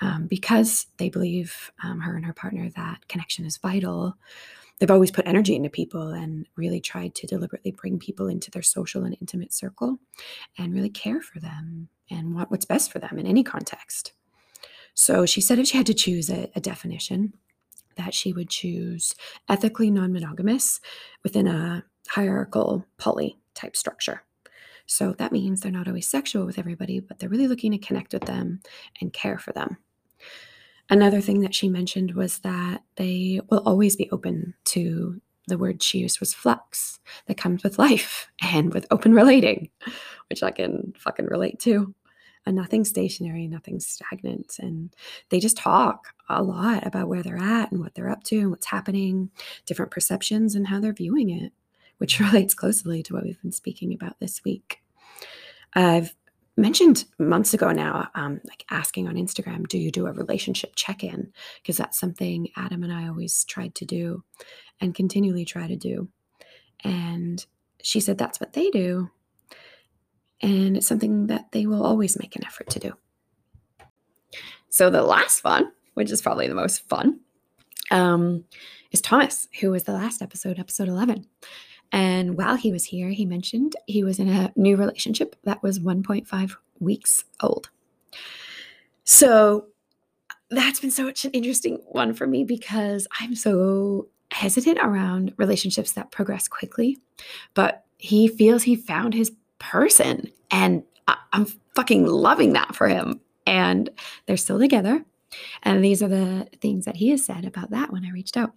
Um, 0.00 0.26
because 0.26 0.86
they 0.98 1.08
believe, 1.08 1.70
um, 1.82 2.00
her 2.00 2.16
and 2.16 2.26
her 2.26 2.32
partner, 2.32 2.68
that 2.70 3.06
connection 3.08 3.44
is 3.44 3.58
vital, 3.58 4.16
they've 4.78 4.90
always 4.90 5.12
put 5.12 5.26
energy 5.26 5.54
into 5.54 5.70
people 5.70 6.08
and 6.08 6.46
really 6.56 6.80
tried 6.80 7.14
to 7.14 7.26
deliberately 7.26 7.70
bring 7.70 7.98
people 7.98 8.26
into 8.26 8.50
their 8.50 8.62
social 8.62 9.04
and 9.04 9.16
intimate 9.20 9.52
circle 9.52 9.98
and 10.58 10.74
really 10.74 10.90
care 10.90 11.20
for 11.20 11.38
them 11.38 11.88
and 12.10 12.34
want 12.34 12.50
what's 12.50 12.64
best 12.64 12.92
for 12.92 12.98
them 12.98 13.18
in 13.18 13.26
any 13.26 13.44
context. 13.44 14.12
So 14.94 15.26
she 15.26 15.40
said 15.40 15.58
if 15.58 15.68
she 15.68 15.76
had 15.76 15.86
to 15.86 15.94
choose 15.94 16.28
a, 16.28 16.50
a 16.54 16.60
definition, 16.60 17.34
that 17.96 18.14
she 18.14 18.32
would 18.32 18.50
choose 18.50 19.14
ethically 19.48 19.90
non 19.90 20.12
monogamous 20.12 20.80
within 21.22 21.46
a 21.46 21.84
hierarchical 22.08 22.84
poly 22.98 23.38
type 23.54 23.76
structure. 23.76 24.22
So 24.86 25.12
that 25.18 25.32
means 25.32 25.60
they're 25.60 25.72
not 25.72 25.88
always 25.88 26.08
sexual 26.08 26.46
with 26.46 26.58
everybody, 26.58 27.00
but 27.00 27.18
they're 27.18 27.28
really 27.28 27.48
looking 27.48 27.72
to 27.72 27.78
connect 27.78 28.12
with 28.12 28.24
them 28.24 28.60
and 29.00 29.12
care 29.12 29.38
for 29.38 29.52
them. 29.52 29.78
Another 30.90 31.20
thing 31.20 31.40
that 31.40 31.54
she 31.54 31.68
mentioned 31.68 32.14
was 32.14 32.40
that 32.40 32.82
they 32.96 33.40
will 33.50 33.62
always 33.64 33.96
be 33.96 34.10
open 34.10 34.54
to 34.66 35.20
the 35.46 35.58
word 35.58 35.82
she 35.82 35.98
used 35.98 36.20
was 36.20 36.34
flux 36.34 36.98
that 37.26 37.36
comes 37.36 37.62
with 37.62 37.78
life 37.78 38.30
and 38.42 38.72
with 38.72 38.86
open 38.90 39.14
relating, 39.14 39.70
which 40.28 40.42
I 40.42 40.50
can 40.50 40.94
fucking 40.98 41.26
relate 41.26 41.58
to. 41.60 41.94
Uh, 42.46 42.50
and 42.50 42.56
nothing's 42.56 42.90
stationary, 42.90 43.46
nothing's 43.46 43.86
stagnant. 43.86 44.56
And 44.58 44.94
they 45.30 45.40
just 45.40 45.56
talk 45.56 46.08
a 46.28 46.42
lot 46.42 46.86
about 46.86 47.08
where 47.08 47.22
they're 47.22 47.38
at 47.38 47.72
and 47.72 47.80
what 47.80 47.94
they're 47.94 48.10
up 48.10 48.22
to 48.24 48.38
and 48.38 48.50
what's 48.50 48.66
happening, 48.66 49.30
different 49.66 49.90
perceptions 49.90 50.54
and 50.54 50.66
how 50.66 50.80
they're 50.80 50.92
viewing 50.92 51.30
it, 51.30 51.52
which 52.04 52.20
relates 52.20 52.52
closely 52.52 53.02
to 53.02 53.14
what 53.14 53.24
we've 53.24 53.40
been 53.40 53.50
speaking 53.50 53.94
about 53.94 54.20
this 54.20 54.44
week. 54.44 54.82
I've 55.72 56.14
mentioned 56.54 57.06
months 57.18 57.54
ago 57.54 57.72
now, 57.72 58.10
um, 58.14 58.42
like 58.46 58.66
asking 58.70 59.08
on 59.08 59.14
Instagram, 59.14 59.66
do 59.66 59.78
you 59.78 59.90
do 59.90 60.06
a 60.06 60.12
relationship 60.12 60.74
check 60.76 61.02
in? 61.02 61.32
Because 61.62 61.78
that's 61.78 61.98
something 61.98 62.48
Adam 62.58 62.82
and 62.82 62.92
I 62.92 63.08
always 63.08 63.42
tried 63.44 63.74
to 63.76 63.86
do 63.86 64.22
and 64.82 64.94
continually 64.94 65.46
try 65.46 65.66
to 65.66 65.76
do. 65.76 66.08
And 66.84 67.42
she 67.82 68.00
said 68.00 68.18
that's 68.18 68.38
what 68.38 68.52
they 68.52 68.68
do. 68.68 69.08
And 70.42 70.76
it's 70.76 70.86
something 70.86 71.28
that 71.28 71.52
they 71.52 71.64
will 71.64 71.86
always 71.86 72.18
make 72.18 72.36
an 72.36 72.44
effort 72.44 72.68
to 72.68 72.80
do. 72.80 72.92
So 74.68 74.90
the 74.90 75.02
last 75.02 75.42
one, 75.42 75.72
which 75.94 76.10
is 76.10 76.20
probably 76.20 76.48
the 76.48 76.54
most 76.54 76.86
fun, 76.86 77.20
um, 77.90 78.44
is 78.92 79.00
Thomas, 79.00 79.48
who 79.60 79.70
was 79.70 79.84
the 79.84 79.92
last 79.92 80.20
episode, 80.20 80.58
episode 80.58 80.88
11. 80.88 81.26
And 81.92 82.36
while 82.36 82.56
he 82.56 82.72
was 82.72 82.86
here, 82.86 83.10
he 83.10 83.24
mentioned 83.24 83.76
he 83.86 84.02
was 84.02 84.18
in 84.18 84.28
a 84.28 84.52
new 84.56 84.76
relationship 84.76 85.36
that 85.44 85.62
was 85.62 85.78
1.5 85.78 86.56
weeks 86.80 87.24
old. 87.40 87.70
So 89.04 89.66
that's 90.50 90.80
been 90.80 90.90
such 90.90 91.24
an 91.24 91.30
interesting 91.32 91.80
one 91.86 92.14
for 92.14 92.26
me 92.26 92.44
because 92.44 93.06
I'm 93.20 93.34
so 93.34 94.08
hesitant 94.32 94.78
around 94.80 95.32
relationships 95.36 95.92
that 95.92 96.10
progress 96.10 96.48
quickly. 96.48 96.98
But 97.54 97.84
he 97.98 98.28
feels 98.28 98.64
he 98.64 98.76
found 98.76 99.14
his 99.14 99.32
person. 99.58 100.30
And 100.50 100.82
I- 101.06 101.18
I'm 101.32 101.46
fucking 101.74 102.06
loving 102.06 102.52
that 102.54 102.74
for 102.74 102.88
him. 102.88 103.20
And 103.46 103.90
they're 104.26 104.36
still 104.36 104.58
together. 104.58 105.04
And 105.62 105.84
these 105.84 106.02
are 106.02 106.08
the 106.08 106.48
things 106.60 106.84
that 106.84 106.96
he 106.96 107.10
has 107.10 107.24
said 107.24 107.44
about 107.44 107.70
that 107.70 107.92
when 107.92 108.04
I 108.04 108.10
reached 108.10 108.36
out. 108.36 108.52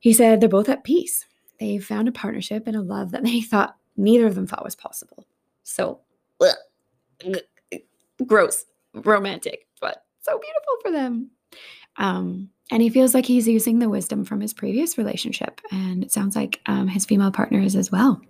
He 0.00 0.12
said 0.12 0.40
they're 0.40 0.48
both 0.48 0.68
at 0.68 0.84
peace. 0.84 1.26
They've 1.60 1.84
found 1.84 2.08
a 2.08 2.12
partnership 2.12 2.66
and 2.66 2.76
a 2.76 2.82
love 2.82 3.10
that 3.12 3.24
they 3.24 3.40
thought 3.40 3.76
neither 3.96 4.26
of 4.26 4.34
them 4.34 4.46
thought 4.46 4.64
was 4.64 4.76
possible. 4.76 5.26
So, 5.64 6.00
ugh, 6.40 6.54
gross, 8.26 8.64
romantic, 8.94 9.66
but 9.80 10.04
so 10.22 10.38
beautiful 10.38 10.74
for 10.82 10.90
them. 10.90 11.30
Um, 11.96 12.50
and 12.70 12.82
he 12.82 12.90
feels 12.90 13.14
like 13.14 13.26
he's 13.26 13.48
using 13.48 13.78
the 13.78 13.88
wisdom 13.88 14.24
from 14.24 14.40
his 14.40 14.52
previous 14.52 14.98
relationship. 14.98 15.60
And 15.70 16.04
it 16.04 16.12
sounds 16.12 16.36
like 16.36 16.60
um, 16.66 16.86
his 16.86 17.04
female 17.04 17.30
partner 17.30 17.60
is 17.60 17.74
as 17.74 17.90
well. 17.90 18.20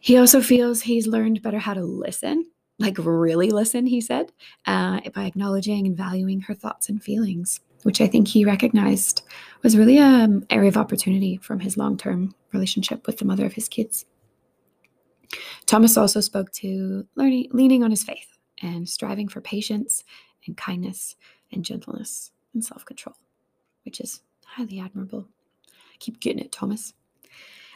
He 0.00 0.16
also 0.16 0.40
feels 0.40 0.82
he's 0.82 1.06
learned 1.06 1.42
better 1.42 1.58
how 1.58 1.74
to 1.74 1.84
listen, 1.84 2.46
like 2.78 2.96
really 2.98 3.50
listen, 3.50 3.86
he 3.86 4.00
said, 4.00 4.32
uh, 4.66 5.00
by 5.14 5.24
acknowledging 5.24 5.86
and 5.86 5.96
valuing 5.96 6.40
her 6.40 6.54
thoughts 6.54 6.88
and 6.88 7.00
feelings, 7.00 7.60
which 7.82 8.00
I 8.00 8.06
think 8.06 8.28
he 8.28 8.44
recognized 8.44 9.22
was 9.62 9.76
really 9.76 9.98
an 9.98 10.22
um, 10.22 10.46
area 10.50 10.68
of 10.68 10.76
opportunity 10.76 11.36
from 11.36 11.60
his 11.60 11.76
long 11.76 11.96
term 11.96 12.34
relationship 12.52 13.06
with 13.06 13.18
the 13.18 13.24
mother 13.24 13.46
of 13.46 13.54
his 13.54 13.68
kids. 13.68 14.04
Thomas 15.66 15.96
also 15.96 16.20
spoke 16.20 16.52
to 16.52 17.06
learning, 17.14 17.48
leaning 17.52 17.82
on 17.82 17.90
his 17.90 18.04
faith 18.04 18.38
and 18.62 18.88
striving 18.88 19.28
for 19.28 19.40
patience 19.40 20.04
and 20.46 20.56
kindness 20.56 21.16
and 21.52 21.64
gentleness 21.64 22.32
and 22.54 22.64
self 22.64 22.84
control, 22.84 23.16
which 23.84 24.00
is 24.00 24.20
highly 24.44 24.78
admirable. 24.78 25.28
Keep 25.98 26.20
getting 26.20 26.44
it, 26.44 26.52
Thomas. 26.52 26.94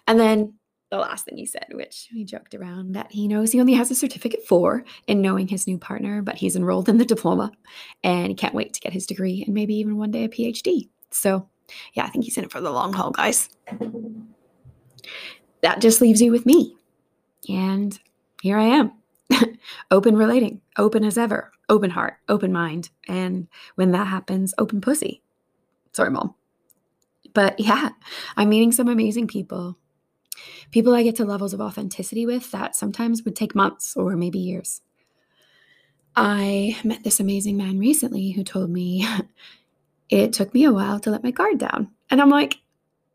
And 0.06 0.18
then 0.18 0.54
the 0.90 0.98
last 0.98 1.24
thing 1.24 1.36
he 1.36 1.46
said, 1.46 1.66
which 1.72 2.08
he 2.12 2.24
joked 2.24 2.54
around 2.54 2.92
that 2.92 3.10
he 3.10 3.26
knows 3.26 3.50
he 3.50 3.60
only 3.60 3.74
has 3.74 3.90
a 3.90 3.94
certificate 3.94 4.46
for 4.46 4.84
in 5.06 5.20
knowing 5.20 5.48
his 5.48 5.66
new 5.66 5.78
partner, 5.78 6.22
but 6.22 6.36
he's 6.36 6.56
enrolled 6.56 6.88
in 6.88 6.98
the 6.98 7.04
diploma 7.04 7.50
and 8.04 8.28
he 8.28 8.34
can't 8.34 8.54
wait 8.54 8.72
to 8.74 8.80
get 8.80 8.92
his 8.92 9.06
degree 9.06 9.42
and 9.44 9.54
maybe 9.54 9.74
even 9.74 9.96
one 9.96 10.10
day 10.10 10.24
a 10.24 10.28
PhD. 10.28 10.88
So, 11.10 11.48
yeah, 11.94 12.04
I 12.04 12.08
think 12.08 12.24
he's 12.24 12.38
in 12.38 12.44
it 12.44 12.52
for 12.52 12.60
the 12.60 12.70
long 12.70 12.92
haul, 12.92 13.10
guys. 13.10 13.48
That 15.62 15.80
just 15.80 16.00
leaves 16.00 16.22
you 16.22 16.30
with 16.30 16.46
me. 16.46 16.76
And 17.48 17.98
here 18.42 18.58
I 18.58 18.64
am, 18.64 18.92
open 19.90 20.16
relating, 20.16 20.60
open 20.78 21.04
as 21.04 21.18
ever, 21.18 21.52
open 21.68 21.90
heart, 21.90 22.14
open 22.28 22.52
mind. 22.52 22.90
And 23.08 23.48
when 23.74 23.90
that 23.92 24.06
happens, 24.06 24.54
open 24.58 24.80
pussy. 24.80 25.22
Sorry, 25.92 26.10
mom. 26.10 26.34
But 27.34 27.58
yeah, 27.58 27.90
I'm 28.36 28.48
meeting 28.48 28.72
some 28.72 28.88
amazing 28.88 29.26
people. 29.26 29.76
People 30.70 30.94
I 30.94 31.02
get 31.02 31.16
to 31.16 31.24
levels 31.24 31.54
of 31.54 31.60
authenticity 31.60 32.26
with 32.26 32.50
that 32.50 32.76
sometimes 32.76 33.24
would 33.24 33.36
take 33.36 33.54
months 33.54 33.96
or 33.96 34.16
maybe 34.16 34.38
years. 34.38 34.80
I 36.14 36.78
met 36.82 37.04
this 37.04 37.20
amazing 37.20 37.56
man 37.56 37.78
recently 37.78 38.30
who 38.30 38.42
told 38.42 38.70
me 38.70 39.06
it 40.08 40.32
took 40.32 40.54
me 40.54 40.64
a 40.64 40.72
while 40.72 40.98
to 41.00 41.10
let 41.10 41.22
my 41.22 41.30
guard 41.30 41.58
down. 41.58 41.90
And 42.10 42.22
I'm 42.22 42.30
like, 42.30 42.58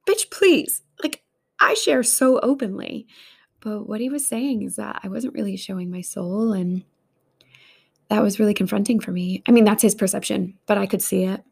bitch, 0.06 0.30
please. 0.30 0.84
Like, 1.02 1.24
I 1.60 1.74
share 1.74 2.04
so 2.04 2.40
openly. 2.42 3.08
But 3.60 3.88
what 3.88 4.02
he 4.02 4.10
was 4.10 4.28
saying 4.28 4.64
is 4.64 4.76
that 4.76 5.00
I 5.04 5.08
wasn't 5.08 5.34
really 5.34 5.56
showing 5.58 5.90
my 5.90 6.02
soul. 6.02 6.54
And 6.54 6.84
that 8.10 8.22
was 8.22 8.40
really 8.40 8.54
confronting 8.54 9.00
for 9.00 9.12
me. 9.12 9.42
I 9.48 9.52
mean, 9.52 9.64
that's 9.64 9.84
his 9.84 9.96
perception, 9.96 10.58
but 10.66 10.78
I 10.78 10.86
could 10.86 11.02
see 11.02 11.24
it. 11.24 11.44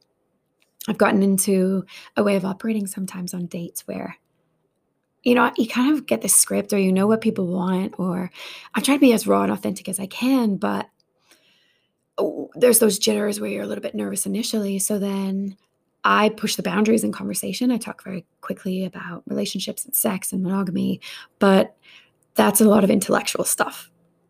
I've 0.88 0.98
gotten 0.98 1.24
into 1.24 1.86
a 2.18 2.24
way 2.24 2.36
of 2.36 2.46
operating 2.46 2.86
sometimes 2.86 3.34
on 3.34 3.46
dates 3.46 3.88
where, 3.88 4.18
you 5.24 5.36
know, 5.36 5.52
you 5.58 5.68
kind 5.68 5.94
of 5.96 6.06
get 6.06 6.22
the 6.22 6.30
script 6.30 6.74
or 6.74 6.78
you 6.78 6.92
know 6.92 7.08
what 7.08 7.22
people 7.22 7.48
want, 7.48 7.96
or 7.98 8.32
I'm 8.74 8.84
trying 8.84 8.98
to 8.98 9.06
be 9.06 9.14
as 9.14 9.28
raw 9.28 9.44
and 9.44 9.52
authentic 9.52 9.90
as 9.90 10.00
I 10.00 10.08
can, 10.08 10.56
but 10.56 10.90
there's 12.56 12.80
those 12.80 13.00
jitters 13.00 13.40
where 13.40 13.50
you're 13.50 13.64
a 13.64 13.68
little 13.68 13.82
bit 13.82 13.96
nervous 13.96 14.26
initially. 14.26 14.80
So 14.80 15.00
then 15.00 15.58
I 16.04 16.30
push 16.30 16.56
the 16.56 16.64
boundaries 16.64 17.04
in 17.04 17.12
conversation. 17.12 17.72
I 17.72 17.78
talk 17.78 18.04
very 18.04 18.26
quickly 18.42 18.86
about 18.86 19.24
relationships 19.26 19.86
and 19.86 19.96
sex 19.96 20.32
and 20.32 20.44
monogamy, 20.44 21.02
but 21.40 21.76
that's 22.36 22.62
a 22.62 22.66
lot 22.66 22.84
of 22.84 22.90
intellectual 22.90 23.44
stuff. 23.44 23.90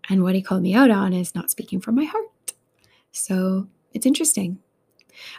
And 0.09 0.23
what 0.23 0.35
he 0.35 0.41
called 0.41 0.63
me 0.63 0.73
out 0.73 0.89
on 0.89 1.13
is 1.13 1.35
not 1.35 1.51
speaking 1.51 1.79
from 1.79 1.95
my 1.95 2.05
heart. 2.05 2.25
So 3.11 3.67
it's 3.93 4.05
interesting. 4.05 4.59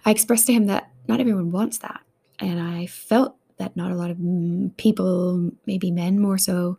I 0.05 0.11
expressed 0.11 0.47
to 0.47 0.53
him 0.53 0.67
that 0.67 0.91
not 1.09 1.21
everyone 1.21 1.51
wants 1.51 1.79
that. 1.79 2.01
And 2.39 2.61
I 2.61 2.87
felt 2.87 3.37
that 3.61 3.77
not 3.77 3.93
a 3.93 3.97
lot 3.97 4.11
of 4.11 4.17
mm, 4.17 4.77
people, 4.77 5.51
maybe 5.67 5.91
men 5.91 6.19
more 6.19 6.39
so, 6.39 6.79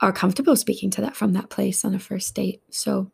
are 0.00 0.12
comfortable 0.12 0.54
speaking 0.54 0.90
to 0.90 1.00
that 1.00 1.16
from 1.16 1.32
that 1.32 1.50
place 1.50 1.84
on 1.84 1.94
a 1.94 1.98
first 1.98 2.34
date. 2.34 2.62
So 2.70 3.10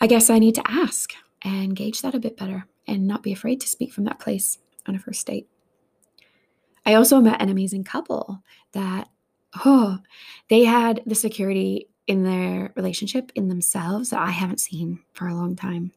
I 0.00 0.06
guess 0.06 0.30
I 0.30 0.38
need 0.38 0.54
to 0.54 0.70
ask 0.70 1.12
and 1.42 1.76
gauge 1.76 2.00
that 2.02 2.14
a 2.14 2.20
bit 2.20 2.36
better 2.36 2.66
and 2.86 3.06
not 3.06 3.22
be 3.22 3.32
afraid 3.32 3.60
to 3.60 3.68
speak 3.68 3.92
from 3.92 4.04
that 4.04 4.20
place 4.20 4.58
on 4.86 4.94
a 4.94 4.98
first 4.98 5.26
date. 5.26 5.48
I 6.86 6.94
also 6.94 7.20
met 7.20 7.42
an 7.42 7.48
amazing 7.48 7.84
couple 7.84 8.42
that, 8.72 9.08
oh, 9.64 9.98
they 10.48 10.64
had 10.64 11.02
the 11.06 11.14
security 11.14 11.88
in 12.06 12.24
their 12.24 12.72
relationship 12.74 13.30
in 13.34 13.48
themselves 13.48 14.10
that 14.10 14.20
I 14.20 14.30
haven't 14.30 14.60
seen 14.60 15.00
for 15.12 15.28
a 15.28 15.34
long 15.34 15.54
time. 15.54 15.92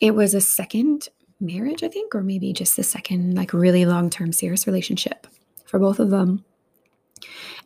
It 0.00 0.14
was 0.14 0.34
a 0.34 0.40
second 0.40 1.08
marriage, 1.40 1.82
I 1.82 1.88
think, 1.88 2.14
or 2.14 2.22
maybe 2.22 2.52
just 2.52 2.76
the 2.76 2.82
second, 2.82 3.34
like, 3.34 3.52
really 3.52 3.84
long 3.84 4.10
term 4.10 4.32
serious 4.32 4.66
relationship 4.66 5.26
for 5.68 5.78
both 5.78 6.00
of 6.00 6.10
them. 6.10 6.44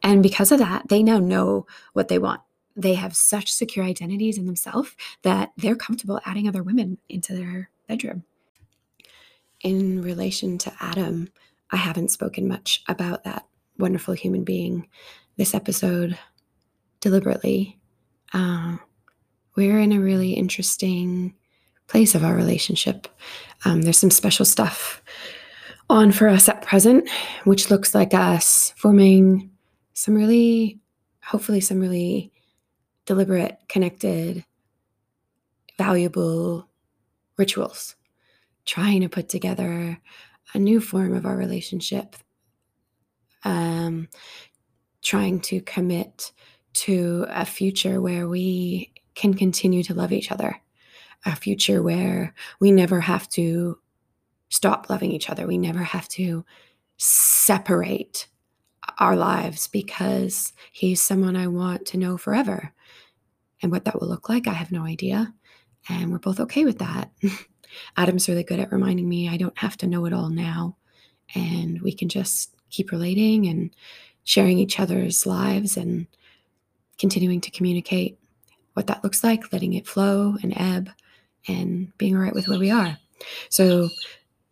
And 0.02 0.22
because 0.22 0.50
of 0.50 0.58
that, 0.58 0.88
they 0.88 1.02
now 1.02 1.18
know 1.18 1.66
what 1.92 2.08
they 2.08 2.18
want. 2.18 2.40
They 2.74 2.94
have 2.94 3.14
such 3.14 3.52
secure 3.52 3.84
identities 3.84 4.36
in 4.38 4.46
themselves 4.46 4.90
that 5.22 5.52
they're 5.56 5.76
comfortable 5.76 6.20
adding 6.26 6.48
other 6.48 6.62
women 6.62 6.98
into 7.08 7.34
their 7.34 7.70
bedroom. 7.86 8.24
In 9.60 10.02
relation 10.02 10.58
to 10.58 10.72
Adam, 10.80 11.28
I 11.70 11.76
haven't 11.76 12.10
spoken 12.10 12.48
much 12.48 12.82
about 12.88 13.24
that 13.24 13.46
wonderful 13.78 14.14
human 14.14 14.42
being 14.42 14.88
this 15.36 15.54
episode 15.54 16.18
deliberately. 17.00 17.78
Uh, 18.32 18.78
we're 19.54 19.78
in 19.78 19.92
a 19.92 20.00
really 20.00 20.32
interesting 20.32 21.34
place 21.86 22.14
of 22.14 22.24
our 22.24 22.34
relationship. 22.34 23.06
Um, 23.64 23.82
there's 23.82 23.98
some 23.98 24.10
special 24.10 24.44
stuff 24.44 25.02
on 25.92 26.10
for 26.10 26.26
us 26.26 26.48
at 26.48 26.62
present, 26.62 27.06
which 27.44 27.70
looks 27.70 27.94
like 27.94 28.14
us 28.14 28.72
forming 28.78 29.50
some 29.92 30.14
really, 30.14 30.80
hopefully, 31.22 31.60
some 31.60 31.80
really 31.80 32.32
deliberate, 33.04 33.58
connected, 33.68 34.42
valuable 35.76 36.66
rituals, 37.36 37.94
trying 38.64 39.02
to 39.02 39.08
put 39.10 39.28
together 39.28 40.00
a 40.54 40.58
new 40.58 40.80
form 40.80 41.14
of 41.14 41.26
our 41.26 41.36
relationship, 41.36 42.16
um, 43.44 44.08
trying 45.02 45.40
to 45.40 45.60
commit 45.60 46.32
to 46.72 47.26
a 47.28 47.44
future 47.44 48.00
where 48.00 48.26
we 48.26 48.90
can 49.14 49.34
continue 49.34 49.82
to 49.82 49.92
love 49.92 50.10
each 50.10 50.32
other, 50.32 50.58
a 51.26 51.36
future 51.36 51.82
where 51.82 52.32
we 52.60 52.72
never 52.72 52.98
have 53.00 53.28
to 53.28 53.78
stop 54.52 54.90
loving 54.90 55.10
each 55.12 55.30
other. 55.30 55.46
We 55.46 55.56
never 55.56 55.82
have 55.82 56.06
to 56.08 56.44
separate 56.98 58.28
our 58.98 59.16
lives 59.16 59.66
because 59.66 60.52
he's 60.72 61.00
someone 61.00 61.36
I 61.36 61.46
want 61.46 61.86
to 61.86 61.96
know 61.96 62.18
forever. 62.18 62.74
And 63.62 63.72
what 63.72 63.86
that 63.86 63.98
will 63.98 64.08
look 64.08 64.28
like, 64.28 64.46
I 64.46 64.52
have 64.52 64.70
no 64.70 64.84
idea. 64.84 65.32
And 65.88 66.12
we're 66.12 66.18
both 66.18 66.38
okay 66.38 66.66
with 66.66 66.78
that. 66.80 67.10
Adam's 67.96 68.28
really 68.28 68.42
good 68.42 68.60
at 68.60 68.70
reminding 68.70 69.08
me 69.08 69.26
I 69.26 69.38
don't 69.38 69.56
have 69.56 69.78
to 69.78 69.86
know 69.86 70.04
it 70.04 70.12
all 70.12 70.28
now. 70.28 70.76
And 71.34 71.80
we 71.80 71.94
can 71.94 72.10
just 72.10 72.54
keep 72.68 72.92
relating 72.92 73.46
and 73.46 73.74
sharing 74.24 74.58
each 74.58 74.78
other's 74.78 75.24
lives 75.24 75.78
and 75.78 76.06
continuing 76.98 77.40
to 77.40 77.50
communicate 77.50 78.18
what 78.74 78.86
that 78.88 79.02
looks 79.02 79.24
like, 79.24 79.50
letting 79.50 79.72
it 79.72 79.86
flow 79.86 80.36
and 80.42 80.52
ebb, 80.54 80.90
and 81.48 81.96
being 81.96 82.14
all 82.16 82.22
right 82.22 82.34
with 82.34 82.48
where 82.48 82.58
we 82.58 82.70
are. 82.70 82.98
So, 83.48 83.88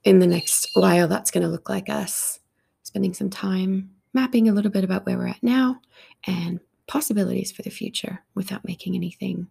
in 0.04 0.18
the 0.18 0.26
next 0.26 0.68
while, 0.74 1.08
that's 1.08 1.30
going 1.30 1.42
to 1.42 1.48
look 1.48 1.68
like 1.68 1.88
us 1.88 2.40
spending 2.82 3.14
some 3.14 3.30
time 3.30 3.90
mapping 4.12 4.48
a 4.48 4.52
little 4.52 4.70
bit 4.70 4.84
about 4.84 5.06
where 5.06 5.16
we're 5.16 5.28
at 5.28 5.42
now 5.42 5.80
and 6.26 6.58
possibilities 6.86 7.52
for 7.52 7.62
the 7.62 7.70
future 7.70 8.20
without 8.34 8.66
making 8.66 8.96
anything 8.96 9.46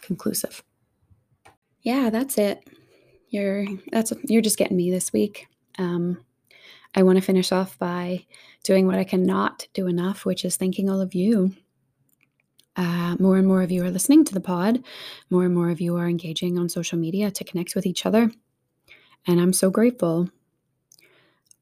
conclusive. 0.00 0.62
Yeah, 1.82 2.10
that's 2.10 2.38
it. 2.38 2.68
You're 3.28 3.66
that's 3.90 4.12
you're 4.24 4.42
just 4.42 4.58
getting 4.58 4.76
me 4.76 4.90
this 4.90 5.12
week. 5.12 5.46
Um, 5.78 6.24
I 6.94 7.02
want 7.02 7.16
to 7.16 7.24
finish 7.24 7.52
off 7.52 7.78
by 7.78 8.26
doing 8.64 8.86
what 8.86 8.98
I 8.98 9.04
cannot 9.04 9.66
do 9.72 9.86
enough, 9.86 10.24
which 10.24 10.44
is 10.44 10.56
thanking 10.56 10.90
all 10.90 11.00
of 11.00 11.14
you. 11.14 11.54
Uh, 12.76 13.16
more 13.18 13.36
and 13.36 13.46
more 13.46 13.62
of 13.62 13.70
you 13.70 13.84
are 13.84 13.90
listening 13.90 14.24
to 14.24 14.34
the 14.34 14.40
pod. 14.40 14.82
More 15.30 15.44
and 15.44 15.54
more 15.54 15.70
of 15.70 15.80
you 15.80 15.96
are 15.96 16.08
engaging 16.08 16.58
on 16.58 16.68
social 16.68 16.98
media 16.98 17.30
to 17.30 17.44
connect 17.44 17.74
with 17.74 17.86
each 17.86 18.06
other. 18.06 18.30
And 19.26 19.40
I'm 19.40 19.52
so 19.52 19.70
grateful. 19.70 20.28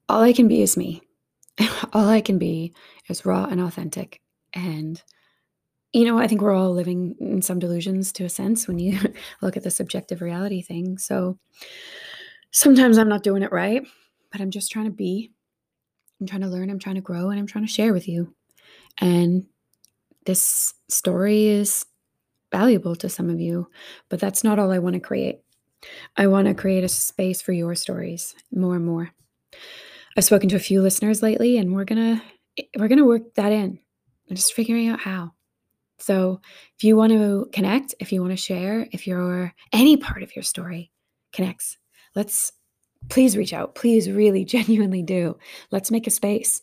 All 0.09 0.23
I 0.23 0.33
can 0.33 0.49
be 0.49 0.63
is 0.63 0.77
me. 0.77 1.03
all 1.93 2.09
I 2.09 2.21
can 2.21 2.39
be 2.39 2.75
is 3.09 3.25
raw 3.25 3.45
and 3.45 3.61
authentic. 3.61 4.21
And, 4.53 5.03
you 5.93 6.05
know, 6.05 6.19
I 6.19 6.27
think 6.27 6.41
we're 6.41 6.55
all 6.55 6.73
living 6.73 7.15
in 7.21 7.43
some 7.43 7.59
delusions 7.59 8.13
to 8.13 8.25
a 8.25 8.29
sense 8.29 8.67
when 8.67 8.79
you 8.79 8.99
look 9.43 9.57
at 9.57 9.63
the 9.63 9.71
subjective 9.71 10.21
reality 10.21 10.63
thing. 10.63 10.99
So 10.99 11.39
sometimes 12.51 12.99
I'm 12.99 13.09
not 13.09 13.23
doing 13.23 13.43
it 13.43 13.53
right, 13.53 13.87
but 14.33 14.41
I'm 14.41 14.51
just 14.51 14.71
trying 14.71 14.87
to 14.87 14.91
be. 14.91 15.31
I'm 16.21 16.27
trying 16.27 16.43
to 16.43 16.49
learn, 16.49 16.71
I'm 16.71 16.79
trying 16.79 16.97
to 16.97 17.01
grow, 17.01 17.31
and 17.31 17.39
I'm 17.39 17.47
trying 17.47 17.67
to 17.67 17.73
share 17.73 17.93
with 17.93 18.07
you. 18.07 18.35
And 18.99 19.47
this 20.27 20.75
story 20.89 21.47
is 21.47 21.87
valuable 22.53 22.97
to 22.97 23.09
some 23.09 23.31
of 23.31 23.41
you, 23.41 23.69
but 24.09 24.21
that's 24.21 24.45
not 24.45 24.59
all 24.59 24.71
I 24.71 24.79
want 24.79 24.95
to 24.95 25.01
create. 25.01 25.41
I 26.17 26.27
want 26.27 26.49
to 26.49 26.55
create 26.55 26.85
a 26.85 26.89
space 26.89 27.41
for 27.41 27.53
your 27.53 27.75
stories 27.75 28.35
more 28.53 28.77
and 28.77 28.85
more. 28.85 29.11
I've 30.17 30.25
spoken 30.25 30.49
to 30.51 30.57
a 30.57 30.61
few 30.61 30.83
listeners 30.83 31.23
lately 31.23 31.57
and 31.57 31.75
we're 31.75 31.85
going 31.85 32.19
to 32.19 32.23
we're 32.77 32.89
going 32.89 32.99
to 32.99 33.07
work 33.07 33.35
that 33.37 33.53
in. 33.53 33.79
I'm 34.29 34.37
just 34.37 34.55
figuring 34.55 34.89
out 34.89 35.01
how. 35.01 35.33
So, 35.99 36.41
if 36.77 36.85
you 36.85 36.97
want 36.97 37.13
to 37.13 37.49
connect, 37.53 37.95
if 38.01 38.11
you 38.11 38.23
want 38.23 38.33
to 38.33 38.37
share, 38.37 38.89
if 38.91 39.07
you're 39.07 39.53
any 39.73 39.97
part 39.97 40.23
of 40.23 40.35
your 40.35 40.43
story 40.43 40.91
connects, 41.33 41.77
let's 42.15 42.53
please 43.09 43.37
reach 43.37 43.53
out. 43.53 43.75
Please 43.75 44.11
really 44.11 44.45
genuinely 44.57 45.03
do. 45.03 45.37
Let's 45.71 45.91
make 45.91 46.07
a 46.07 46.11
space. 46.11 46.63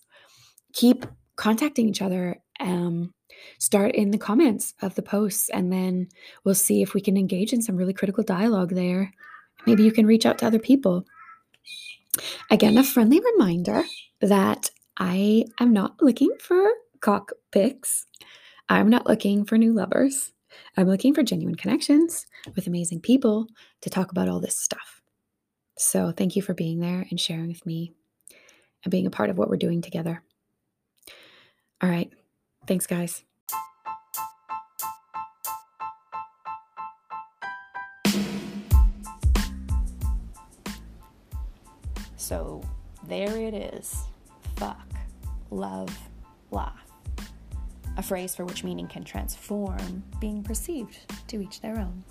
Keep 0.74 1.06
contacting 1.36 1.88
each 1.88 2.02
other. 2.02 2.38
Um, 2.60 3.14
start 3.60 3.96
in 3.96 4.12
the 4.12 4.18
comments 4.18 4.74
of 4.82 4.96
the 4.96 5.02
posts 5.02 5.50
and 5.50 5.72
then 5.72 6.10
we'll 6.44 6.56
see 6.56 6.82
if 6.82 6.94
we 6.94 7.02
can 7.02 7.18
engage 7.18 7.54
in 7.54 7.62
some 7.62 7.76
really 7.76 7.94
critical 7.94 8.24
dialogue 8.24 8.74
there. 8.74 9.12
Maybe 9.66 9.84
you 9.84 9.92
can 9.92 10.06
reach 10.06 10.26
out 10.26 10.38
to 10.40 10.46
other 10.46 10.60
people. 10.60 11.06
Again, 12.50 12.78
a 12.78 12.84
friendly 12.84 13.22
reminder 13.34 13.84
that 14.22 14.70
I 14.98 15.46
am 15.60 15.74
not 15.74 16.02
looking 16.02 16.32
for 16.40 16.68
cock 17.02 17.32
pics. 17.52 18.06
I'm 18.70 18.90
not 18.90 19.08
looking 19.08 19.46
for 19.46 19.58
new 19.58 19.74
lovers. 19.74 20.32
I'm 20.76 20.88
looking 20.88 21.14
for 21.14 21.24
genuine 21.24 21.56
connections 21.56 22.26
with 22.56 22.68
amazing 22.68 23.02
people 23.02 23.48
to 23.82 23.90
talk 23.90 24.12
about 24.12 24.28
all 24.28 24.40
this 24.40 24.58
stuff. 24.58 25.02
So, 25.78 26.12
thank 26.12 26.36
you 26.36 26.42
for 26.42 26.56
being 26.56 26.80
there 26.80 27.06
and 27.12 27.20
sharing 27.20 27.50
with 27.50 27.66
me 27.66 27.94
and 28.84 28.92
being 28.92 29.06
a 29.06 29.12
part 29.12 29.30
of 29.30 29.38
what 29.38 29.50
we're 29.50 29.58
doing 29.58 29.82
together. 29.82 30.24
All 31.82 31.90
right. 31.90 32.12
Thanks, 32.66 32.88
guys. 32.88 33.27
So 42.28 42.62
there 43.08 43.38
it 43.38 43.54
is 43.54 44.04
fuck, 44.58 44.86
love, 45.50 45.98
laugh. 46.52 46.86
A 47.96 48.04
phrase 48.04 48.36
for 48.36 48.44
which 48.44 48.66
meaning 48.66 48.90
can 48.90 49.06
transform, 49.06 50.04
being 50.20 50.44
perceived 50.44 50.98
to 51.30 51.42
each 51.42 51.62
their 51.62 51.80
own. 51.80 52.04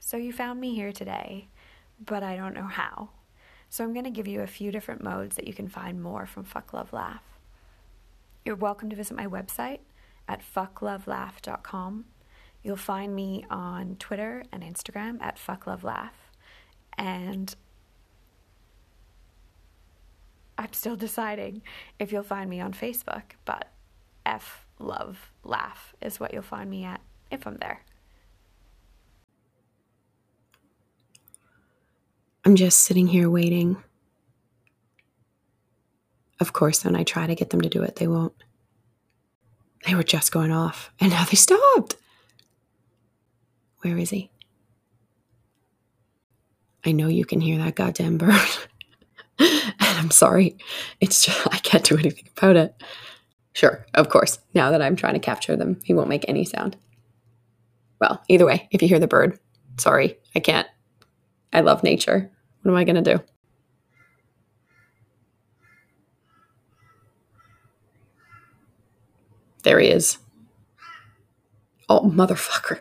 So 0.00 0.16
you 0.16 0.32
found 0.32 0.60
me 0.60 0.74
here 0.74 0.90
today, 0.90 1.46
but 2.04 2.24
I 2.24 2.34
don't 2.34 2.54
know 2.54 2.66
how. 2.66 3.10
So 3.68 3.84
I'm 3.84 3.92
going 3.92 4.06
to 4.06 4.10
give 4.10 4.26
you 4.26 4.40
a 4.40 4.48
few 4.48 4.72
different 4.72 5.04
modes 5.04 5.36
that 5.36 5.46
you 5.46 5.54
can 5.54 5.68
find 5.68 6.02
more 6.02 6.26
from 6.26 6.42
Fuck 6.42 6.72
Love 6.72 6.92
Laugh. 6.92 7.22
You're 8.44 8.56
welcome 8.56 8.90
to 8.90 8.96
visit 8.96 9.16
my 9.16 9.28
website 9.28 9.78
at 10.26 10.42
fucklovelaugh.com 10.42 12.06
You'll 12.62 12.76
find 12.76 13.14
me 13.14 13.44
on 13.50 13.96
Twitter 13.98 14.44
and 14.52 14.62
Instagram 14.62 15.20
at 15.20 15.38
Fuck 15.38 15.66
Love 15.66 15.82
Laugh. 15.82 16.14
And 16.96 17.54
I'm 20.56 20.72
still 20.72 20.96
deciding 20.96 21.62
if 21.98 22.12
you'll 22.12 22.22
find 22.22 22.48
me 22.48 22.60
on 22.60 22.72
Facebook, 22.72 23.22
but 23.44 23.72
F 24.24 24.66
Love 24.78 25.32
Laugh 25.42 25.94
is 26.00 26.20
what 26.20 26.32
you'll 26.32 26.42
find 26.42 26.70
me 26.70 26.84
at 26.84 27.00
if 27.30 27.46
I'm 27.46 27.56
there. 27.56 27.84
I'm 32.44 32.56
just 32.56 32.80
sitting 32.80 33.06
here 33.06 33.30
waiting. 33.30 33.76
Of 36.40 36.52
course, 36.52 36.84
when 36.84 36.96
I 36.96 37.04
try 37.04 37.26
to 37.26 37.36
get 37.36 37.50
them 37.50 37.60
to 37.60 37.68
do 37.68 37.82
it, 37.82 37.96
they 37.96 38.08
won't. 38.08 38.34
They 39.86 39.94
were 39.94 40.02
just 40.02 40.32
going 40.32 40.50
off, 40.50 40.92
and 41.00 41.10
now 41.10 41.24
they 41.24 41.36
stopped. 41.36 41.96
Where 43.82 43.98
is 43.98 44.10
he? 44.10 44.30
I 46.84 46.92
know 46.92 47.08
you 47.08 47.24
can 47.24 47.40
hear 47.40 47.58
that 47.58 47.74
goddamn 47.74 48.18
bird. 48.18 48.34
and 49.38 49.74
I'm 49.80 50.10
sorry. 50.10 50.56
It's 51.00 51.24
just, 51.24 51.46
I 51.52 51.58
can't 51.58 51.84
do 51.84 51.96
anything 51.96 52.28
about 52.36 52.56
it. 52.56 52.82
Sure, 53.54 53.84
of 53.94 54.08
course. 54.08 54.38
Now 54.54 54.70
that 54.70 54.82
I'm 54.82 54.96
trying 54.96 55.14
to 55.14 55.20
capture 55.20 55.56
them, 55.56 55.80
he 55.84 55.94
won't 55.94 56.08
make 56.08 56.24
any 56.28 56.44
sound. 56.44 56.76
Well, 58.00 58.22
either 58.28 58.46
way, 58.46 58.68
if 58.70 58.82
you 58.82 58.88
hear 58.88 58.98
the 58.98 59.06
bird, 59.06 59.38
sorry, 59.78 60.18
I 60.34 60.40
can't. 60.40 60.66
I 61.52 61.60
love 61.60 61.82
nature. 61.82 62.30
What 62.62 62.70
am 62.70 62.76
I 62.76 62.84
going 62.84 63.02
to 63.02 63.16
do? 63.16 63.22
There 69.62 69.78
he 69.78 69.88
is. 69.88 70.18
Oh, 71.88 72.00
motherfucker. 72.00 72.80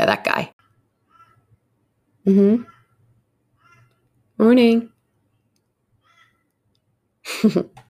Yeah, 0.00 0.06
that 0.06 0.24
guy. 0.24 0.50
Mm-hmm. 2.26 2.62
Morning. 4.38 4.88